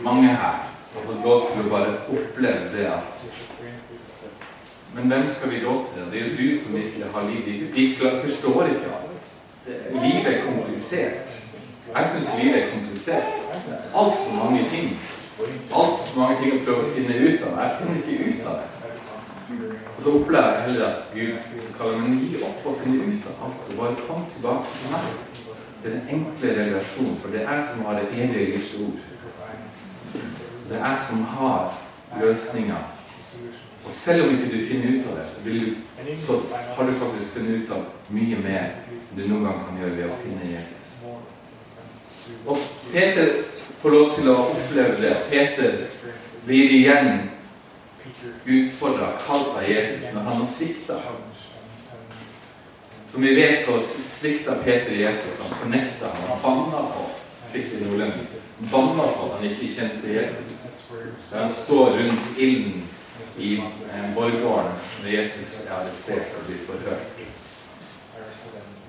mange 0.00 0.28
her, 0.28 0.36
har 0.94 1.02
fått 1.06 1.24
lov 1.24 1.48
til 1.50 1.64
å 1.64 1.70
bare 1.70 1.96
oppleve 2.08 2.68
det 2.74 2.86
at 2.86 3.24
Men 4.94 5.06
hvem 5.10 5.26
skal 5.34 5.50
vi 5.50 5.60
gå 5.62 5.74
til? 5.90 6.06
Det 6.12 6.20
er 6.20 6.28
jo 6.28 6.36
du 6.38 6.62
som 6.62 6.74
virkelig 6.74 7.10
har 7.14 7.28
livet. 7.28 7.74
De 7.74 7.84
forstår 8.22 8.70
ikke 8.72 8.94
alt. 8.96 9.28
Livet 9.92 10.26
er 10.26 10.42
komplisert. 10.46 11.36
Jeg 11.94 12.10
syns 12.12 12.30
livet 12.42 12.62
er 12.62 12.70
komplisert. 12.72 13.32
Altfor 13.94 14.34
mange 14.34 14.64
ting. 14.72 14.98
Altfor 15.70 16.18
mange 16.18 16.40
ting 16.42 16.56
å 16.56 16.64
prøve 16.66 16.86
å 16.86 16.92
finne 16.96 17.18
ut 17.22 17.46
av. 17.46 17.58
Jeg 17.62 17.78
finner 17.78 18.02
ikke 18.02 18.30
ut 18.30 18.46
av 18.50 18.60
det. 18.60 18.68
Og 19.96 20.02
så 20.02 20.12
opplever 20.18 20.52
jeg 20.54 20.66
heller 20.66 20.86
at 20.86 21.14
Gud 21.14 21.34
kaller 21.78 22.02
meg 22.02 22.22
gi 22.22 22.42
opp 22.46 22.66
og 22.70 22.78
finne 22.82 23.10
ut 23.10 23.30
av 23.30 23.46
alt, 23.46 23.66
og 23.70 23.82
bare 23.82 24.06
kom 24.06 24.26
tilbake 24.34 24.74
til 24.78 24.94
meg. 24.94 25.29
Det 25.82 25.92
er 25.92 25.96
en 25.96 26.08
enkle 26.16 26.48
relasjon, 26.58 27.16
for 27.20 27.32
det 27.32 27.42
er 27.42 27.54
jeg 27.54 27.68
som 27.72 27.84
har 27.84 27.98
det 27.98 28.08
evige 28.24 28.62
ord. 28.84 28.98
Det 30.68 30.76
er 30.76 30.84
jeg 30.88 30.98
som 31.08 31.22
har 31.34 31.78
løsninga. 32.20 32.80
Og 33.84 33.92
selv 33.92 34.24
om 34.24 34.34
ikke 34.34 34.50
du 34.52 34.66
finner 34.66 34.98
ut 34.98 35.06
av 35.10 35.16
det, 35.16 35.26
så, 35.32 35.40
du, 35.44 35.74
så 36.26 36.32
har 36.76 36.86
du 36.86 36.92
faktisk 36.92 37.32
funnet 37.34 37.62
ut 37.62 37.70
av 37.70 37.86
mye 38.12 38.42
mer 38.44 38.76
enn 38.90 39.16
du 39.16 39.22
noen 39.28 39.46
gang 39.46 39.62
kan 39.64 39.80
gjøre 39.80 39.96
ved 39.96 40.10
å 40.10 40.18
finne 40.20 40.50
Jesus. 40.50 40.80
Og 42.46 42.58
Peter 42.92 43.32
får 43.80 43.96
lov 43.96 44.14
til 44.18 44.30
å 44.30 44.36
oppleve 44.44 45.00
det. 45.00 45.14
Peter 45.30 45.80
blir 46.44 46.76
igjen 46.76 47.30
utfordra, 48.44 49.14
kalt 49.26 49.56
av 49.56 49.64
Jesus, 49.68 50.10
når 50.14 50.28
han 50.28 50.42
har 50.42 50.50
svikta. 50.56 51.00
Som 53.12 53.22
vi 53.22 53.34
vet, 53.34 53.66
så 53.66 53.80
svikta 54.18 54.54
Peter 54.64 54.92
Jesus. 54.92 55.40
Han 55.42 55.58
fornekta 55.62 56.06
ham. 56.06 56.28
Han 56.28 56.42
banna 56.42 56.86
på 56.94 57.06
skikkelig 57.52 57.86
nordlending. 57.86 58.26
Banna 58.58 59.06
på 59.16 59.26
at 59.26 59.40
han 59.40 59.50
ikke 59.50 59.74
kjente 59.74 60.14
Jesus. 60.14 60.56
Da 61.32 61.42
han 61.42 61.52
står 61.54 61.90
rundt 61.90 62.38
ilden 62.38 62.88
i 63.38 63.62
borggården 64.14 64.72
når 65.02 65.10
Jesus 65.10 65.60
er 65.66 65.74
arrestert 65.74 66.36
og 66.38 66.46
blir 66.46 66.62
forhørt. 66.66 67.20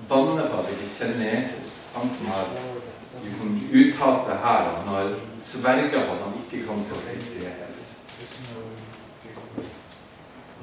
Banner 0.08 0.48
på 0.48 0.56
at 0.58 0.64
han 0.64 0.72
ikke 0.74 0.94
kjenner 0.98 1.34
Jesus. 1.34 1.68
Han 1.94 2.10
som 2.18 2.26
har 2.26 2.44
liksom 3.24 3.60
uttalt 3.72 4.26
det 4.28 4.38
her, 4.44 4.70
han 4.76 4.88
har 4.88 5.14
sverga 5.44 6.06
på 6.06 6.12
at 6.14 6.24
han 6.24 6.40
ikke 6.42 6.66
kom 6.66 6.84
til 6.86 6.96
å 6.96 7.04
svikte 7.06 7.44
Jesus. 7.44 7.71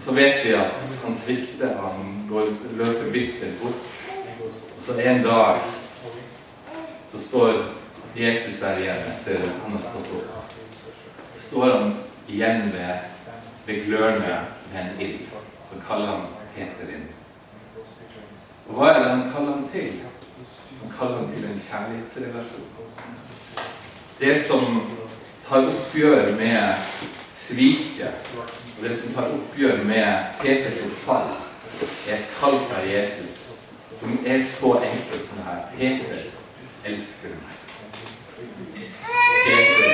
Så 0.09 0.15
vet 0.15 0.45
vi 0.45 0.53
at 0.53 0.99
han 1.05 1.17
svikter. 1.17 1.75
Han 1.81 2.27
går, 2.29 2.47
løper 2.77 3.11
bister 3.11 3.51
bort. 3.61 3.73
Og 4.77 4.81
så 4.81 4.93
en 4.99 5.23
dag 5.23 5.57
så 7.11 7.19
står 7.21 7.53
Jesus 8.17 8.57
der 8.59 8.79
igjen 8.81 9.03
etter 9.11 9.43
han 9.43 9.75
har 9.75 9.83
stått 9.83 10.15
opp. 10.17 10.55
Så 11.35 11.43
står 11.43 11.75
han 11.75 11.93
igjen 12.27 12.71
ved, 12.73 13.05
ved 13.67 13.85
glørne 13.85 14.39
med 14.73 14.81
en 14.81 15.01
ild. 15.05 15.27
Så 15.69 15.77
kaller 15.87 16.15
han 16.15 16.25
Peter 16.55 16.89
inn. 16.89 17.05
Og 18.65 18.79
hva 18.79 18.89
er 18.89 18.99
det 19.03 19.11
han 19.11 19.29
kaller 19.35 19.59
ham 19.59 19.67
til? 19.69 20.01
Han 20.81 20.95
kaller 20.97 21.21
ham 21.21 21.29
til 21.35 21.45
en 21.51 21.61
kjærlighetsrelasjon. 21.67 22.65
Det 24.19 24.35
som 24.47 24.81
tar 25.45 25.69
oppgjør 25.69 26.33
med 26.41 26.89
sviket, 27.37 28.25
og 28.79 28.89
det 28.89 28.97
som 29.01 29.13
tar 29.13 29.31
oppgjør 29.35 29.81
med 29.83 30.07
Peters 30.41 30.83
fall, 31.03 31.31
er 32.07 32.13
et 32.15 32.27
kall 32.39 32.59
fra 32.69 32.83
Jesus 32.87 33.39
som 33.99 34.19
er 34.25 34.43
så 34.47 34.69
enkelt 34.73 35.25
som 35.29 35.41
her. 35.43 35.65
Peter 35.77 36.21
elsker 36.87 37.33
meg. 37.35 37.57
Peter, 39.45 39.89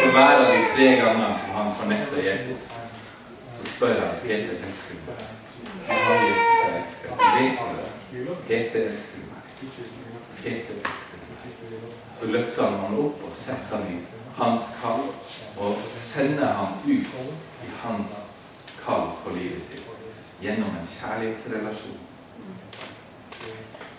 for 0.00 0.10
hver 0.14 0.36
av 0.38 0.46
de 0.48 0.62
tre 0.76 0.86
gangene 1.02 1.28
som 1.42 1.50
han 1.58 1.68
fornekter 1.80 2.22
Jesus, 2.24 2.64
så 3.56 3.68
spør 3.74 4.00
han 4.00 4.16
Peter 4.22 4.54
elsker 4.54 4.96
meg. 5.06 5.20
Har 5.90 6.24
Jesus 6.24 6.64
elsker 6.70 7.10
meg? 7.20 7.28
Peter 8.48 8.80
elsker 8.86 9.28
meg. 9.28 9.42
Peter 10.40 10.72
elsker 10.80 11.18
meg. 11.28 11.44
Så 12.20 12.32
løfter 12.32 12.64
han 12.64 12.80
ham 12.80 12.98
opp 13.04 13.28
og 13.28 13.36
setter 13.44 13.76
ham 13.76 13.92
i 13.92 14.00
hans 14.40 14.72
kall 14.80 15.04
og 15.60 15.76
sender 16.00 16.52
ham 16.52 16.72
ut 16.84 17.14
i 17.64 17.70
hans 17.82 18.06
kall 18.84 19.10
på 19.24 19.34
livet 19.36 19.62
sitt 19.68 19.86
gjennom 20.40 20.72
en 20.72 20.88
kjærlighetsrelasjon. 20.88 21.98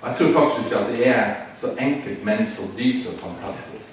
Og 0.01 0.07
Jeg 0.09 0.18
tror 0.18 0.34
faktisk 0.34 0.66
ikke 0.66 0.80
at 0.80 0.89
det 0.95 1.07
er 1.07 1.36
så 1.62 1.76
enkelt, 1.80 2.24
men 2.26 2.45
så 2.55 2.62
dypt 2.78 3.07
og 3.07 3.20
fantastisk 3.20 3.91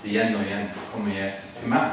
at 0.00 0.08
igjen 0.08 0.34
og 0.34 0.44
igjen 0.44 0.68
så 0.74 0.80
kommer 0.92 1.24
Jesus 1.24 1.56
til 1.60 1.68
meg. 1.68 1.90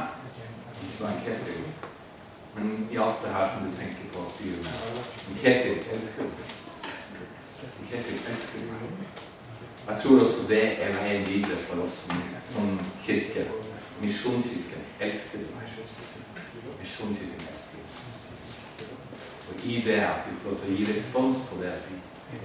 Men 2.55 2.88
i 2.91 2.97
alt 2.97 3.23
det 3.23 3.34
her 3.34 3.49
som 3.53 3.65
du 3.67 3.75
tenker 3.78 4.11
på 4.13 4.23
å 4.23 4.32
styre 4.34 4.59
med 4.63 5.41
Ketil 5.41 5.80
elsker 5.95 6.30
deg. 6.38 6.53
Ketil 7.91 8.19
elsker 8.34 8.67
deg. 8.71 9.23
Jeg 9.88 9.99
tror 10.03 10.23
også 10.25 10.47
det 10.49 10.63
er 10.84 10.95
veien 10.99 11.28
videre 11.28 11.59
for 11.67 11.84
oss 11.86 12.01
som 12.53 12.80
kirke. 13.05 13.45
Misjonskirken 14.02 14.84
elsker 15.00 15.38
deg. 15.43 15.78
Misjonskirken 16.82 17.48
elsker 17.52 17.80
Jesus. 17.82 18.18
Og 19.50 19.66
i 19.66 19.82
det 19.86 20.00
at 20.06 20.28
vi 20.28 20.36
får 20.41 20.50
lov 20.50 20.60
til 20.62 20.74
å 20.74 20.78
gi 20.78 20.86
respons 20.91 21.48
på 21.50 21.62
det 21.62 21.74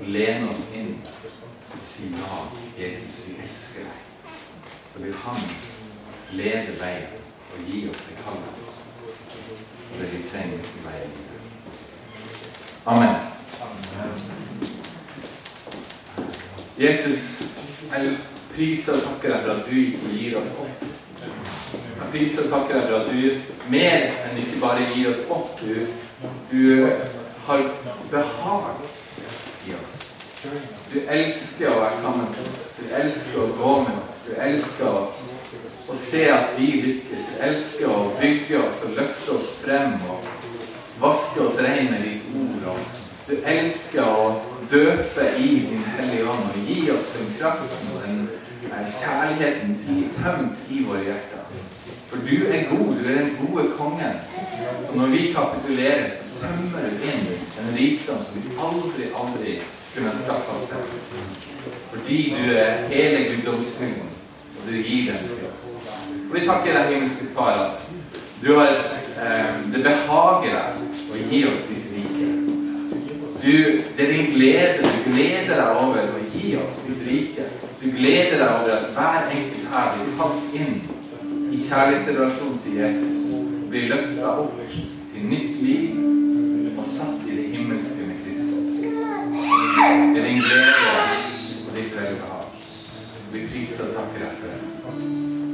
og 0.01 0.07
lene 0.15 0.49
oss 0.49 0.63
inn 0.79 0.95
og 1.03 1.83
si 1.89 2.09
ja, 2.15 2.39
Jesus, 2.79 3.19
vi 3.27 3.35
elsker 3.43 3.89
deg, 3.89 4.33
så 4.93 5.03
vil 5.03 5.15
Han 5.25 5.41
lede 6.33 6.77
veien 6.81 7.29
og 7.53 7.67
gi 7.69 7.83
oss 7.91 8.07
det 8.09 8.17
kallet 8.23 8.63
og 9.93 9.99
det 10.01 10.09
vi 10.13 10.23
trenger 10.31 10.71
i 10.71 10.85
veien. 10.87 11.13
Amen. 12.87 13.17
Jesus, 16.79 17.43
jeg 17.93 18.17
priser 18.55 18.97
og 18.97 19.05
takker 19.09 19.35
deg 19.35 19.45
for 19.45 19.53
at 19.55 19.69
du 19.69 20.09
gir 20.17 20.39
oss 20.41 20.57
opp. 20.65 20.92
Priser 22.13 22.45
og 22.45 22.51
takker 22.53 22.77
deg 22.77 22.89
for 22.91 22.99
at 22.99 23.07
du 23.09 23.69
mer 23.73 24.03
enn 24.27 24.41
ikke 24.43 24.61
bare 24.61 24.89
gir 24.93 25.09
oss 25.15 25.23
opp. 25.33 25.61
Du, 25.63 25.87
du 26.51 26.89
har 27.47 27.63
behag 28.11 28.67
i 29.67 29.77
oss. 29.79 29.95
Du 30.93 30.99
elsker 31.09 31.71
å 31.71 31.79
være 31.81 32.01
sammen 32.03 32.29
med 32.35 32.43
oss. 32.51 32.75
Du 32.77 32.95
elsker 32.99 33.39
å 33.41 33.49
gå 33.57 33.73
med 33.87 33.97
oss. 34.03 34.19
Du 34.27 34.33
elsker 34.37 34.89
å, 34.91 35.03
å 35.89 35.97
se 36.03 36.25
at 36.35 36.53
vi 36.59 36.69
lykkes. 36.85 37.29
Du 37.31 37.45
elsker 37.49 37.95
å 37.95 38.01
bygge 38.21 38.61
oss 38.61 38.85
og 38.85 38.97
løfte 38.99 39.37
oss 39.39 39.55
frem 39.63 39.97
og 40.13 40.29
vaske 41.01 41.47
oss 41.47 41.61
rene 41.65 41.95
med 41.95 42.05
ditt 42.05 42.29
ord. 42.37 42.69
Og 42.75 43.31
du 43.31 43.37
elsker 43.55 44.05
å 44.05 44.29
døpe 44.71 45.31
i 45.39 45.49
Din 45.71 45.87
Hellige 45.97 46.29
Ånd 46.29 46.51
og 46.51 46.69
gi 46.69 46.91
oss 46.93 47.13
den 47.17 47.33
kraften 47.39 47.95
og 47.95 48.05
den 48.05 48.27
kjærligheten 48.99 49.79
i, 49.89 50.03
tømt 50.19 50.69
i 50.71 50.85
våre 50.87 51.07
hjerter. 51.07 51.42
For 52.13 52.21
du 52.31 52.37
er 52.47 52.63
god. 52.71 52.95
Du 52.97 53.05
er 53.11 53.19
den 53.19 53.37
gode 53.41 53.65
kongen. 53.79 54.17
Så 54.87 54.97
når 54.97 55.07
vi 55.07 55.33
kapitulerer, 55.37 56.11
så 56.11 56.41
tømmer 56.41 56.81
du 56.85 57.07
inn 57.09 57.23
en 57.61 57.71
rikdom 57.77 58.19
som 58.27 58.43
vi 58.45 58.51
aldri, 58.67 59.07
aldri 59.21 59.55
kunne 59.95 60.13
skaffe 60.19 60.57
oss 60.57 60.69
selv. 60.69 60.91
Fordi 61.95 62.19
du 62.37 62.53
er 62.53 62.85
hele 62.93 63.25
guddomsfylden, 63.31 64.13
og 64.57 64.69
du 64.69 64.73
gir 64.77 65.13
den 65.13 65.25
til 65.25 65.49
oss. 65.49 65.65
Og 66.29 66.37
vi 66.37 66.45
takker 66.47 66.77
deg, 66.79 66.93
himmelske 66.93 67.33
Far, 67.35 67.65
at 67.65 67.89
du 68.45 68.55
har 68.59 68.77
eh, 69.25 69.51
det 69.73 69.85
behager 69.89 70.57
deg 70.59 71.13
å 71.17 71.25
gi 71.31 71.45
oss 71.49 71.67
ditt 71.71 71.91
rike. 71.97 72.31
Du, 73.43 73.53
det 73.97 74.05
er 74.05 74.13
din 74.13 74.33
glede. 74.37 74.85
Du 74.85 75.13
gleder 75.13 75.55
deg 75.57 75.85
over 75.87 76.13
å 76.13 76.25
gi 76.37 76.57
oss 76.61 76.85
ditt 76.87 77.07
rike. 77.09 77.53
Du 77.81 77.89
gleder 77.97 78.37
deg 78.37 78.49
over 78.51 78.75
at 78.83 78.91
hver 78.97 79.31
enkelt 79.31 79.71
her 79.73 79.95
blir 79.97 80.19
kalt 80.21 80.59
inn 80.61 80.83
i 81.53 81.59
kjærlighetsrelasjon 81.69 82.59
til 82.65 82.77
Jesus. 82.81 83.19
Blir 83.71 83.89
løfta 83.93 84.33
opp 84.45 84.59
til 85.13 85.29
nytt 85.29 85.61
liv 85.65 86.01
og 86.79 86.85
satt 86.97 87.29
i 87.29 87.37
det 87.37 87.47
himmelske 87.53 88.09
med 88.09 88.21
Kristus. 88.25 88.73
Det 90.15 90.23
er 90.23 90.29
din 90.29 90.41
glede 90.41 90.75
og 90.97 91.77
ditt 91.77 91.97
velbehag. 91.97 92.61
Vi 93.33 93.47
priser 93.53 93.89
og 93.89 93.97
takker 93.97 94.27
deg 94.27 94.39
for 94.41 94.53
det. 94.53 95.52